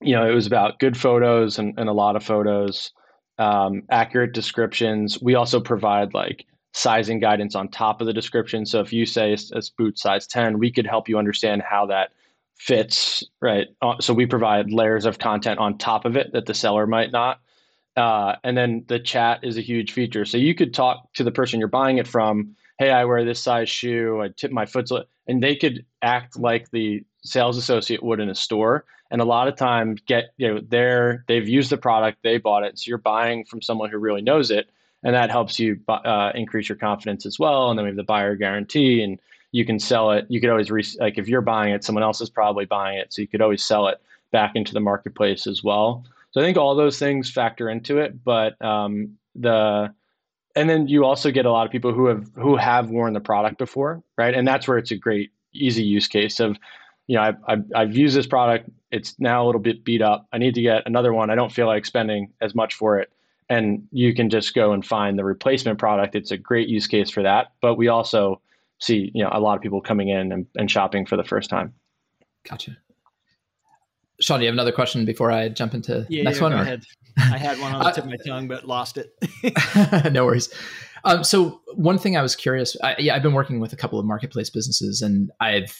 you 0.00 0.14
know, 0.14 0.28
it 0.28 0.34
was 0.34 0.46
about 0.46 0.78
good 0.78 0.96
photos 0.96 1.58
and, 1.58 1.78
and 1.78 1.88
a 1.88 1.92
lot 1.92 2.16
of 2.16 2.24
photos 2.24 2.92
um, 3.38 3.82
accurate 3.90 4.32
descriptions. 4.32 5.20
We 5.20 5.34
also 5.34 5.60
provide 5.60 6.14
like 6.14 6.46
sizing 6.72 7.18
guidance 7.18 7.54
on 7.54 7.68
top 7.68 8.00
of 8.00 8.06
the 8.06 8.12
description. 8.12 8.66
So 8.66 8.80
if 8.80 8.92
you 8.92 9.06
say 9.06 9.34
a 9.34 9.62
boot 9.78 9.98
size 9.98 10.26
10, 10.26 10.58
we 10.58 10.70
could 10.70 10.86
help 10.86 11.08
you 11.08 11.18
understand 11.18 11.62
how 11.62 11.86
that 11.86 12.12
fits, 12.58 13.24
right? 13.40 13.68
Uh, 13.82 14.00
so 14.00 14.12
we 14.12 14.26
provide 14.26 14.70
layers 14.70 15.06
of 15.06 15.18
content 15.18 15.58
on 15.58 15.78
top 15.78 16.04
of 16.04 16.16
it 16.16 16.32
that 16.32 16.46
the 16.46 16.54
seller 16.54 16.86
might 16.86 17.12
not. 17.12 17.40
Uh, 17.96 18.36
and 18.44 18.56
then 18.56 18.84
the 18.88 18.98
chat 18.98 19.40
is 19.42 19.56
a 19.56 19.62
huge 19.62 19.92
feature. 19.92 20.24
So 20.26 20.36
you 20.36 20.54
could 20.54 20.74
talk 20.74 21.12
to 21.14 21.24
the 21.24 21.30
person 21.30 21.58
you're 21.58 21.68
buying 21.68 21.96
it 21.96 22.06
from. 22.06 22.54
Hey, 22.78 22.90
I 22.90 23.06
wear 23.06 23.24
this 23.24 23.40
size 23.40 23.70
shoe. 23.70 24.20
I 24.22 24.28
tip 24.28 24.50
my 24.52 24.66
foot, 24.66 24.90
and 25.26 25.42
they 25.42 25.56
could 25.56 25.86
act 26.02 26.38
like 26.38 26.70
the 26.70 27.02
sales 27.24 27.56
associate 27.56 28.02
would 28.02 28.20
in 28.20 28.28
a 28.28 28.34
store 28.34 28.84
and 29.10 29.20
a 29.20 29.24
lot 29.24 29.48
of 29.48 29.56
times 29.56 30.00
get 30.06 30.32
you 30.36 30.48
know 30.48 30.60
they're 30.68 31.24
they've 31.28 31.48
used 31.48 31.70
the 31.70 31.76
product 31.76 32.18
they 32.22 32.38
bought 32.38 32.64
it 32.64 32.78
so 32.78 32.88
you're 32.88 32.98
buying 32.98 33.44
from 33.44 33.62
someone 33.62 33.90
who 33.90 33.98
really 33.98 34.22
knows 34.22 34.50
it 34.50 34.68
and 35.02 35.14
that 35.14 35.30
helps 35.30 35.58
you 35.58 35.78
uh, 35.88 36.32
increase 36.34 36.68
your 36.68 36.76
confidence 36.76 37.26
as 37.26 37.38
well 37.38 37.70
and 37.70 37.78
then 37.78 37.84
we 37.84 37.90
have 37.90 37.96
the 37.96 38.04
buyer 38.04 38.34
guarantee 38.36 39.02
and 39.02 39.18
you 39.52 39.64
can 39.64 39.78
sell 39.78 40.10
it. 40.10 40.26
You 40.28 40.40
could 40.40 40.50
always 40.50 40.70
re- 40.70 40.84
like 41.00 41.16
if 41.16 41.28
you're 41.28 41.40
buying 41.40 41.72
it 41.72 41.84
someone 41.84 42.02
else 42.02 42.20
is 42.20 42.28
probably 42.30 42.64
buying 42.64 42.98
it 42.98 43.12
so 43.12 43.22
you 43.22 43.28
could 43.28 43.40
always 43.40 43.64
sell 43.64 43.86
it 43.88 44.00
back 44.32 44.52
into 44.54 44.74
the 44.74 44.80
marketplace 44.80 45.46
as 45.46 45.62
well. 45.62 46.04
So 46.32 46.40
i 46.40 46.44
think 46.44 46.58
all 46.58 46.74
those 46.74 46.98
things 46.98 47.30
factor 47.30 47.70
into 47.70 47.98
it 47.98 48.24
but 48.24 48.60
um, 48.62 49.16
the 49.34 49.92
and 50.54 50.70
then 50.70 50.88
you 50.88 51.04
also 51.04 51.30
get 51.30 51.44
a 51.44 51.52
lot 51.52 51.66
of 51.66 51.72
people 51.72 51.92
who 51.92 52.06
have 52.06 52.30
who 52.34 52.56
have 52.56 52.90
worn 52.90 53.12
the 53.12 53.20
product 53.20 53.58
before 53.58 54.02
right? 54.18 54.34
And 54.34 54.46
that's 54.46 54.66
where 54.66 54.78
it's 54.78 54.90
a 54.90 54.96
great 54.96 55.30
easy 55.52 55.84
use 55.84 56.06
case 56.06 56.40
of 56.40 56.58
you 57.06 57.16
know, 57.16 57.22
I've, 57.22 57.36
I've, 57.46 57.64
I've, 57.74 57.96
used 57.96 58.16
this 58.16 58.26
product. 58.26 58.68
It's 58.90 59.14
now 59.18 59.44
a 59.44 59.46
little 59.46 59.60
bit 59.60 59.84
beat 59.84 60.02
up. 60.02 60.26
I 60.32 60.38
need 60.38 60.54
to 60.54 60.62
get 60.62 60.82
another 60.86 61.12
one. 61.12 61.30
I 61.30 61.34
don't 61.34 61.52
feel 61.52 61.66
like 61.66 61.86
spending 61.86 62.32
as 62.40 62.54
much 62.54 62.74
for 62.74 62.98
it. 62.98 63.10
and 63.48 63.86
you 63.92 64.14
can 64.14 64.28
just 64.28 64.54
go 64.54 64.72
and 64.72 64.84
find 64.84 65.18
the 65.18 65.24
replacement 65.24 65.78
product. 65.78 66.14
It's 66.14 66.30
a 66.30 66.36
great 66.36 66.68
use 66.68 66.86
case 66.86 67.10
for 67.10 67.22
that. 67.22 67.52
But 67.60 67.76
we 67.76 67.88
also 67.88 68.40
see 68.78 69.10
you 69.14 69.22
know 69.22 69.30
a 69.32 69.40
lot 69.40 69.56
of 69.56 69.62
people 69.62 69.80
coming 69.80 70.08
in 70.08 70.32
and, 70.32 70.46
and 70.56 70.70
shopping 70.70 71.06
for 71.06 71.16
the 71.16 71.24
first 71.24 71.48
time. 71.50 71.72
Gotcha. 72.48 72.76
Sean, 74.20 74.38
do 74.38 74.44
you 74.44 74.48
have 74.48 74.54
another 74.54 74.72
question 74.72 75.04
before 75.04 75.30
I 75.30 75.48
jump 75.48 75.74
into 75.74 76.06
yeah, 76.08 76.22
next 76.22 76.38
yeah, 76.38 76.42
one? 76.42 76.52
Go 76.52 76.60
ahead. 76.60 76.84
I 77.18 77.38
had 77.38 77.58
one 77.58 77.74
on 77.74 77.84
the 77.84 77.90
tip 77.94 78.04
of 78.04 78.10
my 78.10 78.16
tongue, 78.26 78.48
but 78.48 78.66
lost 78.66 78.98
it. 78.98 79.12
no 80.12 80.24
worries. 80.24 80.52
Um, 81.04 81.22
so 81.22 81.60
one 81.74 81.98
thing 81.98 82.16
I 82.16 82.22
was 82.22 82.34
curious, 82.34 82.76
I, 82.82 82.96
yeah, 82.98 83.14
I've 83.14 83.22
been 83.22 83.34
working 83.34 83.60
with 83.60 83.72
a 83.72 83.76
couple 83.76 83.98
of 83.98 84.06
marketplace 84.06 84.48
businesses, 84.48 85.02
and 85.02 85.30
I've 85.40 85.78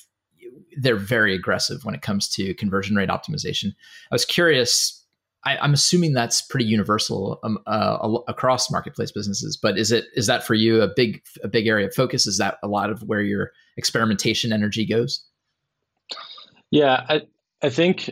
they're 0.77 0.97
very 0.97 1.35
aggressive 1.35 1.85
when 1.85 1.95
it 1.95 2.03
comes 2.03 2.29
to 2.29 2.55
conversion 2.55 2.97
rate 2.97 3.09
optimization. 3.09 3.75
I 4.11 4.15
was 4.15 4.25
curious. 4.25 5.03
I, 5.45 5.65
am 5.65 5.73
assuming 5.73 6.13
that's 6.13 6.43
pretty 6.43 6.67
universal 6.67 7.39
um, 7.45 7.59
uh, 7.67 8.19
across 8.27 8.71
marketplace 8.71 9.13
businesses, 9.13 9.57
but 9.57 9.79
is 9.79 9.93
it 9.93 10.07
is 10.15 10.27
that 10.27 10.45
for 10.45 10.55
you 10.55 10.83
a 10.83 10.89
big 10.89 11.23
a 11.43 11.49
big 11.49 11.67
area 11.67 11.87
of 11.87 11.95
focus? 11.95 12.27
Is 12.27 12.39
that 12.39 12.59
a 12.63 12.69
lot 12.69 12.91
of 12.91 13.03
where 13.03 13.23
your 13.23 13.53
experimentation 13.77 14.53
energy 14.53 14.85
goes? 14.85 15.25
Yeah, 16.71 17.05
I 17.09 17.23
I 17.63 17.71
think 17.71 18.11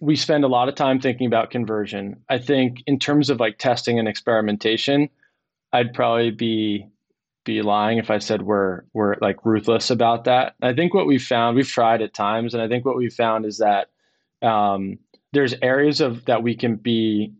we 0.00 0.16
spend 0.16 0.44
a 0.44 0.48
lot 0.48 0.68
of 0.68 0.74
time 0.74 1.00
thinking 1.00 1.26
about 1.26 1.50
conversion. 1.50 2.22
I 2.28 2.38
think 2.38 2.82
in 2.86 2.98
terms 2.98 3.30
of 3.30 3.40
like 3.40 3.58
testing 3.58 3.98
and 3.98 4.08
experimentation, 4.08 5.08
I'd 5.72 5.94
probably 5.94 6.30
be 6.30 6.88
be 7.44 7.62
lying 7.62 7.98
if 7.98 8.10
I 8.10 8.18
said 8.18 8.42
we're 8.42 8.82
we're 8.92 9.16
like 9.20 9.44
ruthless 9.44 9.90
about 9.90 10.24
that. 10.24 10.54
I 10.62 10.72
think 10.72 10.94
what 10.94 11.06
we've 11.06 11.22
found, 11.22 11.56
we've 11.56 11.68
tried 11.68 12.02
at 12.02 12.14
times, 12.14 12.54
and 12.54 12.62
I 12.62 12.68
think 12.68 12.84
what 12.84 12.96
we've 12.96 13.12
found 13.12 13.44
is 13.46 13.58
that 13.58 13.90
um, 14.42 14.98
there's 15.32 15.54
areas 15.62 16.00
of 16.00 16.24
that 16.24 16.42
we 16.42 16.54
can 16.54 16.76
be 16.76 17.32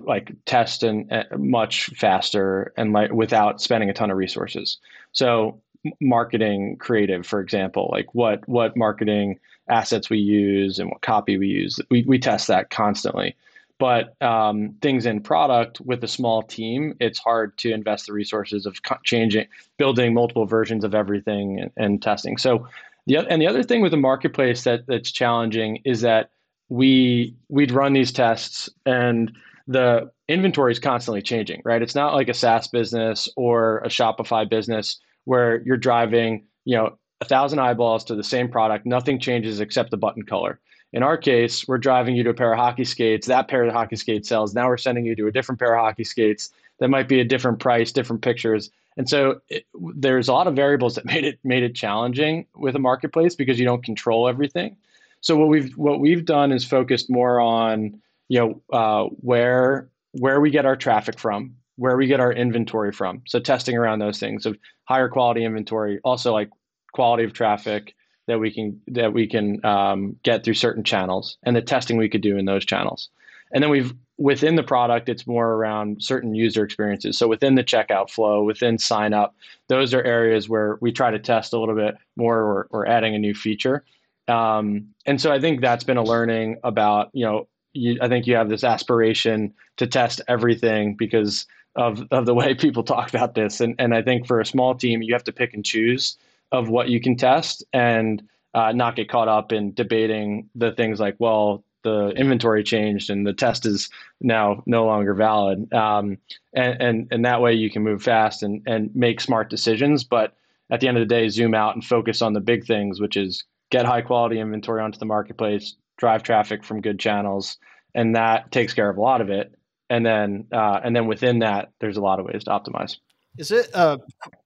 like 0.00 0.32
test 0.44 0.82
and 0.82 1.10
uh, 1.12 1.24
much 1.38 1.86
faster 1.96 2.72
and 2.76 2.92
like 2.92 3.12
without 3.12 3.60
spending 3.60 3.90
a 3.90 3.94
ton 3.94 4.10
of 4.10 4.16
resources. 4.16 4.78
So 5.12 5.60
marketing 6.00 6.76
creative, 6.78 7.26
for 7.26 7.40
example, 7.40 7.88
like 7.92 8.14
what 8.14 8.46
what 8.48 8.76
marketing 8.76 9.38
assets 9.68 10.10
we 10.10 10.18
use 10.18 10.78
and 10.78 10.90
what 10.90 11.02
copy 11.02 11.38
we 11.38 11.48
use, 11.48 11.80
we 11.90 12.04
we 12.04 12.18
test 12.18 12.48
that 12.48 12.70
constantly. 12.70 13.36
But 13.82 14.14
um, 14.22 14.76
things 14.80 15.06
in 15.06 15.20
product 15.20 15.80
with 15.80 16.04
a 16.04 16.06
small 16.06 16.40
team, 16.40 16.94
it's 17.00 17.18
hard 17.18 17.58
to 17.58 17.72
invest 17.72 18.06
the 18.06 18.12
resources 18.12 18.64
of 18.64 18.78
changing, 19.02 19.48
building 19.76 20.14
multiple 20.14 20.46
versions 20.46 20.84
of 20.84 20.94
everything 20.94 21.58
and, 21.58 21.72
and 21.76 22.00
testing. 22.00 22.36
So, 22.36 22.68
the 23.08 23.18
and 23.28 23.42
the 23.42 23.48
other 23.48 23.64
thing 23.64 23.80
with 23.80 23.90
the 23.90 23.96
marketplace 23.96 24.62
that 24.62 24.86
that's 24.86 25.10
challenging 25.10 25.82
is 25.84 26.02
that 26.02 26.30
we 26.68 27.34
we'd 27.48 27.72
run 27.72 27.92
these 27.92 28.12
tests 28.12 28.70
and 28.86 29.32
the 29.66 30.12
inventory 30.28 30.70
is 30.70 30.78
constantly 30.78 31.20
changing, 31.20 31.60
right? 31.64 31.82
It's 31.82 31.96
not 31.96 32.14
like 32.14 32.28
a 32.28 32.34
SaaS 32.34 32.68
business 32.68 33.28
or 33.36 33.78
a 33.78 33.88
Shopify 33.88 34.48
business 34.48 35.00
where 35.24 35.60
you're 35.62 35.76
driving, 35.76 36.44
you 36.64 36.76
know, 36.76 36.98
a 37.20 37.24
thousand 37.24 37.58
eyeballs 37.58 38.04
to 38.04 38.14
the 38.14 38.22
same 38.22 38.48
product, 38.48 38.86
nothing 38.86 39.18
changes 39.18 39.58
except 39.58 39.90
the 39.90 39.96
button 39.96 40.22
color. 40.22 40.60
In 40.92 41.02
our 41.02 41.16
case, 41.16 41.66
we're 41.66 41.78
driving 41.78 42.16
you 42.16 42.22
to 42.24 42.30
a 42.30 42.34
pair 42.34 42.52
of 42.52 42.58
hockey 42.58 42.84
skates. 42.84 43.26
That 43.26 43.48
pair 43.48 43.64
of 43.64 43.72
hockey 43.72 43.96
skates 43.96 44.28
sells. 44.28 44.54
Now 44.54 44.68
we're 44.68 44.76
sending 44.76 45.06
you 45.06 45.16
to 45.16 45.26
a 45.26 45.32
different 45.32 45.58
pair 45.58 45.74
of 45.74 45.80
hockey 45.80 46.04
skates 46.04 46.50
that 46.80 46.88
might 46.88 47.08
be 47.08 47.20
a 47.20 47.24
different 47.24 47.60
price, 47.60 47.92
different 47.92 48.22
pictures. 48.22 48.70
And 48.96 49.08
so 49.08 49.40
it, 49.48 49.64
there's 49.96 50.28
a 50.28 50.32
lot 50.32 50.46
of 50.46 50.54
variables 50.54 50.96
that 50.96 51.04
made 51.12 51.24
it 51.24 51.38
made 51.44 51.62
it 51.62 51.74
challenging 51.74 52.46
with 52.54 52.76
a 52.76 52.80
marketplace 52.80 53.34
because 53.34 53.58
you 53.58 53.64
don't 53.64 53.84
control 53.84 54.28
everything. 54.28 54.76
So 55.20 55.36
what 55.36 55.48
we've 55.48 55.72
what 55.78 56.00
we've 56.00 56.24
done 56.24 56.52
is 56.52 56.64
focused 56.64 57.08
more 57.08 57.40
on 57.40 58.00
you 58.28 58.38
know 58.40 58.62
uh, 58.72 59.04
where 59.20 59.88
where 60.12 60.40
we 60.40 60.50
get 60.50 60.66
our 60.66 60.76
traffic 60.76 61.18
from, 61.18 61.56
where 61.76 61.96
we 61.96 62.06
get 62.06 62.20
our 62.20 62.32
inventory 62.32 62.92
from. 62.92 63.22
So 63.26 63.40
testing 63.40 63.76
around 63.76 64.00
those 64.00 64.18
things 64.18 64.44
of 64.44 64.58
higher 64.84 65.08
quality 65.08 65.44
inventory, 65.44 66.00
also 66.04 66.32
like 66.32 66.50
quality 66.92 67.24
of 67.24 67.32
traffic, 67.32 67.94
that 68.26 68.38
we 68.38 68.52
can 68.52 68.80
that 68.88 69.12
we 69.12 69.26
can 69.26 69.64
um, 69.64 70.16
get 70.22 70.44
through 70.44 70.54
certain 70.54 70.84
channels 70.84 71.38
and 71.42 71.56
the 71.56 71.62
testing 71.62 71.96
we 71.96 72.08
could 72.08 72.20
do 72.20 72.36
in 72.36 72.44
those 72.44 72.64
channels. 72.64 73.08
And 73.52 73.62
then 73.62 73.70
we've 73.70 73.92
within 74.18 74.56
the 74.56 74.62
product 74.62 75.08
it's 75.08 75.26
more 75.26 75.54
around 75.54 76.02
certain 76.02 76.34
user 76.34 76.64
experiences. 76.64 77.18
So 77.18 77.26
within 77.26 77.54
the 77.54 77.64
checkout 77.64 78.10
flow 78.10 78.44
within 78.44 78.78
sign 78.78 79.12
up 79.12 79.34
those 79.68 79.92
are 79.94 80.02
areas 80.02 80.48
where 80.48 80.78
we 80.80 80.92
try 80.92 81.10
to 81.10 81.18
test 81.18 81.52
a 81.52 81.58
little 81.58 81.74
bit 81.74 81.96
more 82.16 82.38
or, 82.38 82.68
or 82.70 82.86
adding 82.86 83.14
a 83.14 83.18
new 83.18 83.34
feature. 83.34 83.84
Um, 84.28 84.94
and 85.04 85.20
so 85.20 85.32
i 85.32 85.40
think 85.40 85.60
that's 85.60 85.84
been 85.84 85.96
a 85.96 86.04
learning 86.04 86.58
about 86.62 87.10
you 87.12 87.24
know 87.24 87.48
you, 87.72 87.98
i 88.00 88.08
think 88.08 88.26
you 88.28 88.36
have 88.36 88.48
this 88.48 88.62
aspiration 88.62 89.52
to 89.78 89.86
test 89.88 90.20
everything 90.28 90.94
because 90.94 91.46
of, 91.74 92.06
of 92.12 92.26
the 92.26 92.34
way 92.34 92.54
people 92.66 92.84
talk 92.84 93.08
about 93.08 93.34
this. 93.34 93.60
And, 93.60 93.74
and 93.80 93.92
i 93.92 94.00
think 94.00 94.28
for 94.28 94.40
a 94.40 94.46
small 94.46 94.76
team 94.76 95.02
you 95.02 95.12
have 95.12 95.24
to 95.24 95.32
pick 95.32 95.54
and 95.54 95.64
choose 95.64 96.16
of 96.52 96.68
what 96.68 96.88
you 96.88 97.00
can 97.00 97.16
test 97.16 97.64
and 97.72 98.22
uh, 98.54 98.72
not 98.72 98.94
get 98.96 99.08
caught 99.08 99.28
up 99.28 99.52
in 99.52 99.72
debating 99.72 100.48
the 100.54 100.72
things 100.72 101.00
like, 101.00 101.16
well, 101.18 101.64
the 101.82 102.10
inventory 102.10 102.62
changed 102.62 103.10
and 103.10 103.26
the 103.26 103.32
test 103.32 103.66
is 103.66 103.90
now 104.20 104.62
no 104.66 104.84
longer 104.84 105.14
valid. 105.14 105.72
Um, 105.72 106.18
and, 106.54 106.80
and, 106.80 107.08
and 107.10 107.24
that 107.24 107.40
way 107.40 107.54
you 107.54 107.70
can 107.70 107.82
move 107.82 108.02
fast 108.02 108.42
and, 108.42 108.62
and 108.66 108.94
make 108.94 109.20
smart 109.20 109.50
decisions. 109.50 110.04
But 110.04 110.34
at 110.70 110.80
the 110.80 110.88
end 110.88 110.96
of 110.96 111.00
the 111.08 111.12
day, 111.12 111.28
zoom 111.28 111.54
out 111.54 111.74
and 111.74 111.84
focus 111.84 112.22
on 112.22 112.34
the 112.34 112.40
big 112.40 112.66
things, 112.66 113.00
which 113.00 113.16
is 113.16 113.44
get 113.70 113.86
high 113.86 114.02
quality 114.02 114.38
inventory 114.38 114.80
onto 114.80 114.98
the 114.98 115.06
marketplace, 115.06 115.74
drive 115.96 116.22
traffic 116.22 116.62
from 116.62 116.82
good 116.82 117.00
channels, 117.00 117.58
and 117.94 118.14
that 118.14 118.52
takes 118.52 118.74
care 118.74 118.88
of 118.88 118.96
a 118.96 119.00
lot 119.00 119.20
of 119.20 119.30
it. 119.30 119.54
And 119.90 120.06
then, 120.06 120.46
uh, 120.52 120.80
and 120.84 120.94
then 120.94 121.06
within 121.06 121.40
that, 121.40 121.72
there's 121.80 121.96
a 121.96 122.02
lot 122.02 122.20
of 122.20 122.26
ways 122.26 122.44
to 122.44 122.50
optimize. 122.50 122.96
Is 123.38 123.50
it 123.50 123.70
uh, 123.74 123.98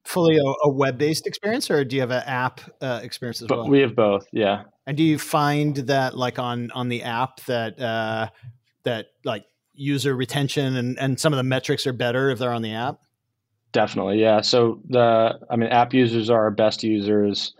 fully 0.04 0.36
a, 0.36 0.44
a 0.64 0.68
web-based 0.68 1.26
experience, 1.26 1.70
or 1.70 1.84
do 1.84 1.96
you 1.96 2.02
have 2.02 2.12
an 2.12 2.22
app 2.24 2.60
uh, 2.80 3.00
experience 3.02 3.42
as 3.42 3.48
but 3.48 3.58
well? 3.58 3.68
We 3.68 3.80
have 3.80 3.96
both, 3.96 4.26
yeah. 4.32 4.62
And 4.86 4.96
do 4.96 5.02
you 5.02 5.18
find 5.18 5.74
that, 5.76 6.16
like 6.16 6.38
on 6.38 6.70
on 6.70 6.88
the 6.88 7.02
app, 7.02 7.40
that 7.46 7.80
uh, 7.80 8.28
that 8.84 9.06
like 9.24 9.44
user 9.74 10.14
retention 10.14 10.76
and 10.76 10.98
and 10.98 11.18
some 11.18 11.32
of 11.32 11.36
the 11.36 11.42
metrics 11.42 11.86
are 11.86 11.92
better 11.92 12.30
if 12.30 12.38
they're 12.38 12.52
on 12.52 12.62
the 12.62 12.74
app? 12.74 13.00
Definitely, 13.72 14.20
yeah. 14.20 14.40
So 14.40 14.80
the 14.88 15.38
I 15.50 15.56
mean, 15.56 15.70
app 15.70 15.92
users 15.92 16.30
are 16.30 16.44
our 16.44 16.52
best 16.52 16.84
users, 16.84 17.54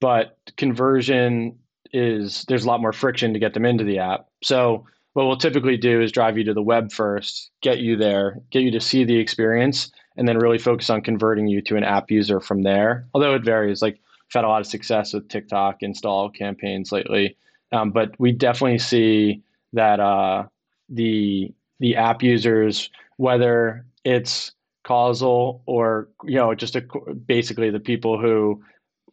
but 0.00 0.36
conversion 0.58 1.58
is 1.92 2.44
there's 2.48 2.64
a 2.64 2.68
lot 2.68 2.82
more 2.82 2.92
friction 2.92 3.32
to 3.32 3.38
get 3.38 3.54
them 3.54 3.64
into 3.64 3.84
the 3.84 3.98
app. 3.98 4.26
So 4.42 4.84
what 5.14 5.26
we'll 5.26 5.38
typically 5.38 5.78
do 5.78 6.02
is 6.02 6.12
drive 6.12 6.36
you 6.36 6.44
to 6.44 6.52
the 6.52 6.62
web 6.62 6.92
first, 6.92 7.50
get 7.62 7.78
you 7.78 7.96
there, 7.96 8.42
get 8.50 8.62
you 8.62 8.70
to 8.72 8.80
see 8.80 9.04
the 9.04 9.16
experience 9.16 9.90
and 10.16 10.26
then 10.26 10.38
really 10.38 10.58
focus 10.58 10.90
on 10.90 11.02
converting 11.02 11.46
you 11.46 11.60
to 11.62 11.76
an 11.76 11.84
app 11.84 12.10
user 12.10 12.40
from 12.40 12.62
there. 12.62 13.06
Although 13.14 13.34
it 13.34 13.44
varies, 13.44 13.82
like 13.82 13.94
we've 13.94 14.34
had 14.34 14.44
a 14.44 14.48
lot 14.48 14.60
of 14.60 14.66
success 14.66 15.12
with 15.12 15.28
TikTok 15.28 15.82
install 15.82 16.30
campaigns 16.30 16.92
lately, 16.92 17.36
um, 17.72 17.90
but 17.90 18.18
we 18.18 18.32
definitely 18.32 18.78
see 18.78 19.42
that 19.72 20.00
uh, 20.00 20.44
the 20.88 21.52
the 21.78 21.96
app 21.96 22.22
users, 22.22 22.90
whether 23.16 23.84
it's 24.04 24.52
causal 24.84 25.62
or 25.66 26.08
you 26.24 26.36
know 26.36 26.54
just 26.54 26.76
a, 26.76 26.82
basically 27.26 27.70
the 27.70 27.80
people 27.80 28.20
who 28.20 28.62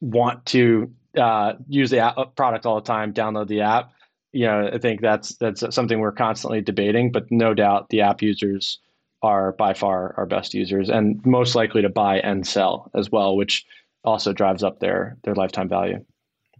want 0.01 0.45
to 0.45 0.91
uh, 1.17 1.53
use 1.67 1.89
the 1.89 1.99
app, 1.99 2.35
product 2.35 2.65
all 2.65 2.75
the 2.75 2.81
time, 2.81 3.13
download 3.13 3.47
the 3.47 3.61
app. 3.61 3.91
You 4.31 4.47
know, 4.47 4.69
I 4.73 4.77
think 4.77 5.01
that's 5.01 5.35
that's 5.35 5.63
something 5.75 5.99
we're 5.99 6.11
constantly 6.11 6.61
debating, 6.61 7.11
but 7.11 7.31
no 7.31 7.53
doubt 7.53 7.89
the 7.89 8.01
app 8.01 8.21
users 8.21 8.79
are 9.23 9.53
by 9.53 9.73
far 9.73 10.13
our 10.17 10.25
best 10.25 10.53
users 10.53 10.89
and 10.89 11.25
most 11.25 11.55
likely 11.55 11.81
to 11.81 11.89
buy 11.89 12.19
and 12.19 12.45
sell 12.45 12.91
as 12.93 13.09
well, 13.09 13.35
which 13.35 13.65
also 14.03 14.33
drives 14.33 14.63
up 14.63 14.79
their 14.79 15.17
their 15.23 15.33
lifetime 15.33 15.69
value. 15.69 16.03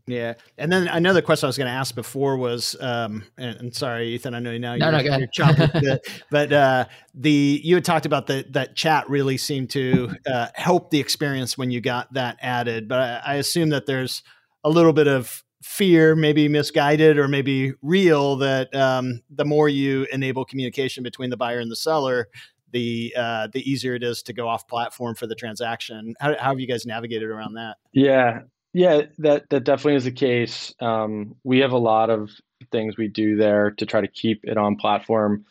Yeah, 0.05 0.33
and 0.57 0.69
then 0.69 0.89
another 0.89 1.21
question 1.21 1.45
I 1.45 1.47
was 1.47 1.57
going 1.57 1.67
to 1.67 1.73
ask 1.73 1.95
before 1.95 2.35
was, 2.35 2.75
um, 2.81 3.23
and, 3.37 3.55
and, 3.57 3.75
sorry, 3.75 4.09
Ethan, 4.09 4.33
I 4.33 4.39
know 4.39 4.57
now 4.57 4.75
no, 4.75 4.89
you're, 4.89 5.11
no, 5.11 5.17
you're 5.17 5.27
chopping, 5.27 5.69
bit, 5.81 6.05
but 6.29 6.51
uh, 6.51 6.85
the 7.13 7.61
you 7.63 7.75
had 7.75 7.85
talked 7.85 8.05
about 8.05 8.27
that 8.27 8.51
that 8.51 8.75
chat 8.75 9.09
really 9.09 9.37
seemed 9.37 9.69
to 9.71 10.13
uh, 10.27 10.47
help 10.55 10.89
the 10.89 10.99
experience 10.99 11.57
when 11.57 11.71
you 11.71 11.79
got 11.79 12.13
that 12.13 12.37
added, 12.41 12.89
but 12.89 12.99
I, 12.99 13.33
I 13.33 13.35
assume 13.35 13.69
that 13.69 13.85
there's 13.85 14.23
a 14.65 14.69
little 14.69 14.93
bit 14.93 15.07
of 15.07 15.43
fear, 15.63 16.15
maybe 16.15 16.49
misguided 16.49 17.17
or 17.17 17.29
maybe 17.29 17.73
real, 17.81 18.35
that 18.35 18.73
um, 18.75 19.21
the 19.29 19.45
more 19.45 19.69
you 19.69 20.05
enable 20.11 20.43
communication 20.43 21.03
between 21.03 21.29
the 21.29 21.37
buyer 21.37 21.59
and 21.59 21.71
the 21.71 21.75
seller, 21.75 22.27
the 22.73 23.13
uh, 23.15 23.47
the 23.53 23.69
easier 23.69 23.95
it 23.95 24.03
is 24.03 24.21
to 24.23 24.33
go 24.33 24.47
off 24.47 24.67
platform 24.67 25.15
for 25.15 25.27
the 25.27 25.35
transaction. 25.35 26.13
How, 26.19 26.35
how 26.37 26.49
have 26.49 26.59
you 26.59 26.67
guys 26.67 26.85
navigated 26.85 27.29
around 27.29 27.53
that? 27.53 27.77
Yeah, 27.93 28.41
yeah, 28.73 29.03
that 29.19 29.49
that 29.49 29.63
definitely 29.63 29.95
is 29.95 30.03
the 30.03 30.11
case. 30.11 30.73
Um, 30.81 31.35
we 31.43 31.59
have 31.59 31.71
a 31.71 31.77
lot 31.77 32.09
of 32.09 32.31
things 32.71 32.97
we 32.97 33.07
do 33.07 33.37
there 33.37 33.71
to 33.71 33.85
try 33.85 34.01
to 34.01 34.07
keep 34.07 34.41
it 34.43 34.57
on 34.57 34.75
platform. 34.75 35.45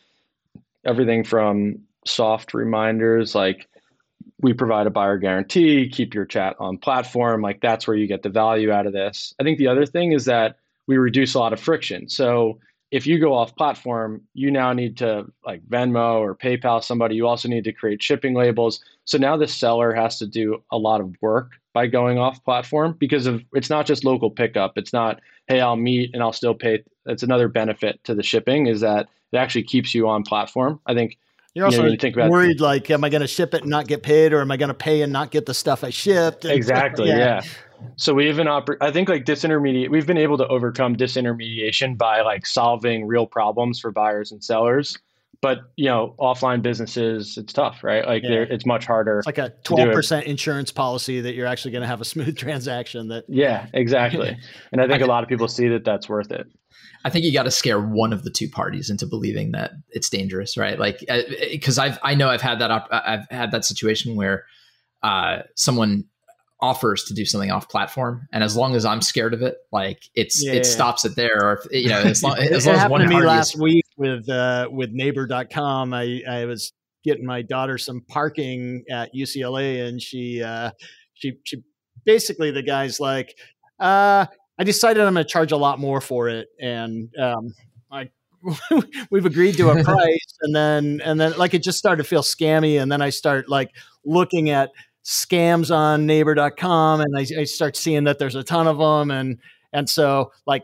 Everything 0.85 1.23
from 1.23 1.79
soft 2.05 2.53
reminders 2.53 3.33
like 3.33 3.67
we 4.41 4.53
provide 4.53 4.87
a 4.87 4.91
buyer 4.91 5.17
guarantee, 5.17 5.89
keep 5.89 6.13
your 6.13 6.25
chat 6.25 6.55
on 6.59 6.77
platform. 6.77 7.41
Like 7.41 7.61
that's 7.61 7.87
where 7.87 7.95
you 7.95 8.07
get 8.07 8.23
the 8.23 8.29
value 8.29 8.71
out 8.71 8.85
of 8.85 8.93
this. 8.93 9.33
I 9.39 9.43
think 9.43 9.57
the 9.57 9.67
other 9.67 9.85
thing 9.85 10.11
is 10.11 10.25
that 10.25 10.57
we 10.85 10.97
reduce 10.97 11.33
a 11.33 11.39
lot 11.39 11.53
of 11.53 11.61
friction. 11.61 12.09
So 12.09 12.59
if 12.93 13.07
you 13.07 13.17
go 13.17 13.33
off 13.33 13.55
platform, 13.55 14.21
you 14.35 14.51
now 14.51 14.71
need 14.71 14.97
to 14.97 15.25
like 15.43 15.67
Venmo 15.67 16.19
or 16.19 16.35
PayPal 16.35 16.83
somebody. 16.83 17.15
You 17.15 17.27
also 17.27 17.49
need 17.49 17.63
to 17.63 17.73
create 17.73 18.03
shipping 18.03 18.35
labels. 18.35 18.85
So 19.05 19.17
now 19.17 19.35
the 19.35 19.47
seller 19.47 19.95
has 19.95 20.19
to 20.19 20.27
do 20.27 20.63
a 20.71 20.77
lot 20.77 21.01
of 21.01 21.15
work 21.19 21.53
by 21.73 21.87
going 21.87 22.19
off 22.19 22.43
platform 22.43 22.95
because 22.99 23.25
of 23.25 23.43
it's 23.53 23.71
not 23.71 23.87
just 23.87 24.05
local 24.05 24.29
pickup. 24.29 24.77
It's 24.77 24.93
not, 24.93 25.21
hey, 25.47 25.59
I'll 25.59 25.75
meet 25.75 26.11
and 26.13 26.21
I'll 26.21 26.33
still 26.33 26.53
pay. 26.53 26.83
That's 27.03 27.23
another 27.23 27.47
benefit 27.47 27.99
to 28.03 28.13
the 28.13 28.21
shipping 28.21 28.67
is 28.67 28.81
that 28.81 29.07
it 29.31 29.37
actually 29.37 29.63
keeps 29.63 29.95
you 29.95 30.07
on 30.07 30.21
platform. 30.21 30.79
I 30.85 30.93
think 30.93 31.17
you're 31.53 31.65
also 31.65 31.77
you 31.77 31.83
know, 31.83 31.91
you 31.91 31.97
think 31.97 32.15
about 32.15 32.31
worried 32.31 32.59
like, 32.59 32.89
am 32.89 33.03
I 33.03 33.09
going 33.09 33.21
to 33.21 33.27
ship 33.27 33.53
it 33.53 33.61
and 33.61 33.69
not 33.69 33.87
get 33.87 34.01
paid, 34.01 34.33
or 34.33 34.41
am 34.41 34.51
I 34.51 34.57
going 34.57 34.69
to 34.69 34.73
pay 34.73 35.01
and 35.01 35.13
not 35.13 35.29
get 35.29 35.45
the 35.45 35.53
stuff 35.53 35.83
I 35.83 35.91
shipped? 35.91 36.45
And 36.45 36.53
exactly. 36.53 37.09
yeah. 37.09 37.17
yeah. 37.17 37.41
So 37.95 38.13
we 38.13 38.27
have 38.27 38.39
an 38.39 38.47
oper- 38.47 38.77
I 38.81 38.91
think 38.91 39.09
like 39.09 39.25
disintermediate. 39.25 39.89
We've 39.89 40.07
been 40.07 40.17
able 40.17 40.37
to 40.37 40.47
overcome 40.47 40.95
disintermediation 40.95 41.97
by 41.97 42.21
like 42.21 42.45
solving 42.45 43.05
real 43.05 43.27
problems 43.27 43.79
for 43.79 43.91
buyers 43.91 44.31
and 44.31 44.43
sellers. 44.43 44.97
But 45.41 45.59
you 45.75 45.89
know, 45.89 46.15
offline 46.19 46.61
businesses, 46.61 47.37
it's 47.37 47.51
tough, 47.51 47.83
right? 47.83 48.05
Like 48.07 48.23
yeah. 48.23 48.45
it's 48.49 48.65
much 48.65 48.85
harder. 48.85 49.19
It's 49.19 49.25
like 49.25 49.37
a 49.37 49.51
twelve 49.65 49.91
percent 49.91 50.25
insurance 50.25 50.71
policy 50.71 51.19
that 51.19 51.35
you're 51.35 51.47
actually 51.47 51.71
going 51.71 51.81
to 51.81 51.87
have 51.87 51.99
a 51.99 52.05
smooth 52.05 52.37
transaction. 52.37 53.09
That 53.09 53.25
yeah, 53.27 53.67
exactly. 53.73 54.37
and 54.71 54.81
I 54.81 54.87
think 54.87 55.03
a 55.03 55.05
lot 55.05 55.21
of 55.21 55.29
people 55.29 55.49
see 55.49 55.67
that 55.67 55.83
that's 55.83 56.07
worth 56.07 56.31
it. 56.31 56.47
I 57.03 57.09
think 57.09 57.25
you 57.25 57.33
got 57.33 57.43
to 57.43 57.51
scare 57.51 57.81
one 57.81 58.13
of 58.13 58.23
the 58.23 58.29
two 58.29 58.49
parties 58.49 58.89
into 58.89 59.05
believing 59.05 59.51
that 59.51 59.71
it's 59.89 60.09
dangerous, 60.09 60.57
right? 60.57 60.79
Like, 60.79 61.03
because 61.51 61.77
uh, 61.77 61.83
I've 61.83 61.99
I 62.01 62.15
know 62.15 62.29
I've 62.29 62.41
had 62.41 62.59
that 62.59 62.71
op- 62.71 62.87
I've 62.91 63.27
had 63.29 63.51
that 63.51 63.65
situation 63.65 64.15
where 64.15 64.45
uh, 65.03 65.39
someone 65.55 66.05
offers 66.63 67.03
to 67.03 67.13
do 67.13 67.25
something 67.25 67.51
off 67.51 67.67
platform 67.67 68.25
and 68.31 68.41
as 68.41 68.55
long 68.55 68.73
as 68.73 68.85
i'm 68.85 69.01
scared 69.01 69.33
of 69.33 69.41
it 69.41 69.57
like 69.73 70.09
it's 70.15 70.41
yeah, 70.41 70.53
it 70.53 70.65
stops 70.65 71.03
it 71.03 71.13
there 71.13 71.43
or 71.43 71.61
you 71.71 71.89
know 71.89 71.99
as 72.05 72.23
long, 72.23 72.37
as, 72.37 72.65
long 72.65 72.77
as 72.77 72.89
one 72.89 73.01
to 73.01 73.07
me 73.07 73.21
last 73.21 73.55
is, 73.55 73.61
week 73.61 73.85
with 73.97 74.29
uh 74.29 74.65
with 74.71 74.89
neighbor.com 74.91 75.93
i 75.93 76.21
i 76.25 76.45
was 76.45 76.71
getting 77.03 77.25
my 77.25 77.41
daughter 77.41 77.77
some 77.77 77.99
parking 78.07 78.81
at 78.89 79.13
ucla 79.13 79.85
and 79.85 80.01
she 80.01 80.41
uh 80.41 80.71
she 81.15 81.33
she 81.43 81.61
basically 82.05 82.49
the 82.49 82.63
guy's 82.63 82.97
like 82.97 83.37
uh 83.81 84.25
i 84.57 84.63
decided 84.63 85.03
i'm 85.03 85.13
going 85.13 85.25
to 85.25 85.29
charge 85.29 85.51
a 85.51 85.57
lot 85.57 85.79
more 85.79 86.01
for 86.01 86.29
it 86.29 86.49
and 86.59 87.09
um 87.17 87.53
i 87.91 88.09
we've 89.11 89.25
agreed 89.25 89.55
to 89.55 89.69
a 89.69 89.83
price 89.85 90.37
and 90.41 90.55
then 90.55 91.01
and 91.03 91.19
then 91.19 91.37
like 91.37 91.53
it 91.53 91.63
just 91.63 91.77
started 91.77 92.03
to 92.03 92.07
feel 92.07 92.21
scammy 92.21 92.81
and 92.81 92.91
then 92.91 93.01
i 93.01 93.09
start 93.09 93.47
like 93.47 93.71
looking 94.05 94.49
at 94.49 94.71
scams 95.03 95.73
on 95.75 96.05
neighbor.com 96.05 97.01
and 97.01 97.17
I, 97.17 97.41
I 97.41 97.43
start 97.43 97.75
seeing 97.75 98.05
that 98.05 98.19
there's 98.19 98.35
a 98.35 98.43
ton 98.43 98.67
of 98.67 98.77
them 98.77 99.11
and 99.11 99.37
and 99.73 99.89
so 99.89 100.31
like 100.45 100.63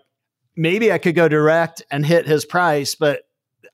maybe 0.55 0.91
I 0.91 0.97
could 0.97 1.15
go 1.15 1.27
direct 1.27 1.81
and 1.91 2.05
hit 2.05 2.25
his 2.25 2.45
price, 2.45 2.95
but 2.95 3.23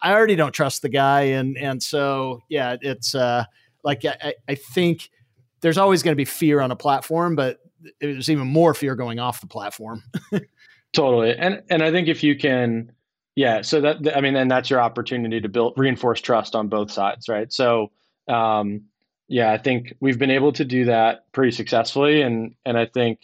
I 0.01 0.13
already 0.13 0.36
don't 0.36 0.54
trust 0.54 0.82
the 0.82 0.89
guy 0.89 1.21
and 1.21 1.58
and 1.58 1.82
so 1.82 2.41
yeah, 2.49 2.75
it's 2.82 3.13
uh 3.13 3.45
like 3.84 4.04
I, 4.06 4.34
I 4.47 4.56
think 4.56 5.10
there's 5.65 5.80
always 5.80 6.04
going 6.04 6.12
to 6.12 6.15
be 6.15 6.25
fear 6.25 6.62
on 6.62 6.69
a 6.69 6.75
platform, 6.75 7.36
but 7.36 7.60
there's 7.99 8.30
even 8.30 8.45
more 8.45 8.75
fear 8.75 8.93
going 8.95 9.17
off 9.17 9.41
the 9.41 9.47
platform. 9.47 10.04
totally. 10.93 11.36
And 11.36 11.63
and 11.71 11.82
I 11.82 11.89
think 11.89 12.08
if 12.08 12.23
you 12.23 12.38
can 12.38 12.91
yeah, 13.36 13.63
so 13.63 13.82
that 13.82 14.15
I 14.15 14.21
mean 14.21 14.36
and 14.36 14.49
that's 14.51 14.69
your 14.69 14.80
opportunity 14.80 15.41
to 15.41 15.49
build 15.49 15.73
reinforce 15.75 16.21
trust 16.21 16.54
on 16.54 16.67
both 16.67 16.91
sides, 16.91 17.28
right? 17.28 17.51
So 17.51 17.91
um 18.28 18.84
yeah, 19.28 19.51
I 19.51 19.58
think 19.58 19.95
we've 19.99 20.19
been 20.19 20.30
able 20.30 20.51
to 20.51 20.63
do 20.63 20.86
that 20.86 21.32
pretty 21.32 21.49
successfully, 21.49 22.21
and 22.21 22.54
and 22.63 22.78
I 22.78 22.86
think 22.86 23.21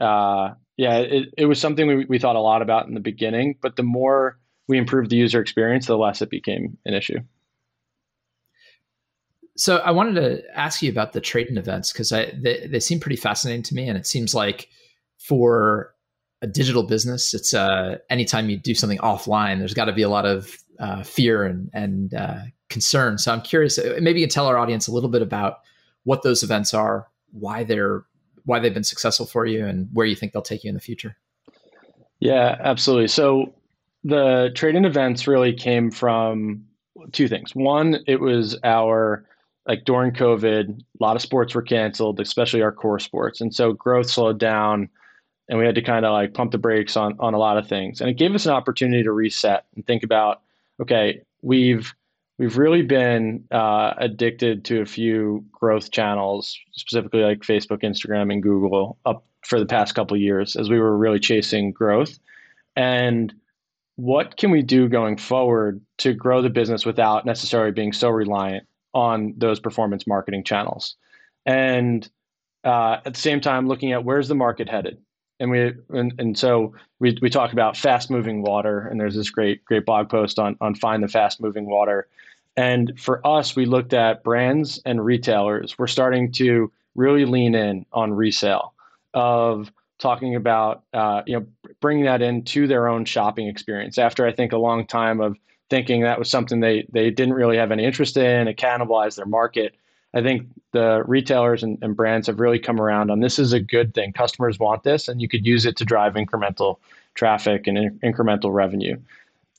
uh, 0.00 0.54
yeah, 0.76 0.96
it, 0.96 1.28
it 1.38 1.46
was 1.46 1.60
something 1.60 1.86
we, 1.86 2.06
we 2.06 2.18
thought 2.18 2.34
a 2.34 2.40
lot 2.40 2.60
about 2.60 2.88
in 2.88 2.94
the 2.94 3.00
beginning, 3.00 3.54
but 3.62 3.76
the 3.76 3.84
more 3.84 4.36
we 4.66 4.78
improved 4.78 5.10
the 5.10 5.16
user 5.16 5.40
experience, 5.40 5.86
the 5.86 5.96
less 5.96 6.20
it 6.22 6.28
became 6.28 6.76
an 6.84 6.94
issue. 6.94 7.20
So 9.56 9.76
I 9.78 9.92
wanted 9.92 10.20
to 10.20 10.42
ask 10.58 10.82
you 10.82 10.90
about 10.90 11.12
the 11.12 11.20
trade-in 11.20 11.58
events 11.58 11.92
because 11.92 12.08
they, 12.08 12.66
they 12.68 12.80
seem 12.80 12.98
pretty 12.98 13.16
fascinating 13.16 13.62
to 13.64 13.74
me, 13.74 13.88
and 13.88 13.96
it 13.96 14.06
seems 14.06 14.34
like 14.34 14.68
for 15.18 15.94
a 16.42 16.46
digital 16.46 16.82
business, 16.82 17.32
it's 17.32 17.54
uh, 17.54 17.98
anytime 18.10 18.50
you 18.50 18.56
do 18.58 18.74
something 18.74 18.98
offline, 18.98 19.58
there's 19.58 19.72
got 19.72 19.86
to 19.86 19.92
be 19.92 20.02
a 20.02 20.08
lot 20.08 20.26
of 20.26 20.56
uh, 20.80 21.02
fear 21.02 21.44
and 21.44 21.70
and 21.72 22.12
uh, 22.14 22.40
concern. 22.68 23.16
So 23.18 23.32
I'm 23.32 23.40
curious, 23.42 23.78
uh, 23.78 23.98
maybe 24.00 24.20
you 24.20 24.26
can 24.26 24.32
tell 24.32 24.46
our 24.46 24.58
audience 24.58 24.88
a 24.88 24.92
little 24.92 25.08
bit 25.08 25.22
about 25.22 25.60
what 26.02 26.22
those 26.22 26.42
events 26.42 26.74
are, 26.74 27.06
why 27.30 27.64
they're 27.64 28.04
why 28.44 28.58
they've 28.58 28.74
been 28.74 28.84
successful 28.84 29.24
for 29.24 29.46
you, 29.46 29.64
and 29.64 29.88
where 29.92 30.04
you 30.04 30.16
think 30.16 30.32
they'll 30.32 30.42
take 30.42 30.64
you 30.64 30.68
in 30.68 30.74
the 30.74 30.80
future. 30.80 31.16
Yeah, 32.18 32.56
absolutely. 32.60 33.08
So 33.08 33.54
the 34.02 34.50
trade-in 34.54 34.84
events 34.84 35.26
really 35.26 35.52
came 35.54 35.90
from 35.90 36.66
two 37.12 37.28
things. 37.28 37.54
One, 37.54 38.00
it 38.06 38.20
was 38.20 38.58
our 38.64 39.24
like 39.66 39.84
during 39.84 40.12
COVID, 40.12 40.78
a 40.78 40.82
lot 41.00 41.16
of 41.16 41.22
sports 41.22 41.54
were 41.54 41.62
canceled, 41.62 42.20
especially 42.20 42.62
our 42.62 42.72
core 42.72 42.98
sports, 42.98 43.40
and 43.40 43.54
so 43.54 43.72
growth 43.72 44.10
slowed 44.10 44.38
down 44.38 44.88
and 45.48 45.58
we 45.58 45.66
had 45.66 45.74
to 45.74 45.82
kind 45.82 46.06
of 46.06 46.12
like 46.12 46.32
pump 46.32 46.52
the 46.52 46.58
brakes 46.58 46.96
on 46.96 47.16
on 47.20 47.34
a 47.34 47.38
lot 47.38 47.58
of 47.58 47.68
things 47.68 48.00
and 48.00 48.08
it 48.08 48.14
gave 48.14 48.34
us 48.34 48.46
an 48.46 48.52
opportunity 48.52 49.02
to 49.02 49.12
reset 49.12 49.66
and 49.76 49.86
think 49.86 50.02
about 50.02 50.40
okay 50.80 51.20
we've 51.42 51.94
we've 52.38 52.58
really 52.58 52.82
been 52.82 53.44
uh, 53.50 53.94
addicted 53.98 54.64
to 54.66 54.80
a 54.80 54.86
few 54.86 55.44
growth 55.52 55.90
channels, 55.90 56.58
specifically 56.72 57.20
like 57.20 57.40
Facebook, 57.40 57.82
Instagram, 57.82 58.32
and 58.32 58.42
Google, 58.42 58.98
up 59.06 59.24
for 59.42 59.60
the 59.60 59.66
past 59.66 59.94
couple 59.94 60.16
years 60.16 60.56
as 60.56 60.68
we 60.68 60.78
were 60.78 60.96
really 60.96 61.20
chasing 61.20 61.70
growth. 61.70 62.18
And 62.76 63.32
what 63.96 64.36
can 64.36 64.50
we 64.50 64.62
do 64.62 64.88
going 64.88 65.16
forward 65.16 65.80
to 65.98 66.12
grow 66.12 66.42
the 66.42 66.50
business 66.50 66.84
without 66.84 67.24
necessarily 67.24 67.70
being 67.70 67.92
so 67.92 68.08
reliant 68.08 68.66
on 68.94 69.34
those 69.36 69.60
performance 69.60 70.06
marketing 70.06 70.44
channels? 70.44 70.96
And 71.44 72.08
uh, 72.64 72.98
at 73.04 73.14
the 73.14 73.20
same 73.20 73.40
time, 73.40 73.68
looking 73.68 73.92
at 73.92 74.04
where's 74.04 74.28
the 74.28 74.34
market 74.34 74.68
headed? 74.68 74.98
and 75.40 75.50
we 75.50 75.72
and, 75.90 76.14
and 76.18 76.38
so 76.38 76.74
we, 76.98 77.16
we 77.20 77.30
talk 77.30 77.52
about 77.52 77.76
fast 77.76 78.10
moving 78.10 78.42
water 78.42 78.80
and 78.80 79.00
there's 79.00 79.14
this 79.14 79.30
great 79.30 79.64
great 79.64 79.84
blog 79.84 80.08
post 80.08 80.38
on 80.38 80.56
on 80.60 80.74
find 80.74 81.02
the 81.02 81.08
fast 81.08 81.40
moving 81.40 81.66
water 81.66 82.06
and 82.56 82.98
for 82.98 83.26
us 83.26 83.56
we 83.56 83.66
looked 83.66 83.92
at 83.92 84.22
brands 84.22 84.80
and 84.84 85.04
retailers 85.04 85.78
we're 85.78 85.86
starting 85.86 86.30
to 86.32 86.70
really 86.94 87.24
lean 87.24 87.54
in 87.54 87.84
on 87.92 88.12
resale 88.12 88.72
of 89.12 89.72
talking 89.98 90.34
about 90.34 90.82
uh, 90.92 91.22
you 91.26 91.38
know 91.38 91.46
bringing 91.80 92.04
that 92.04 92.22
into 92.22 92.66
their 92.66 92.88
own 92.88 93.04
shopping 93.04 93.48
experience 93.48 93.98
after 93.98 94.26
i 94.26 94.32
think 94.32 94.52
a 94.52 94.58
long 94.58 94.86
time 94.86 95.20
of 95.20 95.36
thinking 95.74 96.02
that 96.02 96.20
was 96.20 96.30
something 96.30 96.60
they 96.60 96.86
they 96.92 97.10
didn't 97.10 97.34
really 97.34 97.56
have 97.56 97.72
any 97.72 97.84
interest 97.84 98.16
in 98.16 98.46
it 98.46 98.56
cannibalized 98.56 99.16
their 99.16 99.26
market 99.26 99.74
I 100.14 100.22
think 100.22 100.46
the 100.70 101.02
retailers 101.06 101.64
and, 101.64 101.76
and, 101.82 101.96
brands 101.96 102.28
have 102.28 102.38
really 102.38 102.60
come 102.60 102.80
around 102.80 103.10
on 103.10 103.18
this 103.18 103.36
is 103.40 103.52
a 103.52 103.58
good 103.58 103.94
thing. 103.94 104.12
Customers 104.12 104.60
want 104.60 104.84
this, 104.84 105.08
and 105.08 105.20
you 105.20 105.28
could 105.28 105.44
use 105.44 105.66
it 105.66 105.76
to 105.78 105.84
drive 105.84 106.14
incremental 106.14 106.78
traffic 107.14 107.66
and 107.66 107.76
in, 107.76 107.98
incremental 107.98 108.54
revenue. 108.54 108.96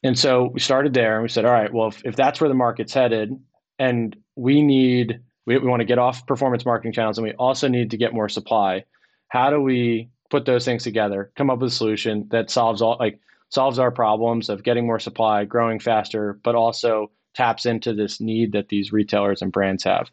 And 0.01 0.17
so 0.17 0.51
we 0.53 0.61
started 0.61 0.93
there 0.93 1.15
and 1.15 1.23
we 1.23 1.29
said, 1.29 1.43
all 1.43 1.51
right, 1.51 1.73
well, 1.73 1.89
if, 1.89 2.05
if 2.05 2.15
that's 2.15 2.39
where 2.39 2.47
the 2.47 2.55
market's 2.55 2.93
headed, 2.93 3.37
and 3.79 4.15
we 4.37 4.61
need, 4.61 5.19
we, 5.45 5.57
we 5.57 5.67
want 5.67 5.81
to 5.81 5.85
get 5.85 5.99
off 5.99 6.25
performance 6.25 6.65
marketing 6.65 6.93
channels, 6.93 7.17
and 7.17 7.27
we 7.27 7.33
also 7.33 7.67
need 7.67 7.91
to 7.91 7.97
get 7.97 8.13
more 8.13 8.29
supply. 8.29 8.85
How 9.27 9.49
do 9.49 9.59
we 9.59 10.09
put 10.29 10.45
those 10.45 10.63
things 10.63 10.83
together, 10.83 11.31
come 11.35 11.49
up 11.49 11.59
with 11.59 11.73
a 11.73 11.75
solution 11.75 12.29
that 12.31 12.49
solves 12.49 12.81
all, 12.81 12.95
like, 12.97 13.19
solves 13.55 13.79
our 13.79 13.89
problems 13.89 14.49
of 14.49 14.63
getting 14.63 14.85
more 14.85 14.99
supply, 14.99 15.45
growing 15.45 15.79
faster, 15.79 16.37
but 16.43 16.55
also 16.55 17.09
taps 17.33 17.65
into 17.65 17.93
this 17.93 18.19
need 18.19 18.51
that 18.51 18.67
these 18.67 18.91
retailers 18.91 19.41
and 19.41 19.53
brands 19.53 19.81
have. 19.83 20.11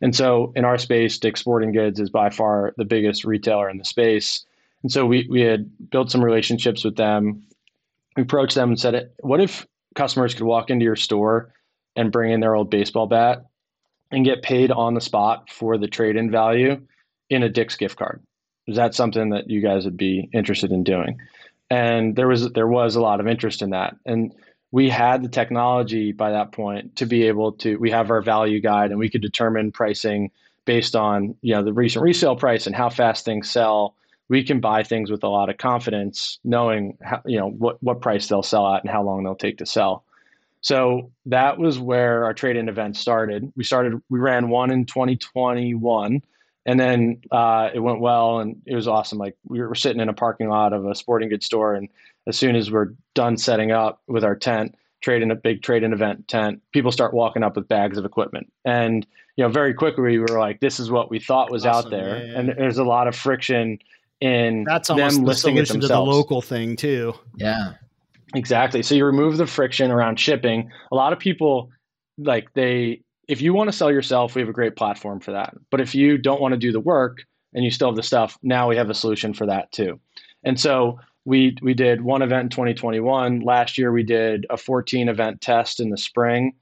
And 0.00 0.14
so 0.14 0.52
in 0.54 0.64
our 0.64 0.78
space, 0.78 1.18
Dick's 1.18 1.40
Sporting 1.40 1.72
Goods 1.72 1.98
is 1.98 2.08
by 2.08 2.30
far 2.30 2.72
the 2.76 2.84
biggest 2.84 3.24
retailer 3.24 3.68
in 3.68 3.78
the 3.78 3.84
space. 3.84 4.44
And 4.84 4.92
so 4.92 5.06
we, 5.06 5.26
we 5.28 5.40
had 5.40 5.68
built 5.90 6.12
some 6.12 6.24
relationships 6.24 6.84
with 6.84 6.94
them. 6.94 7.42
We 8.16 8.22
approached 8.22 8.54
them 8.54 8.68
and 8.68 8.78
said, 8.78 9.10
what 9.20 9.40
if 9.40 9.66
customers 9.96 10.32
could 10.32 10.44
walk 10.44 10.70
into 10.70 10.84
your 10.84 10.96
store 10.96 11.52
and 11.96 12.12
bring 12.12 12.30
in 12.32 12.38
their 12.38 12.54
old 12.54 12.70
baseball 12.70 13.08
bat 13.08 13.44
and 14.12 14.24
get 14.24 14.42
paid 14.42 14.70
on 14.70 14.94
the 14.94 15.00
spot 15.00 15.50
for 15.50 15.78
the 15.78 15.88
trade 15.88 16.14
in 16.14 16.30
value 16.30 16.80
in 17.28 17.42
a 17.42 17.48
Dick's 17.48 17.76
gift 17.76 17.98
card? 17.98 18.22
Is 18.68 18.76
that 18.76 18.94
something 18.94 19.30
that 19.30 19.50
you 19.50 19.60
guys 19.60 19.84
would 19.84 19.96
be 19.96 20.28
interested 20.32 20.70
in 20.70 20.84
doing? 20.84 21.18
And 21.74 22.14
there 22.14 22.28
was 22.28 22.52
there 22.52 22.68
was 22.68 22.94
a 22.94 23.00
lot 23.00 23.18
of 23.18 23.26
interest 23.26 23.60
in 23.60 23.70
that. 23.70 23.96
And 24.06 24.32
we 24.70 24.88
had 24.88 25.24
the 25.24 25.28
technology 25.28 26.12
by 26.12 26.30
that 26.30 26.52
point 26.52 26.94
to 26.96 27.04
be 27.04 27.26
able 27.26 27.50
to 27.52 27.76
we 27.78 27.90
have 27.90 28.12
our 28.12 28.22
value 28.22 28.60
guide 28.60 28.90
and 28.90 29.00
we 29.00 29.10
could 29.10 29.22
determine 29.22 29.72
pricing 29.72 30.30
based 30.66 30.94
on 30.94 31.34
you 31.42 31.52
know 31.52 31.64
the 31.64 31.72
recent 31.72 32.04
resale 32.04 32.36
price 32.36 32.68
and 32.68 32.76
how 32.76 32.90
fast 32.90 33.24
things 33.24 33.50
sell. 33.50 33.96
We 34.28 34.44
can 34.44 34.60
buy 34.60 34.84
things 34.84 35.10
with 35.10 35.24
a 35.24 35.28
lot 35.28 35.50
of 35.50 35.58
confidence 35.58 36.38
knowing 36.44 36.96
how, 37.02 37.20
you 37.26 37.40
know 37.40 37.48
what 37.48 37.82
what 37.82 38.00
price 38.00 38.28
they'll 38.28 38.44
sell 38.44 38.72
at 38.72 38.84
and 38.84 38.90
how 38.90 39.02
long 39.02 39.24
they'll 39.24 39.34
take 39.34 39.58
to 39.58 39.66
sell. 39.66 40.04
So 40.60 41.10
that 41.26 41.58
was 41.58 41.80
where 41.80 42.24
our 42.24 42.34
trade-in 42.34 42.68
event 42.68 42.96
started. 42.96 43.52
We 43.56 43.64
started 43.64 44.00
we 44.08 44.20
ran 44.20 44.48
one 44.48 44.70
in 44.70 44.86
2021 44.86 46.22
and 46.66 46.80
then 46.80 47.20
uh, 47.30 47.70
it 47.74 47.80
went 47.80 48.00
well 48.00 48.40
and 48.40 48.62
it 48.66 48.74
was 48.74 48.88
awesome 48.88 49.18
like 49.18 49.36
we 49.44 49.60
were 49.60 49.74
sitting 49.74 50.00
in 50.00 50.08
a 50.08 50.14
parking 50.14 50.48
lot 50.48 50.72
of 50.72 50.86
a 50.86 50.94
sporting 50.94 51.28
goods 51.28 51.46
store 51.46 51.74
and 51.74 51.88
as 52.26 52.38
soon 52.38 52.56
as 52.56 52.70
we're 52.70 52.94
done 53.14 53.36
setting 53.36 53.70
up 53.70 54.02
with 54.06 54.24
our 54.24 54.36
tent, 54.36 54.74
trade 55.02 55.22
in 55.22 55.30
a 55.30 55.34
big 55.34 55.62
trade 55.62 55.82
in 55.82 55.92
event 55.92 56.26
tent, 56.28 56.62
people 56.72 56.90
start 56.90 57.12
walking 57.12 57.42
up 57.42 57.56
with 57.56 57.68
bags 57.68 57.98
of 57.98 58.04
equipment. 58.04 58.50
And, 58.64 59.06
you 59.36 59.44
know, 59.44 59.50
very 59.50 59.74
quickly 59.74 60.02
we 60.02 60.18
were 60.18 60.38
like, 60.38 60.60
this 60.60 60.80
is 60.80 60.90
what 60.90 61.10
we 61.10 61.18
thought 61.18 61.50
was 61.50 61.66
awesome. 61.66 61.86
out 61.86 61.90
there. 61.90 62.18
Yeah, 62.18 62.32
yeah. 62.32 62.38
And 62.38 62.48
there's 62.56 62.78
a 62.78 62.84
lot 62.84 63.08
of 63.08 63.14
friction 63.14 63.78
in 64.20 64.64
That's 64.64 64.88
almost 64.88 65.16
them 65.16 65.24
the 65.24 65.28
listing 65.28 65.56
solution 65.56 65.80
to 65.80 65.88
the 65.88 66.00
local 66.00 66.40
thing 66.40 66.76
too. 66.76 67.14
Yeah. 67.36 67.74
Exactly. 68.34 68.82
So 68.82 68.94
you 68.94 69.04
remove 69.04 69.36
the 69.36 69.46
friction 69.46 69.90
around 69.90 70.18
shipping. 70.18 70.70
A 70.90 70.94
lot 70.94 71.12
of 71.12 71.18
people 71.18 71.70
like 72.16 72.52
they 72.54 73.02
if 73.28 73.40
you 73.40 73.54
want 73.54 73.70
to 73.70 73.76
sell 73.76 73.90
yourself, 73.90 74.34
we 74.34 74.42
have 74.42 74.48
a 74.48 74.52
great 74.52 74.76
platform 74.76 75.20
for 75.20 75.32
that. 75.32 75.54
But 75.70 75.80
if 75.80 75.94
you 75.94 76.18
don't 76.18 76.40
want 76.40 76.52
to 76.52 76.58
do 76.58 76.72
the 76.72 76.80
work 76.80 77.24
and 77.52 77.64
you 77.64 77.70
still 77.70 77.88
have 77.88 77.96
the 77.96 78.02
stuff, 78.02 78.38
now 78.42 78.68
we 78.68 78.76
have 78.76 78.90
a 78.90 78.94
solution 78.94 79.34
for 79.34 79.46
that 79.46 79.72
too. 79.72 80.00
And 80.42 80.60
so 80.60 80.98
we 81.24 81.56
we 81.62 81.74
did 81.74 82.02
one 82.02 82.22
event 82.22 82.44
in 82.44 82.48
2021. 82.50 83.40
Last 83.40 83.78
year 83.78 83.92
we 83.92 84.02
did 84.02 84.46
a 84.50 84.56
14 84.56 85.08
event 85.08 85.40
test 85.40 85.80
in 85.80 85.90
the 85.90 85.96
spring. 85.96 86.54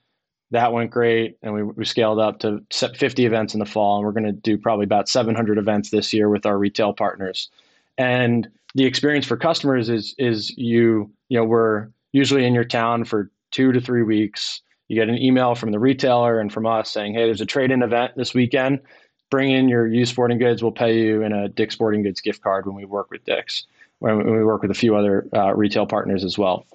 That 0.50 0.72
went 0.72 0.90
great, 0.90 1.38
and 1.42 1.54
we, 1.54 1.62
we 1.62 1.84
scaled 1.86 2.18
up 2.18 2.40
to 2.40 2.62
50 2.70 3.24
events 3.24 3.54
in 3.54 3.60
the 3.60 3.66
fall. 3.66 3.96
And 3.96 4.04
we're 4.04 4.12
going 4.12 4.26
to 4.26 4.32
do 4.32 4.58
probably 4.58 4.84
about 4.84 5.08
700 5.08 5.56
events 5.56 5.90
this 5.90 6.12
year 6.12 6.28
with 6.28 6.44
our 6.44 6.58
retail 6.58 6.92
partners. 6.92 7.48
And 7.96 8.48
the 8.74 8.84
experience 8.84 9.26
for 9.26 9.36
customers 9.36 9.88
is 9.88 10.14
is 10.18 10.50
you 10.56 11.10
you 11.28 11.38
know 11.38 11.44
we're 11.44 11.88
usually 12.12 12.44
in 12.44 12.54
your 12.54 12.64
town 12.64 13.04
for 13.04 13.30
two 13.50 13.72
to 13.72 13.80
three 13.80 14.02
weeks. 14.02 14.60
You 14.92 15.00
get 15.00 15.08
an 15.08 15.16
email 15.16 15.54
from 15.54 15.70
the 15.70 15.78
retailer 15.78 16.38
and 16.38 16.52
from 16.52 16.66
us 16.66 16.90
saying, 16.90 17.14
"Hey, 17.14 17.24
there's 17.24 17.40
a 17.40 17.46
trade-in 17.46 17.82
event 17.82 18.12
this 18.14 18.34
weekend. 18.34 18.80
Bring 19.30 19.50
in 19.50 19.66
your 19.66 19.86
used 19.86 20.12
sporting 20.12 20.36
goods. 20.36 20.62
We'll 20.62 20.70
pay 20.70 20.98
you 20.98 21.22
in 21.22 21.32
a 21.32 21.48
Dick's 21.48 21.72
Sporting 21.72 22.02
Goods 22.02 22.20
gift 22.20 22.42
card 22.42 22.66
when 22.66 22.76
we 22.76 22.84
work 22.84 23.10
with 23.10 23.24
Dick's." 23.24 23.66
when 24.00 24.18
we 24.18 24.44
work 24.44 24.62
with 24.62 24.70
a 24.72 24.74
few 24.74 24.96
other 24.96 25.28
uh, 25.32 25.54
retail 25.54 25.86
partners 25.86 26.24
as 26.24 26.36
well. 26.36 26.66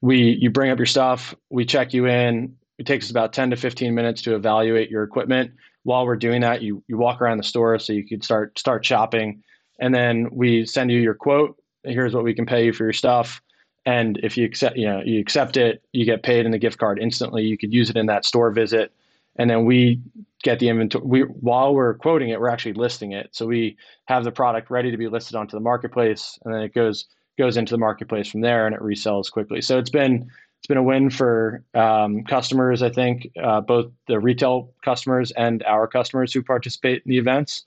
We 0.00 0.38
you 0.40 0.50
bring 0.50 0.70
up 0.70 0.78
your 0.78 0.86
stuff, 0.86 1.34
we 1.50 1.64
check 1.64 1.92
you 1.92 2.06
in. 2.06 2.56
It 2.78 2.86
takes 2.86 3.06
us 3.06 3.10
about 3.10 3.32
10 3.32 3.50
to 3.50 3.56
15 3.56 3.92
minutes 3.92 4.22
to 4.22 4.36
evaluate 4.36 4.88
your 4.88 5.02
equipment. 5.02 5.50
While 5.82 6.06
we're 6.06 6.16
doing 6.16 6.40
that, 6.42 6.62
you 6.62 6.82
you 6.86 6.96
walk 6.96 7.20
around 7.20 7.38
the 7.38 7.44
store 7.44 7.78
so 7.80 7.92
you 7.92 8.06
can 8.06 8.22
start 8.22 8.58
start 8.58 8.86
shopping, 8.86 9.42
and 9.80 9.92
then 9.92 10.28
we 10.30 10.64
send 10.64 10.92
you 10.92 11.00
your 11.00 11.14
quote. 11.14 11.60
Here's 11.82 12.14
what 12.14 12.24
we 12.24 12.34
can 12.34 12.46
pay 12.46 12.64
you 12.64 12.72
for 12.72 12.84
your 12.84 12.92
stuff. 12.92 13.42
And 13.86 14.18
if 14.22 14.36
you 14.36 14.44
accept, 14.44 14.76
you 14.76 14.86
know, 14.86 15.02
you 15.04 15.20
accept 15.20 15.56
it, 15.56 15.82
you 15.92 16.04
get 16.04 16.22
paid 16.22 16.44
in 16.44 16.52
the 16.52 16.58
gift 16.58 16.78
card 16.78 16.98
instantly. 16.98 17.44
You 17.44 17.56
could 17.56 17.72
use 17.72 17.88
it 17.90 17.96
in 17.96 18.06
that 18.06 18.24
store 18.24 18.50
visit, 18.50 18.92
and 19.36 19.48
then 19.48 19.64
we 19.64 20.00
get 20.42 20.58
the 20.58 20.68
inventory. 20.68 21.04
We 21.04 21.20
while 21.22 21.74
we're 21.74 21.94
quoting 21.94 22.28
it, 22.28 22.40
we're 22.40 22.48
actually 22.48 22.74
listing 22.74 23.12
it. 23.12 23.30
So 23.32 23.46
we 23.46 23.76
have 24.04 24.24
the 24.24 24.32
product 24.32 24.70
ready 24.70 24.90
to 24.90 24.96
be 24.96 25.08
listed 25.08 25.34
onto 25.34 25.56
the 25.56 25.60
marketplace, 25.60 26.38
and 26.44 26.52
then 26.52 26.62
it 26.62 26.74
goes 26.74 27.06
goes 27.38 27.56
into 27.56 27.72
the 27.72 27.78
marketplace 27.78 28.28
from 28.28 28.42
there, 28.42 28.66
and 28.66 28.74
it 28.74 28.82
resells 28.82 29.32
quickly. 29.32 29.62
So 29.62 29.78
it's 29.78 29.90
been 29.90 30.30
it's 30.58 30.66
been 30.66 30.76
a 30.76 30.82
win 30.82 31.08
for 31.08 31.64
um, 31.72 32.22
customers. 32.24 32.82
I 32.82 32.90
think 32.90 33.30
uh, 33.42 33.62
both 33.62 33.90
the 34.08 34.20
retail 34.20 34.70
customers 34.84 35.30
and 35.32 35.62
our 35.62 35.86
customers 35.86 36.34
who 36.34 36.42
participate 36.42 37.02
in 37.06 37.10
the 37.10 37.18
events. 37.18 37.64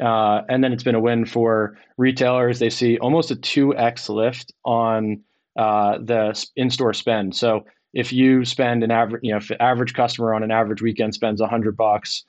Uh, 0.00 0.42
and 0.48 0.64
then 0.64 0.72
it's 0.72 0.82
been 0.82 0.96
a 0.96 1.00
win 1.00 1.24
for 1.24 1.78
retailers. 1.98 2.58
They 2.58 2.70
see 2.70 2.98
almost 2.98 3.30
a 3.30 3.36
two 3.36 3.76
x 3.76 4.08
lift 4.08 4.52
on 4.64 5.22
uh, 5.56 5.98
the 5.98 6.46
in-store 6.56 6.94
spend. 6.94 7.36
So 7.36 7.64
if 7.92 8.12
you 8.12 8.44
spend 8.44 8.82
an 8.82 8.90
average, 8.90 9.22
you 9.22 9.32
know, 9.32 9.38
if 9.38 9.48
the 9.48 9.60
average 9.60 9.94
customer 9.94 10.34
on 10.34 10.42
an 10.42 10.50
average 10.50 10.82
weekend 10.82 11.14
spends 11.14 11.40
a 11.40 11.46
hundred 11.46 11.76
bucks, 11.76 12.24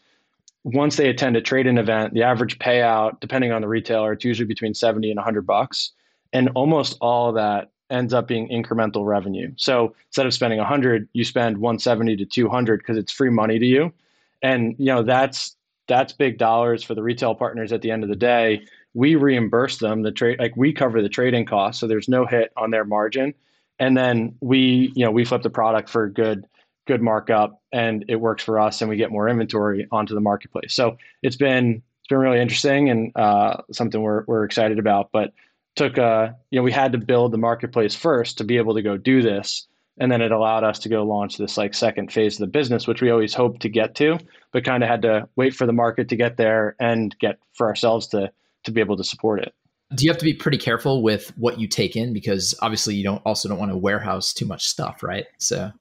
once 0.63 0.95
they 0.95 1.09
attend 1.09 1.35
a 1.35 1.41
trade-in 1.41 1.77
event, 1.77 2.13
the 2.13 2.23
average 2.23 2.59
payout, 2.59 3.19
depending 3.19 3.51
on 3.51 3.61
the 3.61 3.67
retailer, 3.67 4.13
it's 4.13 4.23
usually 4.23 4.47
between 4.47 4.73
70 4.73 5.09
and 5.09 5.17
100 5.17 5.45
bucks. 5.45 5.91
And 6.31 6.49
almost 6.55 6.97
all 7.01 7.29
of 7.29 7.35
that 7.35 7.71
ends 7.89 8.13
up 8.13 8.27
being 8.27 8.47
incremental 8.49 9.05
revenue. 9.05 9.51
So 9.57 9.93
instead 10.07 10.25
of 10.25 10.33
spending 10.33 10.59
100, 10.59 11.07
you 11.13 11.25
spend 11.25 11.57
170 11.57 12.15
to 12.17 12.25
200 12.25 12.79
because 12.79 12.97
it's 12.97 13.11
free 13.11 13.29
money 13.29 13.59
to 13.59 13.65
you. 13.65 13.93
And 14.41 14.75
you 14.77 14.85
know, 14.85 15.03
that's 15.03 15.55
that's 15.87 16.13
big 16.13 16.37
dollars 16.37 16.81
for 16.81 16.95
the 16.95 17.03
retail 17.03 17.35
partners 17.35 17.73
at 17.73 17.81
the 17.81 17.91
end 17.91 18.03
of 18.03 18.09
the 18.09 18.15
day. 18.15 18.65
We 18.93 19.15
reimburse 19.15 19.77
them 19.77 20.03
the 20.03 20.11
trade 20.11 20.39
like 20.39 20.55
we 20.55 20.73
cover 20.73 21.01
the 21.01 21.09
trading 21.09 21.45
costs, 21.45 21.79
so 21.79 21.87
there's 21.87 22.09
no 22.09 22.25
hit 22.25 22.51
on 22.57 22.71
their 22.71 22.85
margin. 22.85 23.33
And 23.79 23.97
then 23.97 24.35
we 24.39 24.91
you 24.95 25.05
know 25.05 25.11
we 25.11 25.25
flip 25.25 25.41
the 25.41 25.49
product 25.49 25.89
for 25.89 26.03
a 26.03 26.11
good 26.11 26.45
good 26.85 27.01
markup 27.01 27.61
and 27.71 28.05
it 28.09 28.17
works 28.17 28.43
for 28.43 28.59
us 28.59 28.81
and 28.81 28.89
we 28.89 28.97
get 28.97 29.11
more 29.11 29.29
inventory 29.29 29.87
onto 29.91 30.13
the 30.13 30.21
marketplace. 30.21 30.73
So 30.73 30.97
it's 31.21 31.35
been 31.35 31.81
it's 32.03 32.09
been 32.09 32.17
really 32.17 32.41
interesting 32.41 32.89
and 32.89 33.15
uh, 33.15 33.61
something 33.71 34.01
we're, 34.01 34.25
we're 34.27 34.43
excited 34.43 34.77
about 34.77 35.09
but 35.13 35.33
took 35.75 35.97
uh 35.97 36.29
you 36.51 36.59
know 36.59 36.63
we 36.63 36.71
had 36.71 36.91
to 36.91 36.97
build 36.97 37.31
the 37.31 37.37
marketplace 37.37 37.95
first 37.95 38.37
to 38.37 38.43
be 38.43 38.57
able 38.57 38.75
to 38.75 38.81
go 38.81 38.97
do 38.97 39.21
this 39.21 39.67
and 39.97 40.11
then 40.11 40.21
it 40.21 40.31
allowed 40.31 40.63
us 40.63 40.79
to 40.79 40.89
go 40.89 41.03
launch 41.03 41.37
this 41.37 41.57
like 41.57 41.73
second 41.73 42.11
phase 42.11 42.35
of 42.35 42.41
the 42.41 42.47
business 42.47 42.85
which 42.85 43.01
we 43.01 43.09
always 43.09 43.33
hoped 43.33 43.61
to 43.61 43.69
get 43.69 43.95
to 43.95 44.19
but 44.51 44.65
kind 44.65 44.83
of 44.83 44.89
had 44.89 45.01
to 45.01 45.27
wait 45.35 45.55
for 45.55 45.65
the 45.65 45.73
market 45.73 46.09
to 46.09 46.15
get 46.15 46.37
there 46.37 46.75
and 46.79 47.17
get 47.19 47.39
for 47.53 47.67
ourselves 47.67 48.05
to 48.07 48.31
to 48.63 48.71
be 48.71 48.81
able 48.81 48.97
to 48.97 49.03
support 49.03 49.39
it 49.39 49.53
do 49.95 50.05
you 50.05 50.11
have 50.11 50.17
to 50.17 50.25
be 50.25 50.33
pretty 50.33 50.57
careful 50.57 51.03
with 51.03 51.31
what 51.37 51.59
you 51.59 51.67
take 51.67 51.95
in 51.95 52.13
because 52.13 52.55
obviously 52.61 52.95
you 52.95 53.03
don't 53.03 53.21
also 53.25 53.47
don't 53.47 53.59
want 53.59 53.71
to 53.71 53.77
warehouse 53.77 54.33
too 54.33 54.45
much 54.45 54.65
stuff, 54.65 55.03
right? 55.03 55.25
So 55.37 55.71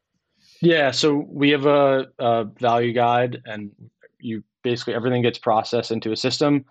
yeah, 0.60 0.90
so 0.90 1.26
we 1.28 1.50
have 1.50 1.66
a, 1.66 2.06
a 2.18 2.44
value 2.44 2.92
guide, 2.92 3.42
and 3.46 3.72
you 4.20 4.44
basically 4.62 4.94
everything 4.94 5.22
gets 5.22 5.38
processed 5.38 5.90
into 5.90 6.12
a 6.12 6.16
system. 6.16 6.64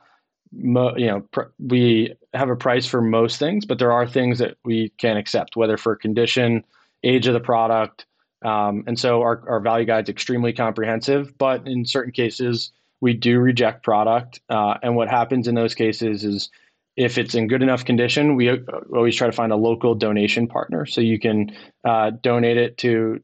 Mo, 0.53 0.95
you 0.97 1.07
know, 1.07 1.21
pr- 1.31 1.51
we 1.59 2.13
have 2.33 2.49
a 2.49 2.55
price 2.55 2.85
for 2.85 3.01
most 3.01 3.37
things, 3.37 3.65
but 3.65 3.79
there 3.79 3.91
are 3.91 4.07
things 4.07 4.39
that 4.39 4.57
we 4.63 4.89
can't 4.97 5.17
accept, 5.19 5.55
whether 5.55 5.77
for 5.77 5.95
condition, 5.95 6.63
age 7.03 7.27
of 7.27 7.33
the 7.33 7.39
product, 7.39 8.05
um, 8.43 8.83
and 8.87 8.97
so 8.97 9.21
our, 9.21 9.43
our 9.47 9.59
value 9.59 9.85
guide 9.85 10.05
is 10.05 10.09
extremely 10.09 10.53
comprehensive. 10.53 11.37
But 11.37 11.67
in 11.67 11.85
certain 11.85 12.11
cases, 12.11 12.71
we 13.01 13.13
do 13.13 13.39
reject 13.39 13.83
product, 13.83 14.39
uh, 14.49 14.75
and 14.81 14.95
what 14.95 15.09
happens 15.09 15.47
in 15.47 15.55
those 15.55 15.75
cases 15.75 16.23
is 16.23 16.49
if 16.95 17.17
it's 17.17 17.35
in 17.35 17.47
good 17.47 17.63
enough 17.63 17.85
condition, 17.85 18.35
we 18.35 18.51
always 18.93 19.15
try 19.15 19.27
to 19.27 19.33
find 19.33 19.51
a 19.51 19.55
local 19.55 19.95
donation 19.95 20.47
partner. 20.47 20.85
So 20.85 21.01
you 21.01 21.19
can 21.19 21.55
uh, 21.83 22.11
donate 22.21 22.57
it 22.57 22.77
to, 22.79 23.21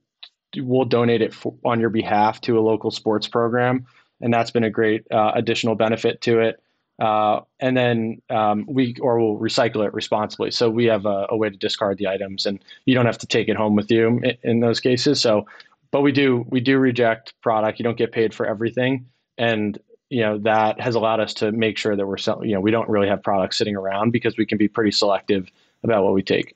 we'll 0.58 0.86
donate 0.86 1.22
it 1.22 1.34
for, 1.34 1.54
on 1.66 1.80
your 1.80 1.90
behalf 1.90 2.42
to 2.42 2.58
a 2.58 2.62
local 2.62 2.92
sports 2.92 3.28
program. 3.28 3.86
And 4.22 4.34
that's 4.34 4.52
been 4.52 4.64
a 4.64 4.70
great 4.70 5.06
uh, 5.12 5.32
additional 5.36 5.76
benefit 5.76 6.22
to 6.22 6.40
it. 6.40 6.64
Uh, 7.00 7.42
and 7.60 7.78
then 7.78 8.22
um, 8.32 8.66
we, 8.68 8.96
or 9.00 9.20
we'll 9.20 9.40
recycle 9.40 9.86
it 9.86 9.94
responsibly. 9.94 10.50
So 10.50 10.70
we 10.70 10.86
have 10.86 11.06
a, 11.06 11.28
a, 11.30 11.38
way 11.38 11.48
to 11.52 11.56
discard 11.56 12.00
the 12.00 12.08
items 12.08 12.48
and 12.48 12.60
you 12.86 12.96
don't 12.96 13.06
have 13.06 13.20
to 13.20 13.28
take 13.28 13.50
it 13.50 13.56
home 13.56 13.76
with 13.76 13.92
you 13.92 14.08
in, 14.08 14.38
in 14.42 14.60
those 14.62 14.80
cases. 14.80 15.22
So, 15.22 15.46
but 15.92 16.02
we 16.02 16.12
do, 16.12 16.44
we 16.50 16.60
do 16.60 16.80
reject 16.80 17.40
product. 17.44 17.78
You 17.78 17.84
don't 17.84 18.00
get 18.00 18.12
paid 18.12 18.34
for 18.34 18.48
everything. 18.48 19.06
And 19.38 19.80
you 20.10 20.22
know 20.22 20.38
that 20.40 20.80
has 20.80 20.96
allowed 20.96 21.20
us 21.20 21.34
to 21.36 21.52
make 21.52 21.78
sure 21.78 21.96
that 21.96 22.08
we're 22.08 22.18
selling 22.18 22.50
you 22.50 22.56
know 22.56 22.62
we 22.62 22.72
don't 22.72 22.88
really 22.88 23.10
have 23.10 23.22
products 23.22 23.58
sitting 23.58 23.76
around 23.76 24.12
because 24.12 24.38
we 24.38 24.46
can 24.46 24.58
be 24.58 24.68
pretty 24.68 24.92
selective 24.92 25.50
about 25.84 26.04
what 26.04 26.14
we 26.14 26.24
take. 26.24 26.56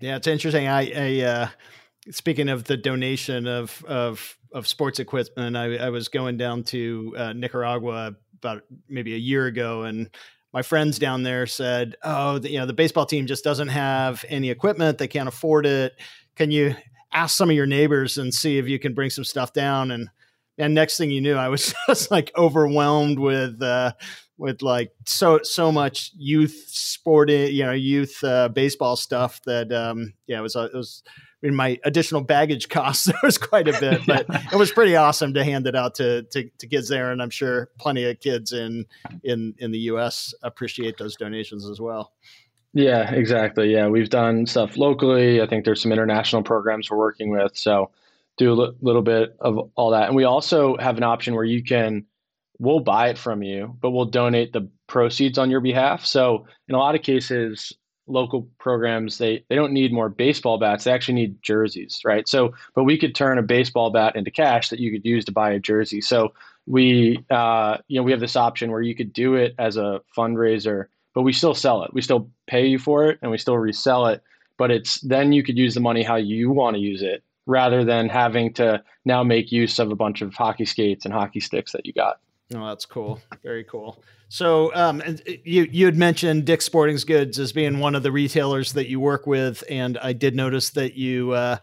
Yeah 0.00 0.16
it's 0.16 0.26
interesting. 0.26 0.66
I, 0.66 0.92
I 0.96 1.24
uh, 1.24 1.48
speaking 2.10 2.48
of 2.48 2.64
the 2.64 2.76
donation 2.76 3.46
of 3.46 3.84
of 3.86 4.38
of 4.52 4.66
sports 4.66 5.00
equipment 5.00 5.56
i, 5.56 5.76
I 5.76 5.90
was 5.90 6.08
going 6.08 6.36
down 6.38 6.62
to 6.64 7.12
uh, 7.18 7.32
nicaragua 7.32 8.14
about 8.38 8.62
maybe 8.88 9.12
a 9.14 9.18
year 9.18 9.46
ago 9.46 9.82
and 9.82 10.08
my 10.56 10.62
friends 10.62 10.98
down 10.98 11.22
there 11.22 11.46
said 11.46 11.96
oh 12.02 12.38
the, 12.38 12.50
you 12.50 12.58
know 12.58 12.64
the 12.64 12.72
baseball 12.72 13.04
team 13.04 13.26
just 13.26 13.44
doesn't 13.44 13.68
have 13.68 14.24
any 14.28 14.48
equipment. 14.48 14.96
They 14.96 15.06
can't 15.06 15.28
afford 15.28 15.66
it. 15.66 16.00
Can 16.34 16.50
you 16.50 16.74
ask 17.12 17.36
some 17.36 17.50
of 17.50 17.56
your 17.56 17.66
neighbors 17.66 18.16
and 18.16 18.32
see 18.32 18.56
if 18.56 18.66
you 18.66 18.78
can 18.78 18.94
bring 18.94 19.10
some 19.10 19.24
stuff 19.24 19.52
down? 19.52 19.90
And 19.90 20.08
and 20.58 20.74
next 20.74 20.96
thing 20.96 21.10
you 21.10 21.20
knew, 21.20 21.34
I 21.34 21.48
was 21.48 21.74
just 21.86 22.10
like 22.10 22.32
overwhelmed 22.36 23.18
with 23.18 23.62
uh, 23.62 23.92
with 24.38 24.62
like 24.62 24.92
so 25.06 25.40
so 25.42 25.72
much 25.72 26.12
youth 26.16 26.64
sporting, 26.68 27.52
you 27.54 27.64
know, 27.64 27.72
youth 27.72 28.22
uh, 28.22 28.48
baseball 28.48 28.96
stuff 28.96 29.40
that 29.44 29.72
um, 29.72 30.14
yeah, 30.26 30.38
it 30.38 30.42
was 30.42 30.56
uh, 30.56 30.68
it 30.72 30.76
was. 30.76 31.02
in 31.42 31.54
my 31.54 31.78
additional 31.84 32.22
baggage 32.22 32.68
costs 32.70 33.04
there 33.06 33.20
was 33.22 33.38
quite 33.38 33.68
a 33.68 33.78
bit, 33.78 34.02
but 34.06 34.26
it 34.52 34.56
was 34.56 34.72
pretty 34.72 34.96
awesome 34.96 35.34
to 35.34 35.44
hand 35.44 35.66
it 35.66 35.76
out 35.76 35.94
to, 35.96 36.22
to, 36.24 36.50
to 36.58 36.66
kids 36.66 36.88
there, 36.88 37.12
and 37.12 37.22
I'm 37.22 37.30
sure 37.30 37.70
plenty 37.78 38.04
of 38.04 38.20
kids 38.20 38.52
in 38.52 38.86
in 39.22 39.54
in 39.58 39.70
the 39.70 39.78
U.S. 39.90 40.34
appreciate 40.42 40.98
those 40.98 41.16
donations 41.16 41.68
as 41.68 41.80
well. 41.80 42.12
Yeah, 42.72 43.10
exactly. 43.10 43.72
Yeah, 43.72 43.88
we've 43.88 44.10
done 44.10 44.44
stuff 44.44 44.76
locally. 44.76 45.40
I 45.40 45.46
think 45.46 45.64
there's 45.64 45.80
some 45.80 45.92
international 45.92 46.42
programs 46.42 46.90
we're 46.90 46.98
working 46.98 47.30
with. 47.30 47.56
So 47.56 47.90
do 48.36 48.52
a 48.52 48.72
little 48.80 49.02
bit 49.02 49.36
of 49.40 49.70
all 49.76 49.90
that. 49.90 50.08
And 50.08 50.16
we 50.16 50.24
also 50.24 50.76
have 50.76 50.96
an 50.96 51.02
option 51.02 51.34
where 51.34 51.44
you 51.44 51.62
can, 51.62 52.04
we'll 52.58 52.80
buy 52.80 53.08
it 53.08 53.18
from 53.18 53.42
you, 53.42 53.76
but 53.80 53.90
we'll 53.90 54.06
donate 54.06 54.52
the 54.52 54.68
proceeds 54.86 55.38
on 55.38 55.50
your 55.50 55.60
behalf. 55.60 56.04
So 56.04 56.46
in 56.68 56.74
a 56.74 56.78
lot 56.78 56.94
of 56.94 57.02
cases, 57.02 57.72
local 58.08 58.48
programs 58.58 59.18
they 59.18 59.44
they 59.48 59.56
don't 59.56 59.72
need 59.72 59.92
more 59.92 60.08
baseball 60.08 60.58
bats. 60.58 60.84
They 60.84 60.92
actually 60.92 61.14
need 61.14 61.42
jerseys 61.42 62.00
right? 62.04 62.28
So 62.28 62.54
but 62.74 62.84
we 62.84 62.98
could 62.98 63.14
turn 63.14 63.38
a 63.38 63.42
baseball 63.42 63.90
bat 63.90 64.16
into 64.16 64.30
cash 64.30 64.68
that 64.68 64.78
you 64.78 64.92
could 64.92 65.04
use 65.04 65.24
to 65.24 65.32
buy 65.32 65.50
a 65.50 65.58
jersey. 65.58 66.00
So 66.00 66.32
we 66.66 67.24
uh, 67.30 67.78
you 67.88 67.98
know 67.98 68.04
we 68.04 68.12
have 68.12 68.20
this 68.20 68.36
option 68.36 68.70
where 68.70 68.82
you 68.82 68.94
could 68.94 69.12
do 69.12 69.34
it 69.34 69.54
as 69.58 69.76
a 69.76 70.00
fundraiser 70.16 70.86
but 71.14 71.22
we 71.22 71.32
still 71.32 71.54
sell 71.54 71.82
it. 71.82 71.94
We 71.94 72.02
still 72.02 72.30
pay 72.46 72.66
you 72.66 72.78
for 72.78 73.06
it 73.06 73.18
and 73.22 73.30
we 73.30 73.38
still 73.38 73.58
resell 73.58 74.06
it 74.06 74.22
but 74.58 74.70
it's 74.70 75.00
then 75.00 75.32
you 75.32 75.42
could 75.42 75.58
use 75.58 75.74
the 75.74 75.80
money 75.80 76.02
how 76.02 76.16
you 76.16 76.50
want 76.50 76.76
to 76.76 76.80
use 76.80 77.02
it 77.02 77.22
rather 77.46 77.84
than 77.84 78.08
having 78.08 78.52
to 78.54 78.82
now 79.04 79.22
make 79.22 79.52
use 79.52 79.78
of 79.78 79.90
a 79.90 79.96
bunch 79.96 80.20
of 80.20 80.34
hockey 80.34 80.64
skates 80.64 81.04
and 81.04 81.14
hockey 81.14 81.40
sticks 81.40 81.72
that 81.72 81.86
you 81.86 81.92
got. 81.92 82.18
Oh, 82.54 82.66
that's 82.68 82.84
cool. 82.84 83.20
Very 83.42 83.64
cool. 83.64 84.02
So, 84.28 84.74
um, 84.74 85.02
you 85.44 85.68
you 85.70 85.86
had 85.86 85.96
mentioned 85.96 86.44
Dick's 86.44 86.64
Sporting 86.64 86.98
Goods 87.06 87.38
as 87.38 87.52
being 87.52 87.78
one 87.78 87.94
of 87.94 88.02
the 88.02 88.12
retailers 88.12 88.72
that 88.72 88.88
you 88.88 89.00
work 89.00 89.26
with, 89.26 89.62
and 89.70 89.98
I 89.98 90.12
did 90.12 90.34
notice 90.34 90.70
that 90.70 90.94
you 90.94 91.32
uh, 91.32 91.58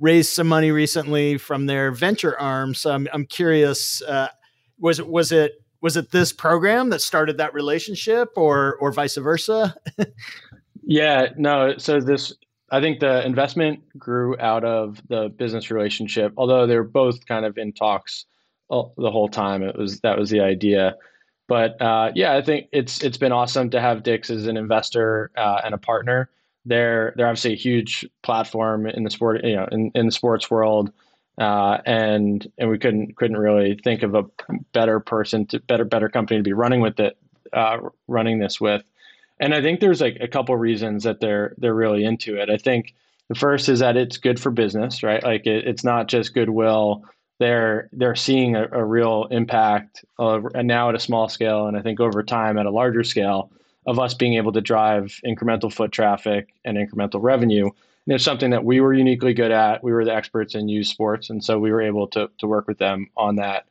raised 0.00 0.32
some 0.32 0.48
money 0.48 0.70
recently 0.70 1.38
from 1.38 1.66
their 1.66 1.92
venture 1.92 2.38
arm. 2.38 2.74
So, 2.74 2.90
I'm 2.92 3.08
I'm 3.12 3.24
curious, 3.24 4.02
uh, 4.02 4.28
was 4.78 4.98
it 4.98 5.08
was 5.08 5.32
it 5.32 5.62
was 5.80 5.96
it 5.96 6.10
this 6.10 6.32
program 6.32 6.90
that 6.90 7.02
started 7.02 7.38
that 7.38 7.54
relationship, 7.54 8.30
or 8.36 8.76
or 8.76 8.92
vice 8.92 9.16
versa? 9.16 9.76
yeah, 10.82 11.28
no. 11.36 11.78
So 11.78 12.00
this 12.00 12.32
I 12.70 12.80
think 12.80 13.00
the 13.00 13.24
investment 13.24 13.80
grew 13.98 14.38
out 14.38 14.64
of 14.64 15.00
the 15.08 15.28
business 15.28 15.70
relationship, 15.70 16.34
although 16.36 16.66
they're 16.66 16.84
both 16.84 17.26
kind 17.26 17.44
of 17.46 17.56
in 17.56 17.72
talks 17.72 18.26
the 18.70 19.10
whole 19.10 19.28
time. 19.28 19.62
It 19.62 19.76
was 19.76 20.00
that 20.00 20.18
was 20.18 20.30
the 20.30 20.40
idea. 20.40 20.96
But 21.48 21.80
uh, 21.80 22.12
yeah, 22.14 22.36
I 22.36 22.42
think 22.42 22.68
it's 22.72 23.02
it's 23.02 23.16
been 23.16 23.32
awesome 23.32 23.70
to 23.70 23.80
have 23.80 24.02
Dick's 24.02 24.28
as 24.28 24.46
an 24.46 24.56
investor 24.56 25.30
uh, 25.36 25.62
and 25.64 25.74
a 25.74 25.78
partner. 25.78 26.28
They're 26.66 27.14
they're 27.16 27.26
obviously 27.26 27.54
a 27.54 27.56
huge 27.56 28.06
platform 28.22 28.86
in 28.86 29.02
the 29.02 29.10
sport, 29.10 29.42
you 29.44 29.56
know, 29.56 29.66
in, 29.72 29.90
in 29.94 30.06
the 30.06 30.12
sports 30.12 30.50
world, 30.50 30.92
uh, 31.38 31.78
and 31.86 32.46
and 32.58 32.68
we 32.68 32.78
couldn't 32.78 33.16
couldn't 33.16 33.38
really 33.38 33.80
think 33.82 34.02
of 34.02 34.14
a 34.14 34.24
better 34.74 35.00
person 35.00 35.46
to 35.46 35.60
better 35.60 35.86
better 35.86 36.10
company 36.10 36.38
to 36.38 36.44
be 36.44 36.52
running 36.52 36.82
with 36.82 37.00
it, 37.00 37.16
uh, 37.54 37.78
running 38.06 38.38
this 38.38 38.60
with. 38.60 38.82
And 39.40 39.54
I 39.54 39.62
think 39.62 39.80
there's 39.80 40.00
like 40.00 40.18
a 40.20 40.28
couple 40.28 40.56
reasons 40.56 41.04
that 41.04 41.20
they're 41.20 41.54
they're 41.58 41.74
really 41.74 42.04
into 42.04 42.40
it. 42.40 42.50
I 42.50 42.56
think 42.56 42.94
the 43.28 43.34
first 43.34 43.68
is 43.68 43.80
that 43.80 43.96
it's 43.96 44.16
good 44.16 44.40
for 44.40 44.50
business, 44.50 45.02
right? 45.02 45.22
Like 45.22 45.46
it, 45.46 45.66
it's 45.66 45.84
not 45.84 46.08
just 46.08 46.34
goodwill 46.34 47.04
they're 47.38 47.88
they're 47.92 48.16
seeing 48.16 48.56
a, 48.56 48.68
a 48.72 48.84
real 48.84 49.28
impact 49.30 50.04
of, 50.18 50.46
and 50.54 50.66
now 50.66 50.88
at 50.88 50.94
a 50.94 51.00
small 51.00 51.28
scale 51.28 51.66
and 51.66 51.76
I 51.76 51.82
think 51.82 52.00
over 52.00 52.22
time 52.22 52.58
at 52.58 52.66
a 52.66 52.70
larger 52.70 53.04
scale 53.04 53.50
of 53.86 53.98
us 53.98 54.14
being 54.14 54.34
able 54.34 54.52
to 54.52 54.60
drive 54.60 55.18
incremental 55.24 55.72
foot 55.72 55.92
traffic 55.92 56.52
and 56.64 56.76
incremental 56.76 57.22
revenue. 57.22 57.66
And 57.66 58.14
it's 58.14 58.24
something 58.24 58.50
that 58.50 58.64
we 58.64 58.80
were 58.80 58.92
uniquely 58.92 59.34
good 59.34 59.50
at. 59.50 59.82
We 59.84 59.92
were 59.92 60.04
the 60.04 60.14
experts 60.14 60.54
in 60.54 60.68
youth 60.68 60.86
sports, 60.86 61.30
and 61.30 61.44
so 61.44 61.58
we 61.58 61.70
were 61.70 61.82
able 61.82 62.08
to 62.08 62.30
to 62.38 62.46
work 62.46 62.66
with 62.66 62.78
them 62.78 63.08
on 63.16 63.36
that. 63.36 63.66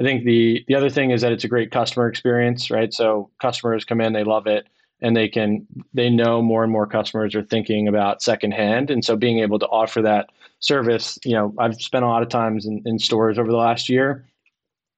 I 0.00 0.04
think 0.04 0.24
the 0.24 0.64
the 0.68 0.74
other 0.74 0.90
thing 0.90 1.10
is 1.10 1.22
that 1.22 1.32
it's 1.32 1.44
a 1.44 1.48
great 1.48 1.70
customer 1.70 2.08
experience, 2.08 2.70
right? 2.70 2.92
So 2.92 3.30
customers 3.40 3.84
come 3.84 4.00
in, 4.00 4.12
they 4.12 4.24
love 4.24 4.46
it, 4.46 4.66
and 5.00 5.16
they 5.16 5.28
can 5.28 5.66
they 5.94 6.10
know 6.10 6.42
more 6.42 6.62
and 6.62 6.72
more 6.72 6.86
customers 6.86 7.34
are 7.34 7.44
thinking 7.44 7.88
about 7.88 8.22
secondhand, 8.22 8.90
and 8.90 9.04
so 9.04 9.16
being 9.16 9.40
able 9.40 9.58
to 9.58 9.66
offer 9.66 10.02
that 10.02 10.30
service. 10.60 11.18
You 11.24 11.34
know, 11.34 11.54
I've 11.58 11.76
spent 11.76 12.04
a 12.04 12.08
lot 12.08 12.22
of 12.22 12.28
times 12.28 12.66
in, 12.66 12.82
in 12.84 12.98
stores 12.98 13.38
over 13.38 13.50
the 13.50 13.56
last 13.56 13.88
year, 13.88 14.26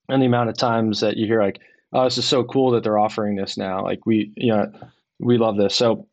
and 0.09 0.23
the 0.23 0.27
amount 0.27 0.51
of 0.51 0.57
times 0.57 1.01
that 1.01 1.17
you 1.17 1.27
hear 1.27 1.43
like, 1.43 1.61
"Oh, 1.93 2.05
this 2.05 2.19
is 2.19 2.25
so 2.25 2.45
cool 2.45 2.71
that 2.73 2.83
they're 2.83 2.99
offering 2.99 3.37
this 3.37 3.57
now." 3.57 3.83
Like 3.83 4.07
we, 4.07 4.33
you 4.37 4.53
know, 4.53 4.73
we 5.19 5.39
love 5.39 5.57
this. 5.57 5.75
So 5.75 6.07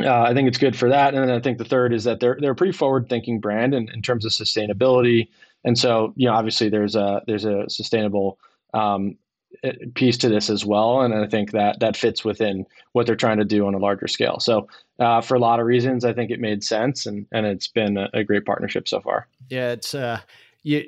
uh, 0.00 0.22
I 0.22 0.34
think 0.34 0.48
it's 0.48 0.58
good 0.58 0.76
for 0.76 0.88
that. 0.88 1.14
And 1.14 1.28
then 1.28 1.34
I 1.34 1.40
think 1.40 1.58
the 1.58 1.64
third 1.64 1.92
is 1.92 2.04
that 2.04 2.20
they're 2.20 2.38
they're 2.40 2.52
a 2.52 2.56
pretty 2.56 2.72
forward 2.72 3.08
thinking 3.08 3.40
brand 3.40 3.74
in, 3.74 3.88
in 3.90 4.02
terms 4.02 4.24
of 4.24 4.32
sustainability. 4.32 5.28
And 5.64 5.76
so, 5.76 6.12
you 6.16 6.26
know, 6.26 6.34
obviously 6.34 6.68
there's 6.68 6.94
a 6.94 7.22
there's 7.26 7.44
a 7.44 7.68
sustainable 7.68 8.38
um, 8.74 9.16
piece 9.94 10.18
to 10.18 10.28
this 10.28 10.50
as 10.50 10.64
well, 10.64 11.00
and 11.00 11.14
I 11.14 11.26
think 11.26 11.52
that 11.52 11.80
that 11.80 11.96
fits 11.96 12.24
within 12.24 12.66
what 12.92 13.06
they're 13.06 13.16
trying 13.16 13.38
to 13.38 13.44
do 13.44 13.66
on 13.66 13.74
a 13.74 13.78
larger 13.78 14.06
scale. 14.06 14.38
So, 14.40 14.68
uh, 14.98 15.20
for 15.20 15.34
a 15.34 15.38
lot 15.38 15.60
of 15.60 15.66
reasons, 15.66 16.04
I 16.04 16.12
think 16.12 16.30
it 16.30 16.40
made 16.40 16.62
sense, 16.62 17.06
and 17.06 17.26
and 17.32 17.46
it's 17.46 17.68
been 17.68 17.96
a, 17.96 18.08
a 18.14 18.24
great 18.24 18.44
partnership 18.44 18.88
so 18.88 19.00
far. 19.00 19.26
Yeah, 19.48 19.72
it's 19.72 19.94
uh, 19.94 20.20
you 20.62 20.84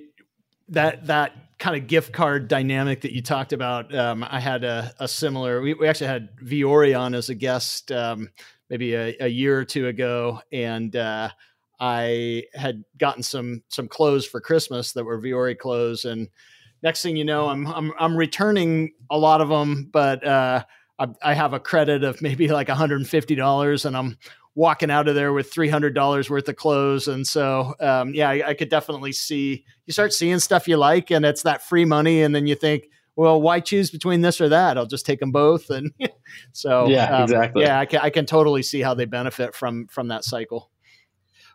that 0.68 1.06
that 1.06 1.32
kind 1.58 1.76
of 1.76 1.86
gift 1.88 2.12
card 2.12 2.48
dynamic 2.48 3.02
that 3.02 3.12
you 3.12 3.22
talked 3.22 3.52
about. 3.52 3.94
Um, 3.94 4.24
I 4.28 4.40
had 4.40 4.64
a, 4.64 4.92
a 4.98 5.06
similar. 5.06 5.60
We, 5.60 5.74
we, 5.74 5.86
actually 5.88 6.06
had 6.06 6.36
Vuori 6.38 6.98
on 6.98 7.14
as 7.14 7.28
a 7.28 7.34
guest 7.34 7.92
um, 7.92 8.30
maybe 8.70 8.94
a, 8.94 9.14
a, 9.20 9.28
year 9.28 9.58
or 9.58 9.64
two 9.64 9.88
ago, 9.88 10.40
and 10.52 10.94
uh, 10.96 11.28
I 11.78 12.44
had 12.54 12.84
gotten 12.98 13.22
some 13.22 13.62
some 13.68 13.88
clothes 13.88 14.26
for 14.26 14.40
Christmas 14.40 14.92
that 14.92 15.04
were 15.04 15.20
Vuori 15.20 15.58
clothes, 15.58 16.04
and 16.04 16.28
next 16.82 17.02
thing 17.02 17.16
you 17.16 17.24
know, 17.24 17.48
I'm 17.48 17.66
I'm 17.66 17.92
I'm 17.98 18.16
returning 18.16 18.92
a 19.10 19.18
lot 19.18 19.40
of 19.40 19.48
them, 19.48 19.88
but 19.92 20.26
uh, 20.26 20.64
I, 20.98 21.06
I 21.22 21.34
have 21.34 21.52
a 21.52 21.60
credit 21.60 22.04
of 22.04 22.20
maybe 22.22 22.48
like 22.48 22.68
150 22.68 23.34
dollars, 23.34 23.84
and 23.84 23.96
I'm 23.96 24.18
walking 24.54 24.90
out 24.90 25.08
of 25.08 25.14
there 25.14 25.32
with 25.32 25.52
$300 25.52 26.28
worth 26.28 26.48
of 26.48 26.56
clothes. 26.56 27.08
And 27.08 27.26
so, 27.26 27.74
um, 27.80 28.12
yeah, 28.14 28.28
I, 28.28 28.48
I, 28.48 28.54
could 28.54 28.68
definitely 28.68 29.12
see 29.12 29.64
you 29.86 29.92
start 29.92 30.12
seeing 30.12 30.40
stuff 30.40 30.66
you 30.66 30.76
like, 30.76 31.10
and 31.10 31.24
it's 31.24 31.44
that 31.44 31.62
free 31.62 31.84
money, 31.84 32.22
and 32.22 32.34
then 32.34 32.46
you 32.46 32.54
think. 32.54 32.84
Well, 33.16 33.42
why 33.42 33.60
choose 33.60 33.90
between 33.90 34.22
this 34.22 34.40
or 34.40 34.48
that? 34.48 34.78
I'll 34.78 34.86
just 34.86 35.04
take 35.04 35.20
them 35.20 35.32
both, 35.32 35.68
and 35.68 35.92
so 36.52 36.88
yeah, 36.88 37.16
um, 37.16 37.24
exactly. 37.24 37.62
Yeah, 37.64 37.78
I 37.78 37.84
can, 37.84 38.00
I 38.00 38.08
can 38.08 38.24
totally 38.24 38.62
see 38.62 38.80
how 38.80 38.94
they 38.94 39.04
benefit 39.04 39.54
from 39.54 39.88
from 39.88 40.08
that 40.08 40.24
cycle. 40.24 40.70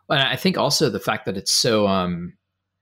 Well, 0.08 0.24
I 0.24 0.36
think 0.36 0.58
also 0.58 0.90
the 0.90 1.00
fact 1.00 1.24
that 1.24 1.36
it's 1.36 1.52
so 1.52 1.88
um, 1.88 2.34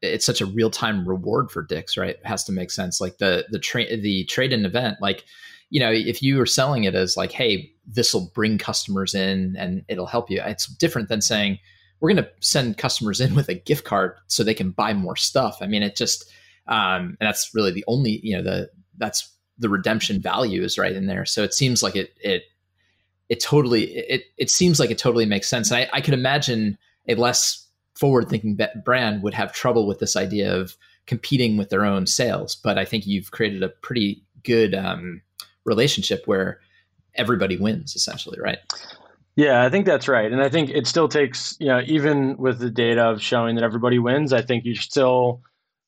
it's 0.04 0.26
such 0.26 0.40
a 0.40 0.46
real 0.46 0.70
time 0.70 1.06
reward 1.08 1.50
for 1.50 1.62
Dick's, 1.62 1.96
right? 1.96 2.16
It 2.16 2.26
has 2.26 2.44
to 2.44 2.52
make 2.52 2.70
sense. 2.70 3.00
Like 3.00 3.18
the 3.18 3.46
the 3.50 3.58
trade 3.58 4.02
the 4.02 4.24
trade 4.24 4.52
in 4.52 4.64
event, 4.64 4.98
like 5.00 5.24
you 5.70 5.80
know, 5.80 5.90
if 5.90 6.22
you 6.22 6.40
are 6.40 6.46
selling 6.46 6.84
it 6.84 6.94
as 6.94 7.16
like, 7.16 7.32
hey, 7.32 7.72
this 7.86 8.14
will 8.14 8.30
bring 8.34 8.58
customers 8.58 9.14
in 9.14 9.56
and 9.58 9.84
it'll 9.88 10.06
help 10.06 10.30
you, 10.30 10.40
it's 10.44 10.66
different 10.66 11.08
than 11.08 11.20
saying 11.20 11.58
we're 12.00 12.12
going 12.12 12.24
to 12.24 12.30
send 12.40 12.76
customers 12.76 13.20
in 13.20 13.34
with 13.34 13.48
a 13.48 13.54
gift 13.54 13.84
card 13.84 14.16
so 14.26 14.44
they 14.44 14.54
can 14.54 14.70
buy 14.70 14.92
more 14.92 15.16
stuff. 15.16 15.58
I 15.60 15.66
mean, 15.66 15.82
it 15.82 15.96
just 15.96 16.30
um, 16.66 17.16
and 17.18 17.28
that's 17.28 17.50
really 17.54 17.72
the 17.72 17.84
only 17.88 18.20
you 18.22 18.36
know 18.36 18.42
the 18.42 18.70
that's 18.98 19.30
the 19.58 19.68
redemption 19.68 20.20
value 20.20 20.62
is 20.62 20.78
right 20.78 20.92
in 20.92 21.06
there. 21.06 21.24
So 21.24 21.42
it 21.42 21.54
seems 21.54 21.82
like 21.82 21.96
it 21.96 22.14
it 22.20 22.42
it 23.28 23.40
totally 23.40 23.84
it 23.84 24.24
it 24.36 24.50
seems 24.50 24.78
like 24.78 24.90
it 24.90 24.98
totally 24.98 25.26
makes 25.26 25.48
sense. 25.48 25.70
And 25.70 25.80
I, 25.80 25.88
I 25.92 26.00
could 26.00 26.14
imagine 26.14 26.78
a 27.08 27.14
less 27.14 27.63
forward 27.94 28.28
thinking 28.28 28.58
brand 28.84 29.22
would 29.22 29.34
have 29.34 29.52
trouble 29.52 29.86
with 29.86 30.00
this 30.00 30.16
idea 30.16 30.54
of 30.54 30.76
competing 31.06 31.56
with 31.56 31.70
their 31.70 31.84
own 31.84 32.06
sales. 32.06 32.54
But 32.56 32.78
I 32.78 32.84
think 32.84 33.06
you've 33.06 33.30
created 33.30 33.62
a 33.62 33.68
pretty 33.68 34.22
good 34.42 34.74
um, 34.74 35.22
relationship 35.64 36.22
where 36.26 36.60
everybody 37.14 37.56
wins 37.56 37.94
essentially, 37.94 38.38
right? 38.40 38.58
Yeah, 39.36 39.64
I 39.64 39.70
think 39.70 39.84
that's 39.86 40.06
right. 40.06 40.30
And 40.30 40.40
I 40.42 40.48
think 40.48 40.70
it 40.70 40.86
still 40.86 41.08
takes, 41.08 41.56
you 41.58 41.66
know, 41.66 41.80
even 41.86 42.36
with 42.36 42.60
the 42.60 42.70
data 42.70 43.02
of 43.02 43.20
showing 43.20 43.56
that 43.56 43.64
everybody 43.64 43.98
wins, 43.98 44.32
I 44.32 44.42
think 44.42 44.64
you 44.64 44.76
still 44.76 45.40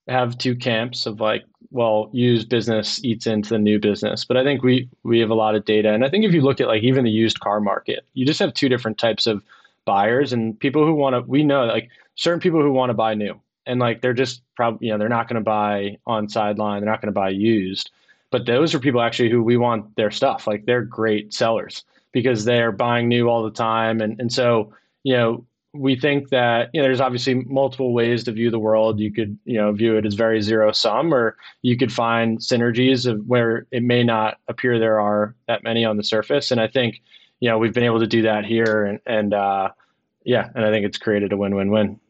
have 0.08 0.38
two 0.38 0.56
camps 0.56 1.06
of 1.06 1.20
like, 1.20 1.44
well, 1.70 2.10
used 2.12 2.48
business 2.48 3.04
eats 3.04 3.26
into 3.26 3.50
the 3.50 3.58
new 3.58 3.78
business. 3.78 4.24
But 4.24 4.36
I 4.36 4.44
think 4.44 4.62
we 4.62 4.88
we 5.04 5.20
have 5.20 5.30
a 5.30 5.34
lot 5.34 5.54
of 5.54 5.64
data. 5.64 5.92
And 5.92 6.04
I 6.04 6.10
think 6.10 6.24
if 6.24 6.32
you 6.32 6.40
look 6.40 6.60
at 6.60 6.68
like 6.68 6.82
even 6.82 7.04
the 7.04 7.10
used 7.10 7.40
car 7.40 7.60
market, 7.60 8.04
you 8.14 8.26
just 8.26 8.40
have 8.40 8.54
two 8.54 8.68
different 8.68 8.98
types 8.98 9.26
of 9.26 9.42
buyers 9.86 10.34
and 10.34 10.58
people 10.60 10.84
who 10.84 10.94
want 10.94 11.14
to 11.14 11.22
we 11.22 11.42
know 11.42 11.64
like 11.64 11.88
certain 12.16 12.40
people 12.40 12.60
who 12.60 12.72
want 12.72 12.90
to 12.90 12.94
buy 12.94 13.14
new. 13.14 13.40
And 13.68 13.80
like 13.80 14.02
they're 14.02 14.12
just 14.12 14.42
probably 14.54 14.86
you 14.86 14.92
know 14.92 14.98
they're 14.98 15.08
not 15.08 15.28
going 15.28 15.36
to 15.36 15.44
buy 15.44 15.96
on 16.06 16.28
sideline 16.28 16.82
they're 16.82 16.90
not 16.90 17.00
going 17.00 17.12
to 17.12 17.18
buy 17.18 17.30
used. 17.30 17.90
But 18.30 18.44
those 18.44 18.74
are 18.74 18.80
people 18.80 19.00
actually 19.00 19.30
who 19.30 19.42
we 19.42 19.56
want 19.56 19.96
their 19.96 20.10
stuff. 20.10 20.46
Like 20.46 20.66
they're 20.66 20.82
great 20.82 21.32
sellers 21.32 21.84
because 22.12 22.44
they're 22.44 22.72
buying 22.72 23.08
new 23.08 23.28
all 23.28 23.42
the 23.42 23.50
time. 23.50 24.00
And 24.00 24.20
and 24.20 24.32
so 24.32 24.72
you 25.04 25.16
know 25.16 25.46
we 25.72 25.98
think 25.98 26.30
that 26.30 26.70
you 26.72 26.80
know 26.80 26.86
there's 26.86 27.00
obviously 27.00 27.34
multiple 27.34 27.92
ways 27.92 28.24
to 28.24 28.32
view 28.32 28.50
the 28.50 28.58
world. 28.58 29.00
You 29.00 29.12
could 29.12 29.38
you 29.44 29.56
know 29.56 29.72
view 29.72 29.96
it 29.96 30.06
as 30.06 30.14
very 30.14 30.40
zero 30.42 30.72
sum 30.72 31.12
or 31.12 31.36
you 31.62 31.76
could 31.76 31.92
find 31.92 32.38
synergies 32.38 33.10
of 33.10 33.26
where 33.26 33.66
it 33.70 33.82
may 33.82 34.04
not 34.04 34.38
appear 34.48 34.78
there 34.78 35.00
are 35.00 35.34
that 35.48 35.64
many 35.64 35.84
on 35.84 35.96
the 35.96 36.04
surface. 36.04 36.50
And 36.50 36.60
i 36.60 36.68
think 36.68 37.00
you 37.40 37.50
know, 37.50 37.58
we've 37.58 37.74
been 37.74 37.84
able 37.84 38.00
to 38.00 38.06
do 38.06 38.22
that 38.22 38.44
here, 38.44 38.84
and 38.84 39.00
and 39.06 39.34
uh, 39.34 39.70
yeah, 40.24 40.48
and 40.54 40.64
I 40.64 40.70
think 40.70 40.86
it's 40.86 40.98
created 40.98 41.32
a 41.32 41.36
win-win-win. 41.36 42.00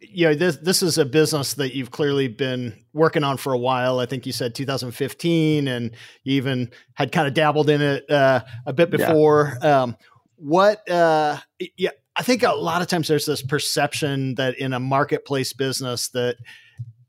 You 0.00 0.28
know, 0.28 0.34
this 0.34 0.56
this 0.56 0.82
is 0.82 0.98
a 0.98 1.04
business 1.04 1.54
that 1.54 1.74
you've 1.74 1.90
clearly 1.90 2.28
been 2.28 2.84
working 2.92 3.24
on 3.24 3.36
for 3.36 3.52
a 3.52 3.58
while. 3.58 4.00
I 4.00 4.06
think 4.06 4.26
you 4.26 4.32
said 4.32 4.54
2015, 4.54 5.68
and 5.68 5.90
you 6.24 6.34
even 6.34 6.70
had 6.94 7.12
kind 7.12 7.26
of 7.26 7.34
dabbled 7.34 7.70
in 7.70 7.80
it 7.80 8.10
uh, 8.10 8.40
a 8.66 8.72
bit 8.72 8.90
before. 8.90 9.56
Yeah. 9.62 9.82
Um, 9.82 9.96
what? 10.36 10.88
Uh, 10.88 11.38
yeah, 11.76 11.90
I 12.16 12.22
think 12.22 12.42
a 12.42 12.52
lot 12.52 12.82
of 12.82 12.88
times 12.88 13.08
there's 13.08 13.26
this 13.26 13.42
perception 13.42 14.34
that 14.36 14.58
in 14.58 14.72
a 14.72 14.80
marketplace 14.80 15.52
business 15.52 16.08
that 16.10 16.36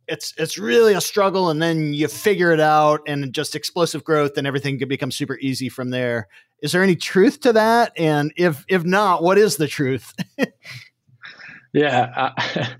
it's 0.08 0.34
it's 0.38 0.58
really 0.58 0.94
a 0.94 1.02
struggle 1.02 1.50
and 1.50 1.62
then 1.62 1.94
you 1.94 2.08
figure 2.08 2.52
it 2.52 2.60
out 2.60 3.02
and 3.08 3.34
just 3.34 3.56
explosive 3.56 4.04
growth 4.04 4.38
and 4.38 4.46
everything 4.46 4.80
can 4.80 4.88
become 4.88 5.12
super 5.12 5.38
easy 5.40 5.70
from 5.70 5.90
there. 5.90 6.28
Is 6.62 6.72
there 6.72 6.84
any 6.84 6.96
truth 6.96 7.42
to 7.42 7.54
that? 7.54 7.94
And 7.98 8.34
if 8.36 8.66
if 8.68 8.84
not 8.84 9.24
what 9.24 9.38
is 9.38 9.58
the 9.58 9.68
truth? 9.68 10.14
Yeah 11.74 12.30
I, 12.46 12.74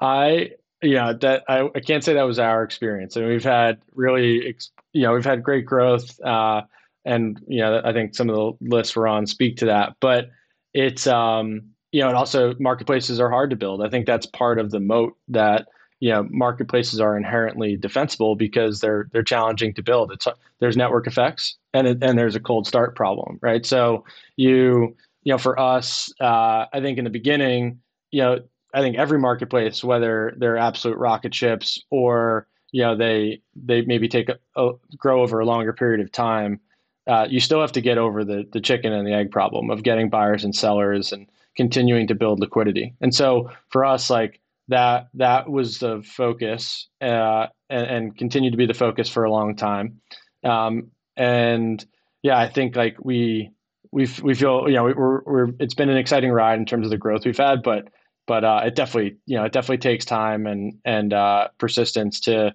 I 0.00 0.50
yeah 0.82 1.12
that 1.20 1.44
I, 1.48 1.68
I 1.74 1.80
can't 1.80 2.02
say 2.02 2.14
that 2.14 2.22
was 2.22 2.38
our 2.38 2.62
experience. 2.62 3.16
And 3.16 3.26
we've 3.26 3.44
had 3.44 3.78
really 3.94 4.56
you 4.92 5.02
know 5.02 5.12
we've 5.12 5.24
had 5.24 5.42
great 5.42 5.66
growth 5.66 6.20
uh, 6.20 6.62
and 7.04 7.40
you 7.46 7.60
know 7.60 7.80
i 7.82 7.94
think 7.94 8.14
some 8.14 8.28
of 8.28 8.36
the 8.36 8.52
lists 8.68 8.94
we're 8.96 9.06
on 9.06 9.26
speak 9.26 9.56
to 9.58 9.66
that. 9.66 9.96
But 10.00 10.30
it's 10.74 11.06
um 11.06 11.70
you 11.92 12.00
know, 12.00 12.08
and 12.08 12.16
also 12.16 12.54
marketplaces 12.58 13.18
are 13.20 13.30
hard 13.30 13.50
to 13.50 13.56
build. 13.56 13.82
I 13.82 13.88
think 13.88 14.06
that's 14.06 14.26
part 14.26 14.58
of 14.58 14.70
the 14.70 14.80
moat 14.80 15.16
that 15.28 15.66
you 16.00 16.10
know 16.10 16.26
marketplaces 16.30 17.00
are 17.00 17.16
inherently 17.16 17.76
defensible 17.76 18.34
because 18.34 18.80
they're 18.80 19.08
they're 19.12 19.22
challenging 19.22 19.72
to 19.74 19.82
build. 19.82 20.10
It's 20.10 20.26
there's 20.58 20.76
network 20.76 21.06
effects 21.06 21.56
and 21.72 21.86
it, 21.86 21.98
and 22.02 22.18
there's 22.18 22.34
a 22.34 22.40
cold 22.40 22.66
start 22.66 22.96
problem, 22.96 23.38
right? 23.42 23.64
So 23.64 24.04
you 24.36 24.96
you 25.22 25.32
know 25.32 25.38
for 25.38 25.58
us, 25.60 26.12
uh, 26.20 26.66
I 26.72 26.80
think 26.80 26.98
in 26.98 27.04
the 27.04 27.10
beginning, 27.10 27.80
you 28.10 28.22
know, 28.22 28.40
I 28.74 28.80
think 28.80 28.96
every 28.96 29.18
marketplace, 29.18 29.84
whether 29.84 30.34
they're 30.36 30.56
absolute 30.56 30.96
rocket 30.96 31.34
ships 31.34 31.78
or 31.90 32.46
you 32.72 32.82
know 32.82 32.96
they 32.96 33.42
they 33.54 33.82
maybe 33.82 34.08
take 34.08 34.30
a, 34.30 34.38
a 34.56 34.72
grow 34.96 35.22
over 35.22 35.38
a 35.38 35.46
longer 35.46 35.74
period 35.74 36.00
of 36.00 36.10
time, 36.10 36.60
uh, 37.06 37.26
you 37.28 37.40
still 37.40 37.60
have 37.60 37.72
to 37.72 37.82
get 37.82 37.98
over 37.98 38.24
the 38.24 38.48
the 38.52 38.60
chicken 38.60 38.92
and 38.92 39.06
the 39.06 39.12
egg 39.12 39.30
problem 39.30 39.70
of 39.70 39.82
getting 39.82 40.08
buyers 40.08 40.44
and 40.44 40.56
sellers 40.56 41.12
and 41.12 41.26
continuing 41.56 42.06
to 42.06 42.14
build 42.14 42.40
liquidity. 42.40 42.94
And 43.02 43.14
so 43.14 43.50
for 43.68 43.84
us, 43.84 44.08
like 44.08 44.40
that 44.70 45.08
that 45.14 45.50
was 45.50 45.78
the 45.78 46.02
focus 46.02 46.88
uh, 47.00 47.46
and, 47.68 47.86
and 47.86 48.16
continued 48.16 48.52
to 48.52 48.56
be 48.56 48.66
the 48.66 48.74
focus 48.74 49.08
for 49.08 49.24
a 49.24 49.30
long 49.30 49.56
time. 49.56 50.00
Um, 50.44 50.92
and 51.16 51.84
yeah, 52.22 52.38
I 52.38 52.48
think 52.48 52.76
like 52.76 52.96
we 53.02 53.50
we 53.92 54.08
we 54.22 54.34
feel 54.34 54.68
you 54.68 54.74
know 54.74 54.84
we're, 54.84 55.22
we're 55.22 55.48
it's 55.58 55.74
been 55.74 55.90
an 55.90 55.96
exciting 55.96 56.30
ride 56.30 56.58
in 56.58 56.66
terms 56.66 56.86
of 56.86 56.90
the 56.90 56.98
growth 56.98 57.24
we've 57.24 57.36
had, 57.36 57.62
but 57.62 57.88
but 58.26 58.44
uh, 58.44 58.62
it 58.64 58.74
definitely 58.76 59.18
you 59.26 59.36
know 59.36 59.44
it 59.44 59.52
definitely 59.52 59.78
takes 59.78 60.04
time 60.04 60.46
and 60.46 60.78
and 60.84 61.12
uh, 61.12 61.48
persistence 61.58 62.20
to 62.20 62.54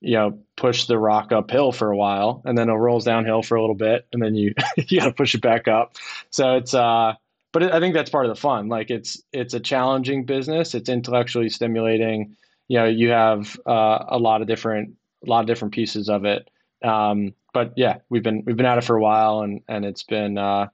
you 0.00 0.14
know 0.14 0.38
push 0.56 0.86
the 0.86 0.98
rock 0.98 1.32
uphill 1.32 1.72
for 1.72 1.90
a 1.90 1.96
while, 1.96 2.42
and 2.44 2.56
then 2.56 2.68
it 2.68 2.74
rolls 2.74 3.04
downhill 3.04 3.42
for 3.42 3.56
a 3.56 3.60
little 3.60 3.74
bit, 3.74 4.06
and 4.12 4.22
then 4.22 4.36
you 4.36 4.54
you 4.76 5.00
got 5.00 5.06
to 5.06 5.12
push 5.12 5.34
it 5.34 5.42
back 5.42 5.66
up. 5.66 5.96
So 6.30 6.54
it's 6.54 6.74
uh 6.74 7.14
but 7.52 7.62
I 7.62 7.80
think 7.80 7.94
that's 7.94 8.10
part 8.10 8.26
of 8.26 8.34
the 8.34 8.40
fun. 8.40 8.68
Like 8.68 8.90
it's 8.90 9.22
it's 9.32 9.54
a 9.54 9.60
challenging 9.60 10.24
business. 10.24 10.74
It's 10.74 10.88
intellectually 10.88 11.48
stimulating. 11.48 12.36
You 12.68 12.78
know, 12.78 12.84
you 12.86 13.10
have 13.10 13.58
uh, 13.66 14.04
a 14.08 14.18
lot 14.18 14.42
of 14.42 14.48
different 14.48 14.94
a 15.26 15.30
lot 15.30 15.40
of 15.40 15.46
different 15.46 15.74
pieces 15.74 16.08
of 16.08 16.24
it. 16.24 16.50
Um, 16.84 17.34
but 17.54 17.72
yeah, 17.76 17.98
we've 18.10 18.22
been 18.22 18.42
we've 18.46 18.56
been 18.56 18.66
at 18.66 18.78
it 18.78 18.84
for 18.84 18.96
a 18.96 19.02
while, 19.02 19.40
and 19.40 19.62
and 19.68 19.84
it's 19.84 20.02
been 20.02 20.36
uh, 20.36 20.66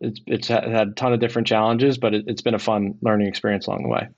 it's 0.00 0.20
it's 0.26 0.48
had 0.48 0.64
a 0.64 0.92
ton 0.92 1.12
of 1.12 1.20
different 1.20 1.48
challenges, 1.48 1.98
but 1.98 2.14
it, 2.14 2.28
has 2.28 2.42
been 2.42 2.54
a 2.54 2.58
fun 2.58 2.98
learning 3.00 3.28
experience 3.28 3.66
along 3.66 3.84
the 3.84 3.88
way. 3.88 4.08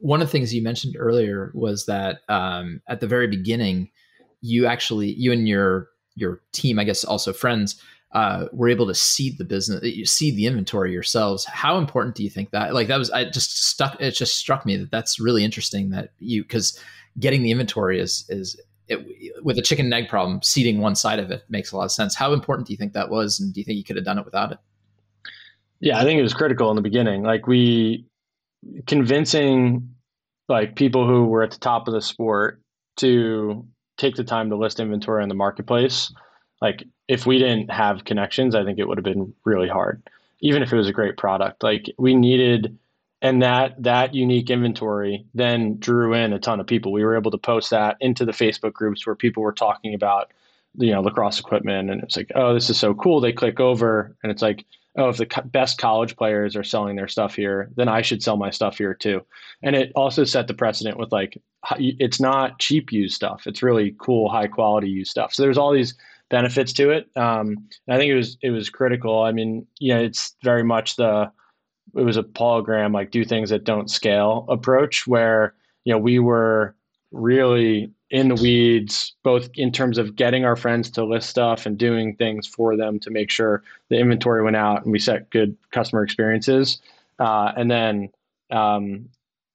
One 0.00 0.20
of 0.20 0.26
the 0.26 0.32
things 0.32 0.52
you 0.52 0.62
mentioned 0.62 0.96
earlier 0.98 1.52
was 1.54 1.86
that 1.86 2.20
um, 2.28 2.82
at 2.88 3.00
the 3.00 3.06
very 3.06 3.28
beginning, 3.28 3.90
you 4.40 4.66
actually 4.66 5.12
you 5.12 5.32
and 5.32 5.46
your 5.46 5.88
your 6.16 6.40
team, 6.52 6.78
I 6.78 6.84
guess, 6.84 7.04
also 7.04 7.32
friends, 7.32 7.80
uh, 8.12 8.46
were 8.52 8.68
able 8.68 8.86
to 8.86 8.94
seed 8.94 9.38
the 9.38 9.44
business, 9.44 9.80
that 9.80 9.96
you 9.96 10.06
seed 10.06 10.36
the 10.36 10.46
inventory 10.46 10.92
yourselves. 10.92 11.44
How 11.44 11.78
important 11.78 12.16
do 12.16 12.24
you 12.24 12.30
think 12.30 12.50
that? 12.50 12.72
Like 12.72 12.88
that 12.88 12.98
was, 12.98 13.10
I 13.10 13.24
just 13.24 13.68
stuck. 13.68 14.00
It 14.00 14.12
just 14.12 14.36
struck 14.36 14.64
me 14.64 14.76
that 14.76 14.90
that's 14.90 15.20
really 15.20 15.44
interesting 15.44 15.90
that 15.90 16.12
you 16.18 16.42
because 16.42 16.78
getting 17.18 17.42
the 17.42 17.50
inventory 17.50 18.00
is 18.00 18.24
is 18.28 18.58
it, 18.88 19.44
with 19.44 19.58
a 19.58 19.62
chicken 19.62 19.86
and 19.86 19.94
egg 19.94 20.08
problem, 20.08 20.40
seeding 20.42 20.80
one 20.80 20.94
side 20.94 21.18
of 21.18 21.30
it 21.30 21.44
makes 21.50 21.72
a 21.72 21.76
lot 21.76 21.84
of 21.84 21.92
sense. 21.92 22.14
How 22.14 22.32
important 22.32 22.66
do 22.66 22.72
you 22.72 22.78
think 22.78 22.94
that 22.94 23.10
was, 23.10 23.38
and 23.38 23.52
do 23.52 23.60
you 23.60 23.64
think 23.64 23.76
you 23.76 23.84
could 23.84 23.96
have 23.96 24.04
done 24.04 24.18
it 24.18 24.24
without 24.24 24.52
it? 24.52 24.58
Yeah, 25.80 25.98
I 25.98 26.04
think 26.04 26.18
it 26.18 26.22
was 26.22 26.34
critical 26.34 26.70
in 26.70 26.76
the 26.76 26.82
beginning. 26.82 27.22
Like 27.22 27.46
we 27.46 28.06
convincing 28.86 29.94
like 30.48 30.74
people 30.74 31.06
who 31.06 31.26
were 31.26 31.42
at 31.42 31.50
the 31.50 31.58
top 31.58 31.86
of 31.86 31.94
the 31.94 32.00
sport 32.00 32.60
to 32.96 33.66
take 33.98 34.16
the 34.16 34.24
time 34.24 34.48
to 34.48 34.56
list 34.56 34.80
inventory 34.80 35.22
on 35.22 35.28
the 35.28 35.34
marketplace 35.34 36.12
like 36.60 36.84
if 37.08 37.26
we 37.26 37.38
didn't 37.38 37.70
have 37.70 38.04
connections, 38.04 38.54
I 38.54 38.64
think 38.64 38.78
it 38.78 38.86
would 38.86 38.98
have 38.98 39.04
been 39.04 39.34
really 39.44 39.68
hard, 39.68 40.02
even 40.40 40.62
if 40.62 40.72
it 40.72 40.76
was 40.76 40.88
a 40.88 40.92
great 40.92 41.16
product. 41.16 41.62
Like 41.62 41.92
we 41.98 42.14
needed, 42.14 42.78
and 43.22 43.42
that 43.42 43.82
that 43.82 44.14
unique 44.14 44.50
inventory 44.50 45.24
then 45.34 45.78
drew 45.78 46.14
in 46.14 46.32
a 46.32 46.38
ton 46.38 46.60
of 46.60 46.66
people. 46.66 46.92
We 46.92 47.04
were 47.04 47.16
able 47.16 47.30
to 47.30 47.38
post 47.38 47.70
that 47.70 47.96
into 48.00 48.24
the 48.24 48.32
Facebook 48.32 48.74
groups 48.74 49.06
where 49.06 49.16
people 49.16 49.42
were 49.42 49.52
talking 49.52 49.94
about, 49.94 50.32
you 50.76 50.92
know, 50.92 51.00
lacrosse 51.00 51.40
equipment, 51.40 51.90
and 51.90 52.02
it's 52.02 52.16
like, 52.16 52.30
oh, 52.34 52.54
this 52.54 52.70
is 52.70 52.78
so 52.78 52.94
cool. 52.94 53.20
They 53.20 53.32
click 53.32 53.58
over, 53.58 54.14
and 54.22 54.30
it's 54.30 54.42
like, 54.42 54.66
oh, 54.96 55.08
if 55.08 55.16
the 55.16 55.26
best 55.46 55.78
college 55.78 56.16
players 56.16 56.56
are 56.56 56.64
selling 56.64 56.96
their 56.96 57.08
stuff 57.08 57.34
here, 57.34 57.70
then 57.76 57.88
I 57.88 58.02
should 58.02 58.22
sell 58.22 58.36
my 58.36 58.50
stuff 58.50 58.78
here 58.78 58.94
too. 58.94 59.24
And 59.62 59.76
it 59.76 59.92
also 59.94 60.24
set 60.24 60.48
the 60.48 60.54
precedent 60.54 60.98
with 60.98 61.12
like, 61.12 61.40
it's 61.78 62.20
not 62.20 62.58
cheap 62.58 62.92
used 62.92 63.14
stuff. 63.14 63.46
It's 63.46 63.62
really 63.62 63.94
cool, 63.98 64.28
high 64.28 64.48
quality 64.48 64.88
used 64.88 65.10
stuff. 65.10 65.32
So 65.32 65.42
there's 65.42 65.58
all 65.58 65.72
these 65.72 65.94
benefits 66.28 66.72
to 66.74 66.90
it. 66.90 67.08
Um, 67.16 67.68
I 67.88 67.96
think 67.96 68.10
it 68.10 68.16
was 68.16 68.38
it 68.42 68.50
was 68.50 68.70
critical. 68.70 69.22
I 69.22 69.32
mean, 69.32 69.66
you 69.78 69.94
know, 69.94 70.00
it's 70.00 70.36
very 70.42 70.64
much 70.64 70.96
the 70.96 71.30
it 71.96 72.02
was 72.02 72.16
a 72.16 72.22
Paul 72.22 72.62
Graham 72.62 72.92
like 72.92 73.10
do 73.10 73.24
things 73.24 73.50
that 73.50 73.64
don't 73.64 73.90
scale 73.90 74.46
approach 74.48 75.06
where 75.06 75.54
you 75.84 75.92
know 75.92 75.98
we 75.98 76.18
were 76.18 76.74
really 77.12 77.90
in 78.10 78.28
the 78.28 78.34
weeds 78.34 79.14
both 79.22 79.48
in 79.54 79.72
terms 79.72 79.98
of 79.98 80.16
getting 80.16 80.44
our 80.44 80.56
friends 80.56 80.90
to 80.90 81.04
list 81.04 81.28
stuff 81.28 81.66
and 81.66 81.78
doing 81.78 82.14
things 82.16 82.46
for 82.46 82.76
them 82.76 82.98
to 83.00 83.10
make 83.10 83.30
sure 83.30 83.62
the 83.88 83.98
inventory 83.98 84.42
went 84.42 84.56
out 84.56 84.82
and 84.82 84.92
we 84.92 84.98
set 84.98 85.30
good 85.30 85.56
customer 85.70 86.02
experiences 86.02 86.80
uh, 87.18 87.52
and 87.56 87.70
then 87.70 88.08
um, 88.50 89.08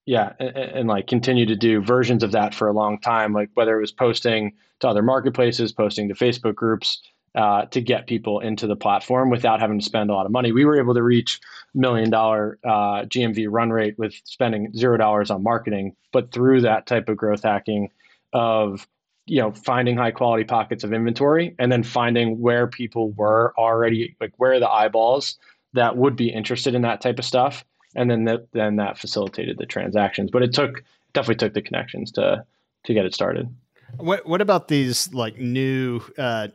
yeah 0.05 0.33
and, 0.39 0.57
and, 0.57 0.87
like 0.87 1.07
continue 1.07 1.45
to 1.45 1.55
do 1.55 1.81
versions 1.81 2.23
of 2.23 2.31
that 2.31 2.53
for 2.53 2.67
a 2.67 2.73
long 2.73 2.99
time 2.99 3.33
like 3.33 3.49
whether 3.53 3.77
it 3.77 3.81
was 3.81 3.91
posting 3.91 4.53
to 4.79 4.87
other 4.87 5.01
marketplaces 5.01 5.71
posting 5.71 6.07
to 6.09 6.15
facebook 6.15 6.55
groups 6.55 7.01
uh, 7.35 7.65
to 7.65 7.81
get 7.81 8.05
people 8.05 8.39
into 8.39 8.67
the 8.67 8.75
platform 8.75 9.29
without 9.29 9.59
having 9.59 9.79
to 9.79 9.85
spend 9.85 10.09
a 10.09 10.13
lot 10.13 10.25
of 10.27 10.31
money. 10.31 10.51
We 10.51 10.65
were 10.65 10.77
able 10.77 10.93
to 10.93 11.01
reach 11.01 11.39
million 11.73 12.11
dollar 12.11 12.59
uh, 12.63 13.03
gmv 13.05 13.47
run 13.49 13.71
rate 13.71 13.97
with 13.97 14.13
spending 14.23 14.71
zero 14.75 14.97
dollars 14.97 15.31
on 15.31 15.41
marketing 15.41 15.95
but 16.11 16.31
through 16.31 16.61
that 16.61 16.85
type 16.85 17.09
of 17.09 17.17
growth 17.17 17.41
hacking 17.41 17.89
of 18.31 18.87
you 19.25 19.41
know 19.41 19.51
finding 19.51 19.97
high 19.97 20.11
quality 20.11 20.43
pockets 20.43 20.83
of 20.83 20.93
inventory 20.93 21.55
and 21.57 21.71
then 21.71 21.81
finding 21.81 22.39
where 22.39 22.67
people 22.67 23.11
were 23.13 23.53
already 23.57 24.15
like 24.21 24.33
where 24.37 24.53
are 24.53 24.59
the 24.59 24.69
eyeballs 24.69 25.39
that 25.73 25.97
would 25.97 26.15
be 26.15 26.29
interested 26.29 26.75
in 26.75 26.83
that 26.83 27.01
type 27.01 27.17
of 27.17 27.25
stuff 27.25 27.65
and 27.95 28.09
then 28.09 28.25
that 28.25 28.51
then 28.51 28.77
that 28.77 28.97
facilitated 28.97 29.57
the 29.57 29.65
transactions. 29.65 30.31
But 30.31 30.43
it 30.43 30.53
took 30.53 30.83
definitely 31.13 31.35
took 31.35 31.53
the 31.53 31.61
connections 31.61 32.11
to 32.13 32.45
to 32.85 32.93
get 32.93 33.05
it 33.05 33.13
started. 33.13 33.53
What 33.97 34.25
what 34.27 34.41
about 34.41 34.67
these 34.67 35.13
like 35.13 35.37
new 35.37 36.01
uh, 36.17 36.47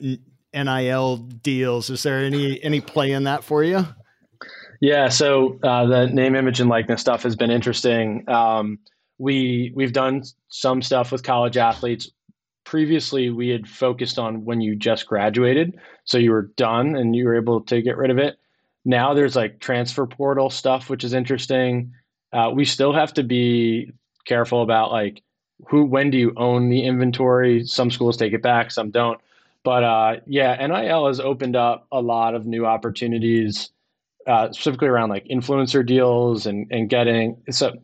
NIL 0.52 1.16
deals? 1.16 1.90
Is 1.90 2.02
there 2.02 2.18
any 2.18 2.62
any 2.62 2.80
play 2.80 3.12
in 3.12 3.24
that 3.24 3.44
for 3.44 3.62
you? 3.62 3.86
Yeah, 4.80 5.08
so 5.08 5.58
uh, 5.62 5.86
the 5.86 6.06
name, 6.06 6.36
image, 6.36 6.60
and 6.60 6.70
likeness 6.70 7.00
stuff 7.00 7.24
has 7.24 7.34
been 7.34 7.50
interesting. 7.50 8.28
Um, 8.28 8.78
we 9.18 9.72
we've 9.74 9.92
done 9.92 10.22
some 10.48 10.82
stuff 10.82 11.10
with 11.10 11.22
college 11.22 11.56
athletes. 11.56 12.10
Previously, 12.64 13.30
we 13.30 13.48
had 13.48 13.66
focused 13.66 14.18
on 14.18 14.44
when 14.44 14.60
you 14.60 14.76
just 14.76 15.06
graduated, 15.06 15.78
so 16.04 16.18
you 16.18 16.30
were 16.30 16.50
done 16.56 16.94
and 16.96 17.16
you 17.16 17.24
were 17.24 17.34
able 17.34 17.62
to 17.62 17.82
get 17.82 17.96
rid 17.96 18.10
of 18.10 18.18
it. 18.18 18.38
Now 18.88 19.12
there's 19.12 19.36
like 19.36 19.60
transfer 19.60 20.06
portal 20.06 20.48
stuff, 20.48 20.88
which 20.88 21.04
is 21.04 21.12
interesting. 21.12 21.92
Uh, 22.32 22.50
we 22.54 22.64
still 22.64 22.94
have 22.94 23.12
to 23.14 23.22
be 23.22 23.92
careful 24.24 24.62
about 24.62 24.90
like 24.90 25.22
who, 25.68 25.84
when 25.84 26.10
do 26.10 26.16
you 26.16 26.32
own 26.38 26.70
the 26.70 26.84
inventory? 26.84 27.66
Some 27.66 27.90
schools 27.90 28.16
take 28.16 28.32
it 28.32 28.40
back, 28.40 28.70
some 28.70 28.90
don't. 28.90 29.20
But 29.62 29.84
uh, 29.84 30.16
yeah, 30.26 30.66
NIL 30.66 31.06
has 31.06 31.20
opened 31.20 31.54
up 31.54 31.86
a 31.92 32.00
lot 32.00 32.34
of 32.34 32.46
new 32.46 32.64
opportunities, 32.64 33.70
uh, 34.26 34.52
specifically 34.52 34.88
around 34.88 35.10
like 35.10 35.26
influencer 35.26 35.84
deals 35.84 36.46
and 36.46 36.66
and 36.70 36.88
getting 36.88 37.36
so 37.50 37.74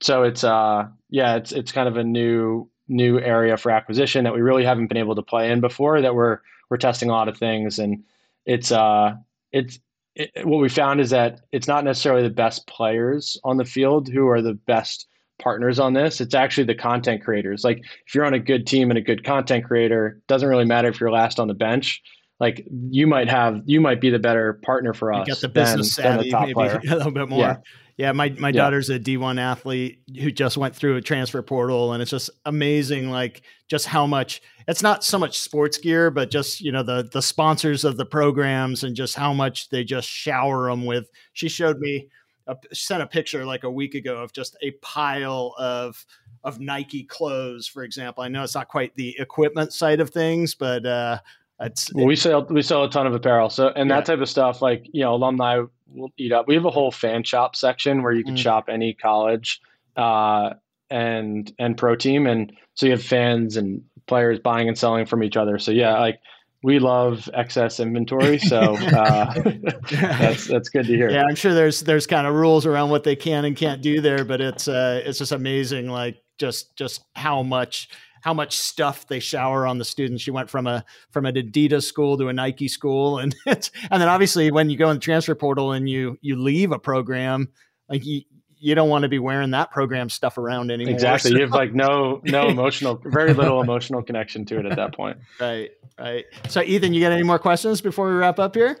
so 0.00 0.22
it's 0.22 0.42
uh 0.42 0.86
yeah 1.10 1.36
it's 1.36 1.52
it's 1.52 1.72
kind 1.72 1.88
of 1.88 1.98
a 1.98 2.04
new 2.04 2.66
new 2.88 3.18
area 3.20 3.58
for 3.58 3.70
acquisition 3.70 4.24
that 4.24 4.32
we 4.32 4.40
really 4.40 4.64
haven't 4.64 4.86
been 4.86 4.96
able 4.96 5.14
to 5.14 5.22
play 5.22 5.50
in 5.50 5.60
before 5.60 6.00
that 6.00 6.14
we're 6.14 6.38
we're 6.70 6.76
testing 6.76 7.10
a 7.10 7.12
lot 7.12 7.28
of 7.28 7.36
things 7.36 7.78
and 7.78 8.02
it's 8.46 8.72
uh 8.72 9.14
it's 9.52 9.78
it, 10.20 10.46
what 10.46 10.58
we 10.58 10.68
found 10.68 11.00
is 11.00 11.10
that 11.10 11.40
it's 11.52 11.68
not 11.68 11.84
necessarily 11.84 12.22
the 12.22 12.34
best 12.34 12.66
players 12.66 13.38
on 13.44 13.56
the 13.56 13.64
field 13.64 14.08
who 14.08 14.28
are 14.28 14.42
the 14.42 14.54
best 14.54 15.06
partners 15.38 15.78
on 15.78 15.94
this. 15.94 16.20
It's 16.20 16.34
actually 16.34 16.64
the 16.64 16.74
content 16.74 17.24
creators. 17.24 17.64
Like 17.64 17.78
if 18.06 18.14
you're 18.14 18.24
on 18.24 18.34
a 18.34 18.38
good 18.38 18.66
team 18.66 18.90
and 18.90 18.98
a 18.98 19.02
good 19.02 19.24
content 19.24 19.64
creator, 19.64 20.20
doesn't 20.28 20.48
really 20.48 20.66
matter 20.66 20.88
if 20.88 21.00
you're 21.00 21.10
last 21.10 21.40
on 21.40 21.48
the 21.48 21.54
bench. 21.54 22.02
Like 22.38 22.66
you 22.90 23.06
might 23.06 23.28
have, 23.28 23.62
you 23.64 23.80
might 23.80 24.00
be 24.00 24.10
the 24.10 24.18
better 24.18 24.54
partner 24.62 24.92
for 24.94 25.12
us. 25.12 25.26
You 25.26 25.34
got 25.34 25.40
the 25.40 25.48
business 25.48 25.96
than, 25.96 26.04
savvy, 26.04 26.30
than 26.30 26.40
maybe 26.40 26.54
player. 26.54 26.80
a 26.88 26.96
little 26.96 27.12
bit 27.12 27.28
more. 27.28 27.40
Yeah. 27.40 27.56
Yeah, 28.00 28.12
my 28.12 28.30
my 28.38 28.48
yeah. 28.48 28.52
daughter's 28.52 28.88
a 28.88 28.98
D1 28.98 29.38
athlete 29.38 30.00
who 30.18 30.30
just 30.30 30.56
went 30.56 30.74
through 30.74 30.96
a 30.96 31.02
transfer 31.02 31.42
portal 31.42 31.92
and 31.92 32.00
it's 32.00 32.10
just 32.10 32.30
amazing 32.46 33.10
like 33.10 33.42
just 33.68 33.84
how 33.84 34.06
much 34.06 34.40
it's 34.66 34.82
not 34.82 35.04
so 35.04 35.18
much 35.18 35.38
sports 35.38 35.76
gear 35.76 36.10
but 36.10 36.30
just, 36.30 36.62
you 36.62 36.72
know, 36.72 36.82
the 36.82 37.06
the 37.12 37.20
sponsors 37.20 37.84
of 37.84 37.98
the 37.98 38.06
programs 38.06 38.84
and 38.84 38.96
just 38.96 39.16
how 39.16 39.34
much 39.34 39.68
they 39.68 39.84
just 39.84 40.08
shower 40.08 40.70
them 40.70 40.86
with. 40.86 41.10
She 41.34 41.50
showed 41.50 41.78
me 41.78 42.08
a, 42.46 42.56
sent 42.72 43.02
a 43.02 43.06
picture 43.06 43.44
like 43.44 43.64
a 43.64 43.70
week 43.70 43.94
ago 43.94 44.16
of 44.16 44.32
just 44.32 44.56
a 44.62 44.70
pile 44.80 45.54
of 45.58 46.02
of 46.42 46.58
Nike 46.58 47.02
clothes, 47.02 47.68
for 47.68 47.82
example. 47.82 48.24
I 48.24 48.28
know 48.28 48.42
it's 48.42 48.54
not 48.54 48.68
quite 48.68 48.94
the 48.94 49.14
equipment 49.18 49.74
side 49.74 50.00
of 50.00 50.08
things, 50.08 50.54
but 50.54 50.86
uh, 50.86 51.18
it's 51.60 51.92
well, 51.92 52.06
we 52.06 52.16
sell 52.16 52.46
we 52.46 52.62
sell 52.62 52.84
a 52.84 52.90
ton 52.90 53.06
of 53.06 53.12
apparel. 53.12 53.50
So 53.50 53.68
and 53.68 53.90
yeah. 53.90 53.96
that 53.96 54.06
type 54.06 54.20
of 54.20 54.28
stuff, 54.30 54.62
like 54.62 54.88
you 54.90 55.02
know, 55.02 55.14
alumni 55.14 55.64
will 55.94 56.12
eat 56.16 56.32
up. 56.32 56.48
We 56.48 56.54
have 56.54 56.64
a 56.64 56.70
whole 56.70 56.90
fan 56.90 57.24
shop 57.24 57.56
section 57.56 58.02
where 58.02 58.12
you 58.12 58.24
can 58.24 58.34
mm. 58.34 58.38
shop 58.38 58.68
any 58.68 58.94
college 58.94 59.60
uh, 59.96 60.54
and 60.90 61.52
and 61.58 61.76
pro 61.76 61.96
team, 61.96 62.26
and 62.26 62.52
so 62.74 62.86
you 62.86 62.92
have 62.92 63.02
fans 63.02 63.56
and 63.56 63.82
players 64.06 64.38
buying 64.38 64.68
and 64.68 64.76
selling 64.76 65.06
from 65.06 65.22
each 65.22 65.36
other. 65.36 65.58
So 65.58 65.70
yeah, 65.70 65.98
like 65.98 66.20
we 66.62 66.78
love 66.78 67.28
excess 67.32 67.80
inventory, 67.80 68.38
so 68.38 68.76
uh, 68.76 69.32
that's 69.90 70.46
that's 70.46 70.68
good 70.68 70.86
to 70.86 70.96
hear. 70.96 71.10
Yeah, 71.10 71.24
I'm 71.28 71.36
sure 71.36 71.54
there's 71.54 71.80
there's 71.80 72.06
kind 72.06 72.26
of 72.26 72.34
rules 72.34 72.66
around 72.66 72.90
what 72.90 73.04
they 73.04 73.16
can 73.16 73.44
and 73.44 73.56
can't 73.56 73.82
do 73.82 74.00
there, 74.00 74.24
but 74.24 74.40
it's 74.40 74.68
uh, 74.68 75.00
it's 75.04 75.18
just 75.18 75.32
amazing, 75.32 75.88
like 75.88 76.20
just 76.38 76.76
just 76.76 77.04
how 77.14 77.42
much 77.42 77.88
how 78.20 78.34
much 78.34 78.56
stuff 78.58 79.06
they 79.06 79.20
shower 79.20 79.66
on 79.66 79.78
the 79.78 79.84
students. 79.84 80.26
You 80.26 80.32
went 80.32 80.50
from 80.50 80.66
a 80.66 80.84
from 81.10 81.26
an 81.26 81.34
Adidas 81.34 81.84
school 81.84 82.18
to 82.18 82.28
a 82.28 82.32
Nike 82.32 82.68
school, 82.68 83.18
and 83.18 83.34
it's, 83.46 83.70
and 83.90 84.00
then 84.00 84.08
obviously 84.08 84.50
when 84.50 84.70
you 84.70 84.76
go 84.76 84.90
in 84.90 84.96
the 84.96 85.00
transfer 85.00 85.34
portal 85.34 85.72
and 85.72 85.88
you 85.88 86.18
you 86.20 86.36
leave 86.36 86.72
a 86.72 86.78
program, 86.78 87.48
like 87.88 88.04
you 88.04 88.22
you 88.60 88.74
don't 88.74 88.90
want 88.90 89.02
to 89.02 89.08
be 89.08 89.18
wearing 89.18 89.50
that 89.52 89.70
program 89.70 90.10
stuff 90.10 90.36
around 90.36 90.70
anymore. 90.70 90.92
Exactly. 90.92 91.30
So. 91.30 91.36
You 91.36 91.42
have 91.42 91.52
like 91.52 91.72
no 91.72 92.20
no 92.24 92.48
emotional, 92.48 93.00
very 93.04 93.32
little 93.32 93.60
emotional 93.60 94.02
connection 94.02 94.44
to 94.46 94.58
it 94.58 94.66
at 94.66 94.76
that 94.76 94.94
point. 94.94 95.18
Right. 95.40 95.70
Right. 95.98 96.26
So 96.48 96.62
Ethan, 96.62 96.94
you 96.94 97.00
got 97.00 97.12
any 97.12 97.22
more 97.22 97.38
questions 97.38 97.80
before 97.80 98.06
we 98.06 98.14
wrap 98.14 98.38
up 98.38 98.54
here? 98.54 98.78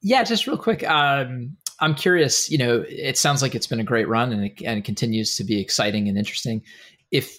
Yeah, 0.00 0.22
just 0.22 0.46
real 0.46 0.58
quick. 0.58 0.88
Um, 0.88 1.56
I'm 1.80 1.94
curious. 1.94 2.50
You 2.50 2.58
know, 2.58 2.84
it 2.88 3.16
sounds 3.18 3.42
like 3.42 3.54
it's 3.54 3.66
been 3.66 3.80
a 3.80 3.84
great 3.84 4.08
run 4.08 4.32
and 4.32 4.44
it, 4.44 4.62
and 4.64 4.78
it 4.78 4.84
continues 4.84 5.36
to 5.36 5.44
be 5.44 5.60
exciting 5.60 6.08
and 6.08 6.16
interesting. 6.16 6.62
If 7.10 7.38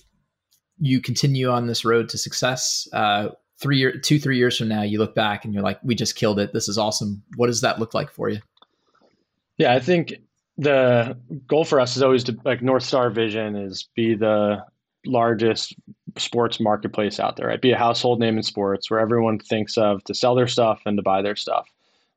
you 0.80 1.02
continue 1.02 1.50
on 1.50 1.68
this 1.68 1.86
road 1.86 2.10
to 2.10 2.18
success, 2.18 2.88
uh, 2.94 3.30
three 3.60 3.78
year, 3.78 3.98
two, 3.98 4.20
three 4.20 4.38
years 4.38 4.58
from 4.58 4.68
now, 4.68 4.82
you 4.82 5.00
look 5.00 5.16
back 5.16 5.46
and 5.46 5.54
you're 5.54 5.64
like, 5.64 5.80
"We 5.84 5.96
just 5.96 6.16
killed 6.16 6.40
it. 6.40 6.54
This 6.54 6.68
is 6.68 6.78
awesome." 6.78 7.24
What 7.36 7.48
does 7.48 7.62
that 7.62 7.80
look 7.80 7.94
like 7.94 8.12
for 8.12 8.30
you? 8.30 8.40
Yeah, 9.58 9.74
I 9.74 9.80
think 9.80 10.14
the 10.58 11.18
goal 11.48 11.66
for 11.66 11.80
us 11.80 11.96
is 11.96 12.04
always 12.04 12.24
to 12.26 12.38
like 12.46 12.62
North 12.62 12.84
Star 12.84 13.10
vision 13.10 13.56
is 13.56 13.88
be 13.96 14.16
the 14.16 14.64
largest 15.06 15.74
sports 16.18 16.60
marketplace 16.60 17.20
out 17.20 17.38
there, 17.38 17.48
right? 17.48 17.62
Be 17.62 17.72
a 17.72 17.78
household 17.78 18.20
name 18.20 18.38
in 18.38 18.44
sports 18.44 18.90
where 18.90 19.00
everyone 19.00 19.40
thinks 19.40 19.78
of 19.78 20.04
to 20.06 20.14
sell 20.14 20.36
their 20.36 20.48
stuff 20.48 20.82
and 20.86 20.98
to 20.98 21.04
buy 21.04 21.22
their 21.22 21.36
stuff. 21.36 21.68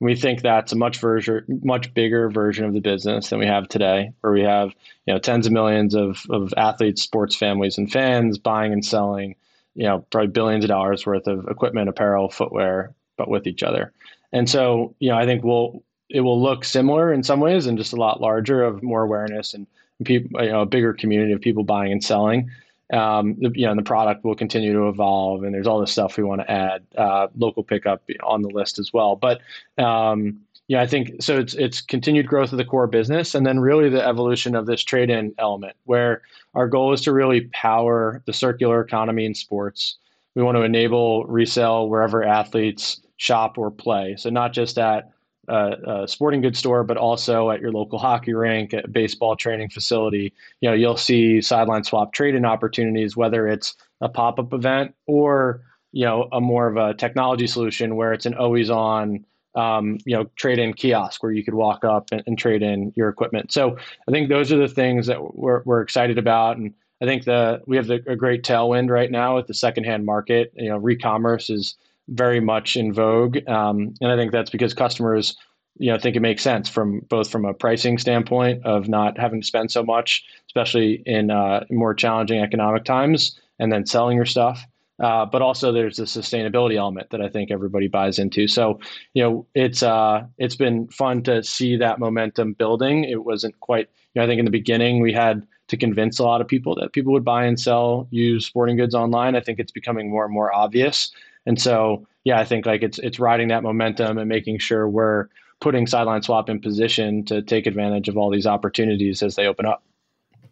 We 0.02 0.16
think 0.16 0.42
that's 0.42 0.72
a 0.72 0.76
much 0.76 0.98
version, 0.98 1.60
much 1.62 1.94
bigger 1.94 2.28
version 2.28 2.64
of 2.64 2.72
the 2.72 2.80
business 2.80 3.30
than 3.30 3.38
we 3.38 3.46
have 3.46 3.68
today, 3.68 4.12
where 4.20 4.32
we 4.32 4.42
have 4.42 4.70
you 5.06 5.14
know 5.14 5.20
tens 5.20 5.46
of 5.46 5.52
millions 5.52 5.94
of 5.94 6.26
of 6.28 6.52
athletes, 6.56 7.02
sports 7.02 7.36
families, 7.36 7.78
and 7.78 7.90
fans 7.90 8.36
buying 8.36 8.72
and 8.72 8.84
selling, 8.84 9.36
you 9.76 9.84
know, 9.84 10.04
probably 10.10 10.26
billions 10.26 10.64
of 10.64 10.68
dollars 10.68 11.06
worth 11.06 11.28
of 11.28 11.46
equipment, 11.46 11.88
apparel, 11.88 12.28
footwear, 12.28 12.92
but 13.16 13.28
with 13.28 13.46
each 13.46 13.62
other. 13.62 13.92
And 14.32 14.50
so, 14.50 14.92
you 14.98 15.10
know, 15.10 15.16
I 15.16 15.24
think 15.24 15.44
we'll 15.44 15.84
it 16.08 16.22
will 16.22 16.42
look 16.42 16.64
similar 16.64 17.12
in 17.12 17.22
some 17.22 17.38
ways 17.38 17.66
and 17.66 17.78
just 17.78 17.92
a 17.92 17.96
lot 17.96 18.20
larger 18.20 18.60
of 18.60 18.82
more 18.82 19.04
awareness 19.04 19.54
and 19.54 19.68
people, 20.02 20.42
you 20.42 20.50
know, 20.50 20.62
a 20.62 20.66
bigger 20.66 20.92
community 20.94 21.32
of 21.32 21.40
people 21.40 21.62
buying 21.62 21.92
and 21.92 22.02
selling. 22.02 22.50
Um, 22.92 23.36
you 23.40 23.66
know, 23.66 23.74
the 23.74 23.82
product 23.82 24.24
will 24.24 24.34
continue 24.34 24.72
to 24.72 24.88
evolve, 24.88 25.44
and 25.44 25.54
there's 25.54 25.66
all 25.66 25.80
this 25.80 25.92
stuff 25.92 26.16
we 26.16 26.24
want 26.24 26.42
to 26.42 26.50
add. 26.50 26.82
Uh, 26.96 27.28
local 27.36 27.62
pickup 27.62 28.02
on 28.22 28.42
the 28.42 28.50
list 28.50 28.78
as 28.78 28.92
well, 28.92 29.16
but 29.16 29.40
um, 29.78 30.40
yeah, 30.68 30.80
I 30.80 30.86
think 30.86 31.22
so. 31.22 31.38
It's 31.38 31.54
it's 31.54 31.80
continued 31.80 32.26
growth 32.26 32.52
of 32.52 32.58
the 32.58 32.64
core 32.64 32.86
business, 32.86 33.34
and 33.34 33.46
then 33.46 33.60
really 33.60 33.88
the 33.88 34.06
evolution 34.06 34.54
of 34.54 34.66
this 34.66 34.82
trade-in 34.82 35.34
element, 35.38 35.76
where 35.84 36.22
our 36.54 36.68
goal 36.68 36.92
is 36.92 37.00
to 37.02 37.12
really 37.12 37.42
power 37.52 38.22
the 38.26 38.32
circular 38.32 38.80
economy 38.80 39.24
in 39.24 39.34
sports. 39.34 39.96
We 40.34 40.42
want 40.42 40.56
to 40.56 40.62
enable 40.62 41.24
resale 41.24 41.88
wherever 41.88 42.22
athletes 42.22 43.00
shop 43.16 43.58
or 43.58 43.70
play. 43.70 44.16
So 44.16 44.30
not 44.30 44.52
just 44.52 44.78
at 44.78 45.10
a, 45.48 46.02
a 46.02 46.08
sporting 46.08 46.40
goods 46.40 46.58
store, 46.58 46.84
but 46.84 46.96
also 46.96 47.50
at 47.50 47.60
your 47.60 47.72
local 47.72 47.98
hockey 47.98 48.34
rink, 48.34 48.72
at 48.74 48.92
baseball 48.92 49.36
training 49.36 49.68
facility. 49.70 50.32
You 50.60 50.70
know, 50.70 50.74
you'll 50.74 50.96
see 50.96 51.38
SidelineSwap 51.38 52.12
trade-in 52.12 52.44
opportunities, 52.44 53.16
whether 53.16 53.48
it's 53.48 53.74
a 54.00 54.08
pop-up 54.08 54.52
event 54.52 54.94
or 55.06 55.62
you 55.92 56.04
know 56.04 56.28
a 56.32 56.40
more 56.40 56.66
of 56.66 56.76
a 56.76 56.94
technology 56.94 57.46
solution 57.46 57.96
where 57.96 58.12
it's 58.12 58.26
an 58.26 58.34
always-on 58.34 59.24
um, 59.54 59.98
you 60.06 60.16
know 60.16 60.24
trade-in 60.36 60.74
kiosk 60.74 61.22
where 61.22 61.32
you 61.32 61.44
could 61.44 61.54
walk 61.54 61.84
up 61.84 62.08
and, 62.10 62.22
and, 62.26 62.38
trade 62.38 62.62
in 62.62 62.92
your 62.96 63.08
equipment. 63.08 63.52
So 63.52 63.76
I 64.08 64.10
think 64.10 64.28
those 64.28 64.50
are 64.50 64.56
the 64.56 64.68
things 64.68 65.06
that 65.06 65.36
we're, 65.36 65.62
we're 65.64 65.82
excited 65.82 66.16
about, 66.18 66.56
and 66.56 66.72
I 67.02 67.04
think 67.04 67.24
the 67.24 67.60
we 67.66 67.76
have 67.76 67.86
the, 67.86 68.02
a 68.06 68.16
great 68.16 68.44
tailwind 68.44 68.88
right 68.88 69.10
now 69.10 69.36
with 69.36 69.46
the 69.46 69.54
secondhand 69.54 70.06
market. 70.06 70.52
You 70.56 70.70
know, 70.70 70.78
re-commerce 70.78 71.50
is 71.50 71.76
very 72.08 72.40
much 72.40 72.76
in 72.76 72.92
vogue, 72.92 73.38
um, 73.48 73.94
and 74.00 74.10
I 74.10 74.16
think 74.16 74.32
that's 74.32 74.50
because 74.50 74.74
customers, 74.74 75.36
you 75.78 75.90
know, 75.90 75.98
think 75.98 76.16
it 76.16 76.20
makes 76.20 76.42
sense 76.42 76.68
from 76.68 77.00
both 77.08 77.30
from 77.30 77.44
a 77.44 77.54
pricing 77.54 77.98
standpoint 77.98 78.64
of 78.64 78.88
not 78.88 79.18
having 79.18 79.40
to 79.40 79.46
spend 79.46 79.70
so 79.70 79.82
much, 79.82 80.24
especially 80.46 81.02
in 81.06 81.30
uh, 81.30 81.64
more 81.70 81.94
challenging 81.94 82.40
economic 82.40 82.84
times, 82.84 83.38
and 83.58 83.72
then 83.72 83.86
selling 83.86 84.16
your 84.16 84.26
stuff. 84.26 84.66
Uh, 85.02 85.26
but 85.26 85.42
also 85.42 85.72
there's 85.72 85.96
the 85.96 86.04
sustainability 86.04 86.76
element 86.76 87.10
that 87.10 87.20
I 87.20 87.28
think 87.28 87.50
everybody 87.50 87.88
buys 87.88 88.18
into. 88.18 88.46
So, 88.46 88.78
you 89.14 89.22
know, 89.22 89.46
it's 89.54 89.82
uh, 89.82 90.24
it's 90.38 90.54
been 90.54 90.86
fun 90.88 91.22
to 91.24 91.42
see 91.42 91.76
that 91.76 91.98
momentum 91.98 92.52
building. 92.52 93.04
It 93.04 93.24
wasn't 93.24 93.58
quite, 93.60 93.88
you 94.14 94.20
know, 94.20 94.24
I 94.24 94.26
think 94.28 94.38
in 94.38 94.44
the 94.44 94.50
beginning 94.50 95.00
we 95.00 95.12
had 95.12 95.44
to 95.68 95.76
convince 95.76 96.18
a 96.18 96.24
lot 96.24 96.40
of 96.40 96.46
people 96.46 96.74
that 96.76 96.92
people 96.92 97.12
would 97.14 97.24
buy 97.24 97.46
and 97.46 97.58
sell 97.58 98.06
use 98.10 98.46
sporting 98.46 98.76
goods 98.76 98.94
online. 98.94 99.34
I 99.34 99.40
think 99.40 99.58
it's 99.58 99.72
becoming 99.72 100.10
more 100.10 100.24
and 100.24 100.32
more 100.32 100.54
obvious. 100.54 101.10
And 101.46 101.60
so, 101.60 102.06
yeah, 102.24 102.38
I 102.38 102.44
think 102.44 102.66
like 102.66 102.82
it's 102.82 102.98
it's 102.98 103.18
riding 103.18 103.48
that 103.48 103.62
momentum 103.62 104.18
and 104.18 104.28
making 104.28 104.58
sure 104.58 104.88
we're 104.88 105.26
putting 105.60 105.86
SidelineSwap 105.86 106.48
in 106.48 106.60
position 106.60 107.24
to 107.26 107.42
take 107.42 107.66
advantage 107.66 108.08
of 108.08 108.16
all 108.16 108.30
these 108.30 108.46
opportunities 108.46 109.22
as 109.22 109.36
they 109.36 109.46
open 109.46 109.64
up. 109.66 109.82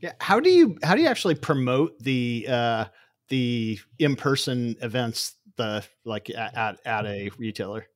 Yeah, 0.01 0.13
how 0.21 0.41
do 0.41 0.51
you 0.51 0.79
how 0.83 0.95
do 0.95 1.03
you 1.03 1.09
actually 1.09 1.35
promote 1.35 1.99
the 2.01 2.47
uh, 2.49 2.85
the 3.29 3.79
in 3.99 4.17
person 4.17 4.77
events 4.81 5.35
the 5.57 5.85
like 6.05 6.31
at 6.31 6.79
at 6.85 7.07
a 7.07 7.31
retailer? 7.39 7.87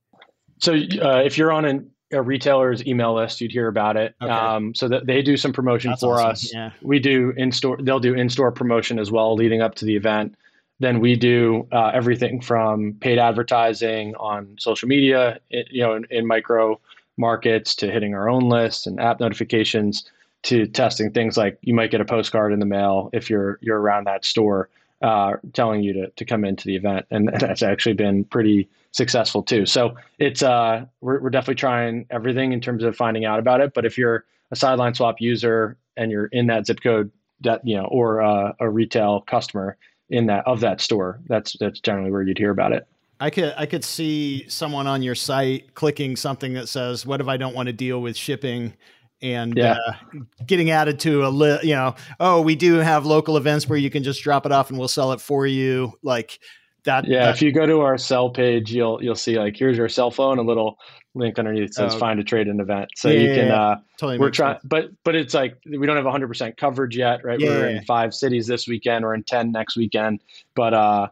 So 0.59 0.75
uh, 0.75 1.23
if 1.25 1.37
you're 1.37 1.51
on 1.51 1.65
an, 1.65 1.91
a 2.13 2.23
retailer's 2.23 2.87
email 2.87 3.15
list, 3.15 3.41
you'd 3.41 3.51
hear 3.51 3.69
about 3.69 3.97
it. 3.97 4.15
Okay. 4.23 4.31
Um, 4.31 4.75
so 4.75 4.89
that 4.89 5.07
they 5.07 5.23
do 5.23 5.37
some 5.37 5.53
promotion 5.53 5.91
That's 5.91 6.03
for 6.03 6.15
awesome. 6.15 6.31
us. 6.31 6.53
Yeah. 6.53 6.71
We 6.83 6.99
do 6.99 7.33
in 7.37 7.51
store. 7.51 7.79
They'll 7.81 8.01
do 8.01 8.15
in 8.15 8.29
store 8.29 8.53
promotion 8.53 8.99
as 8.99 9.11
well, 9.11 9.35
leading 9.35 9.63
up 9.63 9.75
to 9.77 9.85
the 9.85 9.97
event 9.97 10.37
then 10.85 11.01
we 11.01 11.17
do 11.17 11.67
uh, 11.73 11.91
everything 11.95 12.41
from 12.41 12.95
paid 13.01 13.19
advertising 13.19 14.15
on 14.17 14.57
social 14.59 14.89
media, 14.89 15.41
you 15.51 15.83
know, 15.83 15.95
in, 15.95 16.07
in, 16.11 16.27
micro 16.27 16.81
markets 17.17 17.75
to 17.77 17.91
hitting 17.91 18.15
our 18.15 18.29
own 18.29 18.49
lists 18.49 18.87
and 18.87 19.01
app 19.01 19.21
notifications 19.21 20.09
to 20.43 20.67
testing 20.67 21.11
things 21.11 21.37
like 21.37 21.59
you 21.63 21.75
might 21.75 21.91
get 21.91 22.01
a 22.01 22.05
postcard 22.05 22.53
in 22.53 22.61
the 22.61 22.67
mail 22.67 23.09
if 23.13 23.31
you're 23.31 23.59
you're 23.63 23.81
around 23.81 24.05
that 24.05 24.25
store 24.25 24.69
uh, 25.03 25.35
telling 25.53 25.83
you 25.83 25.93
to, 25.93 26.11
to 26.11 26.25
come 26.25 26.45
into 26.45 26.65
the 26.67 26.77
event, 26.77 27.07
and 27.11 27.29
that's 27.41 27.63
actually 27.63 27.95
been 27.95 28.25
pretty 28.25 28.69
successful 28.93 29.43
too. 29.43 29.67
So 29.67 29.97
it's 30.19 30.43
uh, 30.43 30.87
we're, 31.01 31.21
we're 31.21 31.31
definitely 31.31 31.57
trying 31.57 32.07
everything 32.11 32.53
in 32.53 32.61
terms 32.61 32.85
of 32.85 32.97
finding 32.97 33.25
out 33.25 33.39
about 33.39 33.61
it. 33.61 33.75
But 33.75 33.85
if 33.85 33.99
you're 33.99 34.25
a 34.51 34.55
SidelineSwap 34.55 35.17
user 35.19 35.77
and 35.97 36.11
you're 36.11 36.27
in 36.27 36.47
that 36.47 36.67
zip 36.67 36.81
code 36.83 37.11
that 37.41 37.67
you 37.67 37.77
know 37.77 37.85
or 37.85 38.23
uh, 38.23 38.53
a 38.61 38.69
retail 38.69 39.21
customer, 39.23 39.77
in 40.11 40.27
that 40.27 40.47
of 40.47 40.61
that 40.61 40.81
store. 40.81 41.21
That's 41.27 41.57
that's 41.59 41.81
generally 41.81 42.11
where 42.11 42.23
you'd 42.23 42.39
hear 42.39 42.51
about 42.51 42.73
it. 42.73 42.87
I 43.21 43.31
could 43.31 43.55
I 43.57 43.67
could 43.67 43.85
see 43.85 44.49
someone 44.49 44.87
on 44.87 45.03
your 45.03 45.15
site 45.15 45.75
clicking 45.75 46.17
something 46.17 46.55
that 46.55 46.69
says, 46.69 47.07
"What 47.07 47.21
if 47.21 47.29
I 47.29 47.37
don't 47.37 47.55
want 47.55 47.69
to 47.69 47.73
deal 47.73 48.01
with 48.03 48.17
shipping?" 48.17 48.75
and 49.23 49.57
yeah. 49.57 49.79
uh, 49.89 50.19
getting 50.47 50.71
added 50.71 50.99
to 51.01 51.25
a 51.25 51.29
li- 51.29 51.61
you 51.63 51.75
know, 51.75 51.95
oh, 52.21 52.43
we 52.43 52.55
do 52.55 52.75
have 52.75 53.07
local 53.07 53.37
events 53.37 53.67
where 53.69 53.79
you 53.79 53.89
can 53.89 54.03
just 54.03 54.23
drop 54.23 54.45
it 54.45 54.53
off 54.53 54.69
and 54.69 54.79
we'll 54.79 54.89
sell 54.89 55.13
it 55.13 55.21
for 55.21 55.47
you. 55.47 55.93
Like 56.03 56.39
that. 56.85 57.07
Yeah, 57.07 57.27
that, 57.27 57.37
if 57.37 57.43
you 57.43 57.53
go 57.53 57.65
to 57.67 57.81
our 57.81 57.97
sell 57.97 58.31
page, 58.31 58.73
you'll 58.73 59.03
you'll 59.03 59.15
see 59.15 59.39
like 59.39 59.57
here's 59.57 59.79
your 59.79 59.89
cell 59.89 60.11
phone, 60.11 60.39
a 60.39 60.43
little 60.43 60.77
link 61.15 61.39
underneath 61.39 61.75
says 61.75 61.95
oh, 61.95 61.99
find 61.99 62.19
a 62.21 62.25
trade 62.25 62.49
in 62.49 62.61
event. 62.61 62.91
So 62.97 63.09
yeah, 63.09 63.21
you 63.21 63.35
can 63.35 63.47
yeah, 63.49 63.63
uh 63.63 63.77
totally 63.99 64.19
we're 64.19 64.31
trying 64.31 64.59
but 64.65 64.91
but 65.05 65.15
it's 65.15 65.35
like 65.35 65.59
we 65.65 65.87
don't 65.87 65.97
have 65.97 66.05
100% 66.05 66.57
coverage 66.57 66.97
yet, 66.97 67.25
right? 67.25 67.39
we're 67.41 67.69
in 67.69 67.85
5 67.85 68.15
cities 68.15 68.47
this 68.47 68.67
weekend, 68.67 69.05
we're 69.05 69.15
in 69.15 69.23
10 69.23 69.53
next 69.53 69.77
weekend. 69.77 70.23
But 70.55 70.75
uh 70.75 71.09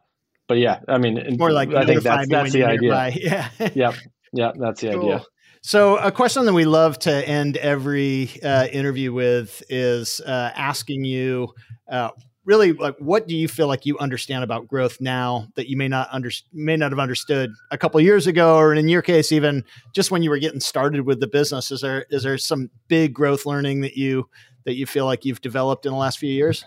but 0.48 0.58
yeah, 0.58 0.80
I 0.88 0.98
mean 0.98 1.18
it's 1.18 1.38
more 1.38 1.52
like 1.52 1.72
I 1.72 1.86
think 1.86 2.02
that's 2.02 2.28
that's 2.28 2.52
the 2.52 2.64
idea. 2.64 2.80
Nearby. 2.80 3.10
Yeah. 3.20 3.48
yep. 3.74 3.94
Yeah, 4.32 4.52
that's 4.58 4.80
the 4.80 4.92
cool. 4.92 5.14
idea. 5.14 5.22
So, 5.64 5.96
a 5.96 6.10
question 6.10 6.44
that 6.46 6.54
we 6.54 6.64
love 6.64 6.98
to 7.00 7.28
end 7.28 7.56
every 7.56 8.30
uh, 8.42 8.66
interview 8.66 9.12
with 9.12 9.62
is 9.68 10.20
uh, 10.20 10.50
asking 10.56 11.04
you 11.04 11.54
uh, 11.88 12.10
really 12.44 12.72
like 12.72 12.96
what 12.98 13.28
do 13.28 13.36
you 13.36 13.46
feel 13.46 13.68
like 13.68 13.86
you 13.86 13.98
understand 13.98 14.42
about 14.42 14.66
growth 14.66 15.00
now 15.00 15.46
that 15.54 15.68
you 15.68 15.76
may 15.76 15.88
not 15.88 16.08
under 16.10 16.30
may 16.52 16.76
not 16.76 16.90
have 16.90 16.98
understood 16.98 17.52
a 17.70 17.78
couple 17.78 18.00
years 18.00 18.26
ago 18.26 18.56
or 18.56 18.74
in 18.74 18.88
your 18.88 19.02
case 19.02 19.30
even 19.30 19.64
just 19.94 20.10
when 20.10 20.22
you 20.22 20.30
were 20.30 20.38
getting 20.38 20.60
started 20.60 21.02
with 21.02 21.20
the 21.20 21.26
business? 21.26 21.70
Is 21.70 21.80
there 21.80 22.06
is 22.10 22.22
there 22.22 22.38
some 22.38 22.70
big 22.88 23.14
growth 23.14 23.46
learning 23.46 23.80
that 23.82 23.96
you 23.96 24.28
that 24.64 24.74
you 24.74 24.86
feel 24.86 25.06
like 25.06 25.24
you've 25.24 25.40
developed 25.40 25.86
in 25.86 25.92
the 25.92 25.98
last 25.98 26.18
few 26.18 26.32
years? 26.32 26.64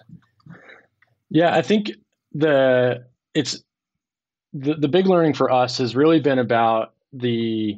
Yeah 1.30 1.56
i 1.56 1.62
think 1.62 1.92
the 2.34 3.06
it's 3.34 3.64
the, 4.54 4.76
the 4.76 4.88
big 4.88 5.08
learning 5.08 5.34
for 5.34 5.52
us 5.52 5.78
has 5.80 5.96
really 5.96 6.20
been 6.20 6.40
about 6.40 6.94
the 7.12 7.78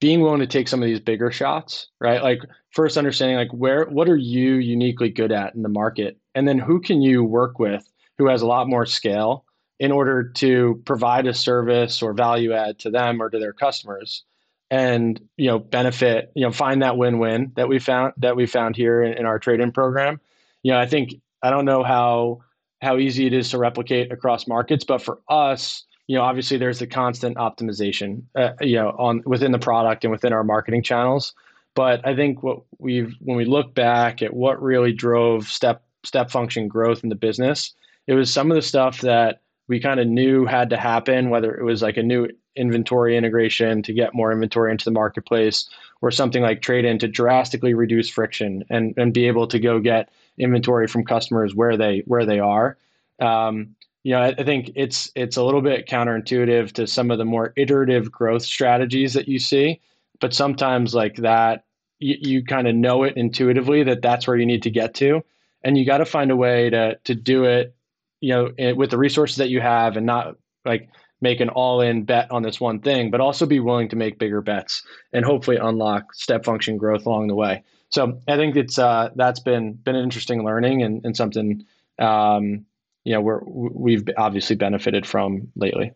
being 0.00 0.20
willing 0.20 0.40
to 0.40 0.46
take 0.46 0.66
some 0.66 0.82
of 0.82 0.86
these 0.86 1.00
bigger 1.00 1.30
shots, 1.30 1.88
right? 2.00 2.22
Like 2.22 2.40
first 2.70 2.98
understanding 2.98 3.36
like 3.36 3.52
where 3.52 3.86
what 3.86 4.08
are 4.08 4.16
you 4.16 4.54
uniquely 4.54 5.08
good 5.08 5.30
at 5.30 5.54
in 5.54 5.62
the 5.62 5.68
market 5.68 6.18
and 6.34 6.46
then 6.46 6.58
who 6.58 6.80
can 6.80 7.02
you 7.02 7.24
work 7.24 7.58
with 7.58 7.88
who 8.18 8.28
has 8.28 8.42
a 8.42 8.46
lot 8.46 8.68
more 8.68 8.86
scale 8.86 9.44
in 9.78 9.90
order 9.90 10.30
to 10.30 10.80
provide 10.84 11.26
a 11.26 11.34
service 11.34 12.02
or 12.02 12.12
value 12.12 12.52
add 12.52 12.78
to 12.78 12.90
them 12.90 13.20
or 13.20 13.30
to 13.30 13.38
their 13.38 13.52
customers 13.52 14.24
and 14.70 15.20
you 15.36 15.46
know 15.46 15.58
benefit 15.58 16.30
you 16.34 16.44
know 16.44 16.52
find 16.52 16.82
that 16.82 16.96
win-win 16.96 17.52
that 17.56 17.68
we 17.68 17.78
found 17.78 18.12
that 18.16 18.36
we 18.36 18.46
found 18.46 18.76
here 18.76 19.02
in, 19.02 19.14
in 19.14 19.26
our 19.26 19.38
trade-in 19.38 19.72
program 19.72 20.20
you 20.62 20.72
know 20.72 20.78
i 20.78 20.86
think 20.86 21.14
i 21.42 21.50
don't 21.50 21.64
know 21.64 21.82
how 21.82 22.40
how 22.80 22.98
easy 22.98 23.26
it 23.26 23.32
is 23.32 23.50
to 23.50 23.58
replicate 23.58 24.12
across 24.12 24.46
markets 24.46 24.84
but 24.84 25.02
for 25.02 25.20
us 25.28 25.84
you 26.12 26.16
know, 26.18 26.24
obviously 26.24 26.58
there's 26.58 26.78
the 26.78 26.86
constant 26.86 27.36
optimization, 27.36 28.24
uh, 28.34 28.52
you 28.60 28.76
know, 28.76 28.90
on 28.98 29.22
within 29.24 29.52
the 29.52 29.58
product 29.58 30.04
and 30.04 30.10
within 30.10 30.32
our 30.32 30.44
marketing 30.44 30.82
channels. 30.82 31.34
But 31.74 32.06
I 32.06 32.14
think 32.14 32.42
what 32.42 32.62
we've 32.78 33.14
when 33.20 33.36
we 33.36 33.44
look 33.44 33.74
back 33.74 34.20
at 34.20 34.34
what 34.34 34.60
really 34.60 34.92
drove 34.92 35.48
step 35.48 35.82
step 36.04 36.30
function 36.30 36.68
growth 36.68 37.02
in 37.02 37.08
the 37.08 37.14
business, 37.14 37.74
it 38.06 38.14
was 38.14 38.32
some 38.32 38.50
of 38.50 38.54
the 38.54 38.62
stuff 38.62 39.00
that 39.00 39.40
we 39.68 39.80
kind 39.80 40.00
of 40.00 40.06
knew 40.06 40.44
had 40.44 40.70
to 40.70 40.76
happen, 40.76 41.30
whether 41.30 41.54
it 41.54 41.64
was 41.64 41.82
like 41.82 41.96
a 41.96 42.02
new 42.02 42.28
inventory 42.56 43.16
integration 43.16 43.82
to 43.82 43.92
get 43.92 44.14
more 44.14 44.32
inventory 44.32 44.70
into 44.70 44.84
the 44.84 44.90
marketplace, 44.90 45.68
or 46.02 46.10
something 46.10 46.42
like 46.42 46.60
trade 46.60 46.84
in 46.84 46.98
to 46.98 47.08
drastically 47.08 47.74
reduce 47.74 48.08
friction 48.08 48.64
and 48.68 48.94
and 48.96 49.14
be 49.14 49.26
able 49.26 49.46
to 49.46 49.58
go 49.58 49.78
get 49.78 50.10
inventory 50.38 50.86
from 50.86 51.04
customers 51.04 51.54
where 51.54 51.76
they 51.76 52.02
where 52.06 52.26
they 52.26 52.40
are. 52.40 52.76
Um, 53.20 53.76
you 54.02 54.12
know, 54.12 54.20
I, 54.20 54.34
I 54.36 54.42
think 54.42 54.72
it's 54.74 55.10
it's 55.14 55.36
a 55.36 55.44
little 55.44 55.62
bit 55.62 55.86
counterintuitive 55.86 56.72
to 56.72 56.86
some 56.86 57.10
of 57.10 57.18
the 57.18 57.24
more 57.24 57.52
iterative 57.56 58.10
growth 58.10 58.42
strategies 58.42 59.14
that 59.14 59.28
you 59.28 59.38
see, 59.38 59.80
but 60.20 60.34
sometimes 60.34 60.94
like 60.94 61.16
that, 61.16 61.64
you, 62.00 62.16
you 62.20 62.44
kind 62.44 62.66
of 62.66 62.74
know 62.74 63.04
it 63.04 63.16
intuitively 63.16 63.84
that 63.84 64.02
that's 64.02 64.26
where 64.26 64.36
you 64.36 64.46
need 64.46 64.64
to 64.64 64.70
get 64.70 64.94
to, 64.94 65.22
and 65.64 65.78
you 65.78 65.84
got 65.84 65.98
to 65.98 66.04
find 66.04 66.30
a 66.30 66.36
way 66.36 66.70
to 66.70 66.96
to 67.04 67.14
do 67.14 67.44
it, 67.44 67.74
you 68.20 68.30
know, 68.30 68.74
with 68.74 68.90
the 68.90 68.98
resources 68.98 69.36
that 69.36 69.48
you 69.48 69.60
have, 69.60 69.96
and 69.96 70.06
not 70.06 70.36
like 70.64 70.88
make 71.20 71.40
an 71.40 71.48
all-in 71.48 72.02
bet 72.02 72.30
on 72.30 72.42
this 72.42 72.60
one 72.60 72.80
thing, 72.80 73.10
but 73.10 73.20
also 73.20 73.46
be 73.46 73.60
willing 73.60 73.88
to 73.88 73.96
make 73.96 74.18
bigger 74.18 74.42
bets 74.42 74.82
and 75.12 75.24
hopefully 75.24 75.56
unlock 75.56 76.12
step 76.12 76.44
function 76.44 76.76
growth 76.76 77.06
along 77.06 77.28
the 77.28 77.34
way. 77.34 77.62
So 77.90 78.20
I 78.26 78.36
think 78.36 78.56
it's 78.56 78.78
uh, 78.78 79.10
that's 79.14 79.40
been 79.40 79.74
been 79.74 79.94
an 79.94 80.02
interesting 80.02 80.44
learning 80.44 80.82
and, 80.82 81.04
and 81.04 81.16
something 81.16 81.64
um, 81.98 82.64
you 83.04 83.12
know 83.12 83.20
we're 83.20 83.40
we've 83.44 84.04
obviously 84.16 84.56
benefited 84.56 85.06
from 85.06 85.48
lately. 85.54 85.92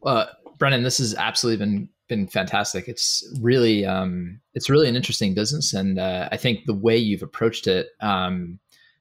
Well, 0.00 0.28
Brendan, 0.58 0.82
this 0.82 0.98
has 0.98 1.14
absolutely 1.14 1.64
been 1.64 1.88
been 2.08 2.26
fantastic. 2.26 2.88
It's 2.88 3.26
really 3.40 3.84
um, 3.84 4.40
it's 4.54 4.70
really 4.70 4.88
an 4.88 4.96
interesting 4.96 5.34
business, 5.34 5.72
and 5.72 5.98
uh, 5.98 6.28
I 6.32 6.36
think 6.36 6.64
the 6.64 6.74
way 6.74 6.96
you've 6.96 7.22
approached 7.22 7.66
it, 7.66 7.88
um, 8.00 8.58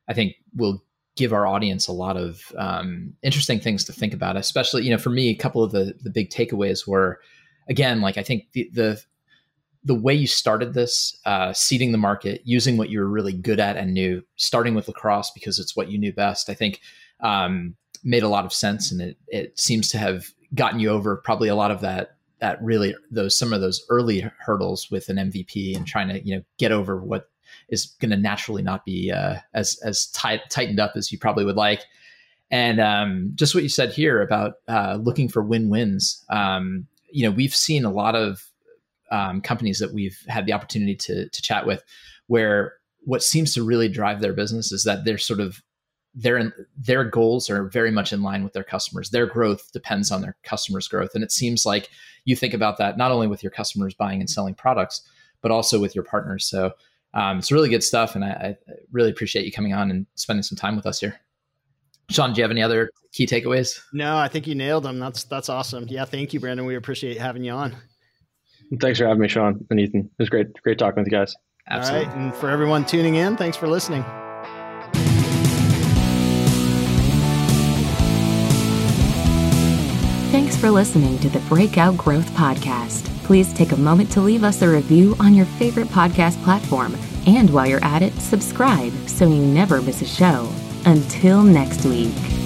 I 0.08 0.14
think 0.14 0.36
will 0.56 0.84
give 1.16 1.34
our 1.34 1.48
audience 1.48 1.88
a 1.88 1.94
lot 1.94 2.16
of 2.16 2.54
um, 2.58 3.14
interesting 3.24 3.60
things 3.60 3.84
to 3.86 3.94
think 3.94 4.14
about. 4.14 4.38
Especially, 4.38 4.84
you 4.84 4.92
know, 4.92 4.98
for 4.98 5.10
me, 5.10 5.30
a 5.30 5.36
couple 5.36 5.64
of 5.64 5.72
the 5.72 5.96
the 6.02 6.10
big 6.10 6.30
takeaways 6.30 6.88
were, 6.88 7.20
again, 7.68 8.02
like 8.02 8.18
I 8.18 8.24
think 8.24 8.52
the 8.52 8.70
the 8.74 9.04
the 9.84 9.96
way 9.96 10.14
you 10.14 10.28
started 10.28 10.74
this, 10.74 11.18
uh, 11.26 11.54
seeding 11.54 11.94
the 11.94 11.98
market, 11.98 12.42
using 12.44 12.76
what 12.76 12.90
you 12.90 13.00
were 13.00 13.08
really 13.08 13.32
good 13.32 13.60
at 13.60 13.78
and 13.78 13.94
knew, 13.94 14.22
starting 14.36 14.76
with 14.76 14.88
lacrosse 14.88 15.32
because 15.32 15.60
it's 15.60 15.78
what 15.78 15.90
you 15.90 15.98
knew 15.98 16.12
best, 16.12 16.50
I 16.50 16.54
think 16.54 16.82
um, 17.22 17.76
made 18.04 18.24
a 18.24 18.28
lot 18.28 18.46
of 18.46 18.54
sense, 18.54 18.92
and 18.92 19.02
it 19.02 19.18
it 19.28 19.60
seems 19.60 19.90
to 19.90 19.98
have 19.98 20.28
gotten 20.54 20.80
you 20.80 20.90
over 20.90 21.18
probably 21.18 21.50
a 21.50 21.56
lot 21.56 21.72
of 21.72 21.82
that 21.82 22.17
that 22.40 22.62
really 22.62 22.96
those 23.12 23.38
some 23.38 23.54
of 23.54 23.62
those 23.62 23.86
early 23.90 24.30
hurdles 24.40 24.92
with 24.92 25.10
an 25.10 25.18
MVP 25.18 25.76
and 25.76 25.88
trying 25.88 26.10
to 26.10 26.26
you 26.26 26.36
know 26.36 26.44
get 26.58 26.72
over 26.72 27.02
what 27.02 27.30
is 27.70 27.88
going 28.00 28.12
to 28.12 28.18
naturally 28.18 28.62
not 28.62 28.86
be 28.86 29.12
uh, 29.12 29.38
as 29.54 29.80
as 29.84 30.08
tight, 30.08 30.42
tightened 30.50 30.80
up 30.80 30.94
as 30.96 31.12
you 31.12 31.18
probably 31.18 31.46
would 31.46 31.56
like. 31.56 31.84
And 32.50 32.80
um, 32.80 33.32
just 33.36 33.54
what 33.54 33.64
you 33.64 33.70
said 33.70 33.92
here 33.92 34.22
about 34.22 34.56
uh, 34.68 34.98
looking 35.02 35.28
for 35.28 35.44
win 35.44 35.70
wins. 35.70 36.24
Um, 36.30 36.88
you 37.10 37.24
know, 37.24 37.32
we've 37.32 37.56
seen 37.56 37.84
a 37.84 37.92
lot 37.92 38.16
of 38.16 38.44
um, 39.12 39.42
companies 39.42 39.80
that 39.80 39.94
we've 39.94 40.22
had 40.28 40.46
the 40.46 40.54
opportunity 40.54 40.96
to 40.96 41.30
to 41.30 41.42
chat 41.42 41.66
with, 41.66 41.84
where 42.28 42.74
what 43.04 43.24
seems 43.24 43.54
to 43.54 43.64
really 43.64 43.88
drive 43.88 44.20
their 44.20 44.34
business 44.34 44.72
is 44.72 44.84
that 44.84 45.06
they're 45.06 45.18
sort 45.18 45.40
of 45.40 45.62
their 46.18 46.52
their 46.76 47.04
goals 47.04 47.48
are 47.48 47.66
very 47.66 47.92
much 47.92 48.12
in 48.12 48.24
line 48.24 48.44
with 48.44 48.54
their 48.54 48.64
customers. 48.64 49.12
Their 49.12 49.28
growth 49.28 49.72
depends 49.72 50.12
on 50.12 50.22
their 50.22 50.36
customers' 50.44 50.88
growth, 50.88 51.12
and 51.14 51.24
it 51.24 51.32
seems 51.32 51.66
like 51.66 51.90
you 52.26 52.36
think 52.36 52.56
about 52.56 52.80
that 52.80 52.98
not 52.98 53.12
only 53.12 53.28
with 53.28 53.44
your 53.44 53.52
customers 53.52 53.94
buying 53.94 54.20
and 54.20 54.30
selling 54.30 54.56
products, 54.56 55.08
but 55.42 55.52
also 55.52 55.80
with 55.80 55.94
your 55.94 56.04
partners. 56.04 56.46
So 56.46 56.72
um, 57.14 57.38
it's 57.38 57.52
really 57.52 57.70
good 57.70 57.84
stuff, 57.84 58.16
and 58.16 58.26
I, 58.26 58.30
I, 58.30 58.58
really 58.92 59.12
appreciate 59.12 59.46
you 59.46 59.52
coming 59.52 59.74
on 59.74 59.92
and 59.92 60.08
spending 60.16 60.44
some 60.44 60.58
time 60.58 60.76
with 60.76 60.88
us 60.88 61.00
here. 61.00 61.20
Sean, 62.10 62.34
do 62.34 62.40
you 62.40 62.44
have 62.44 62.52
any 62.52 62.64
other 62.64 62.90
key 63.12 63.28
takeaways? 63.28 63.80
No, 63.94 64.18
I 64.18 64.28
think 64.28 64.48
you 64.48 64.56
nailed 64.56 64.84
them. 64.84 64.98
That's 64.98 65.24
that's 65.26 65.50
awesome. 65.50 65.86
Yeah, 65.88 66.06
thank 66.06 66.34
you, 66.34 66.40
Brendan. 66.40 66.66
We 66.66 66.76
appreciate 66.76 67.20
having 67.20 67.44
you 67.44 67.52
on. 67.52 67.76
Thanks 68.80 68.98
for 68.98 69.06
having 69.06 69.22
me, 69.22 69.28
Sean 69.28 69.66
and 69.70 69.80
Ethan. 69.80 70.02
It 70.02 70.20
was 70.20 70.30
great, 70.30 70.52
great 70.64 70.80
talking 70.80 71.04
with 71.04 71.12
you 71.12 71.18
guys. 71.18 71.36
Absolutely. 71.70 72.08
All 72.08 72.12
right, 72.12 72.22
and 72.22 72.36
for 72.36 72.50
everyone 72.50 72.86
tuning 72.86 73.16
in, 73.16 73.38
thanks 73.38 73.56
for 73.56 73.68
listening. 73.68 74.04
Thanks 80.30 80.58
for 80.58 80.70
listening 80.70 81.18
to 81.20 81.30
the 81.30 81.40
Breakout 81.48 81.96
Growth 81.96 82.30
Podcast. 82.32 83.06
Please 83.24 83.54
take 83.54 83.72
a 83.72 83.78
moment 83.78 84.12
to 84.12 84.20
leave 84.20 84.44
us 84.44 84.62
a 84.62 84.68
review 84.68 85.16
on 85.22 85.34
your 85.34 85.46
favorite 85.46 85.88
podcast 85.88 86.44
platform. 86.44 86.98
And 87.26 87.50
while 87.50 87.66
you're 87.66 87.84
at 87.84 88.02
it, 88.02 88.14
subscribe 88.16 88.92
so 89.08 89.26
you 89.26 89.42
never 89.42 89.82
miss 89.82 90.02
a 90.02 90.06
show. 90.06 90.52
Until 90.86 91.44
next 91.44 91.86
week. 91.86 92.37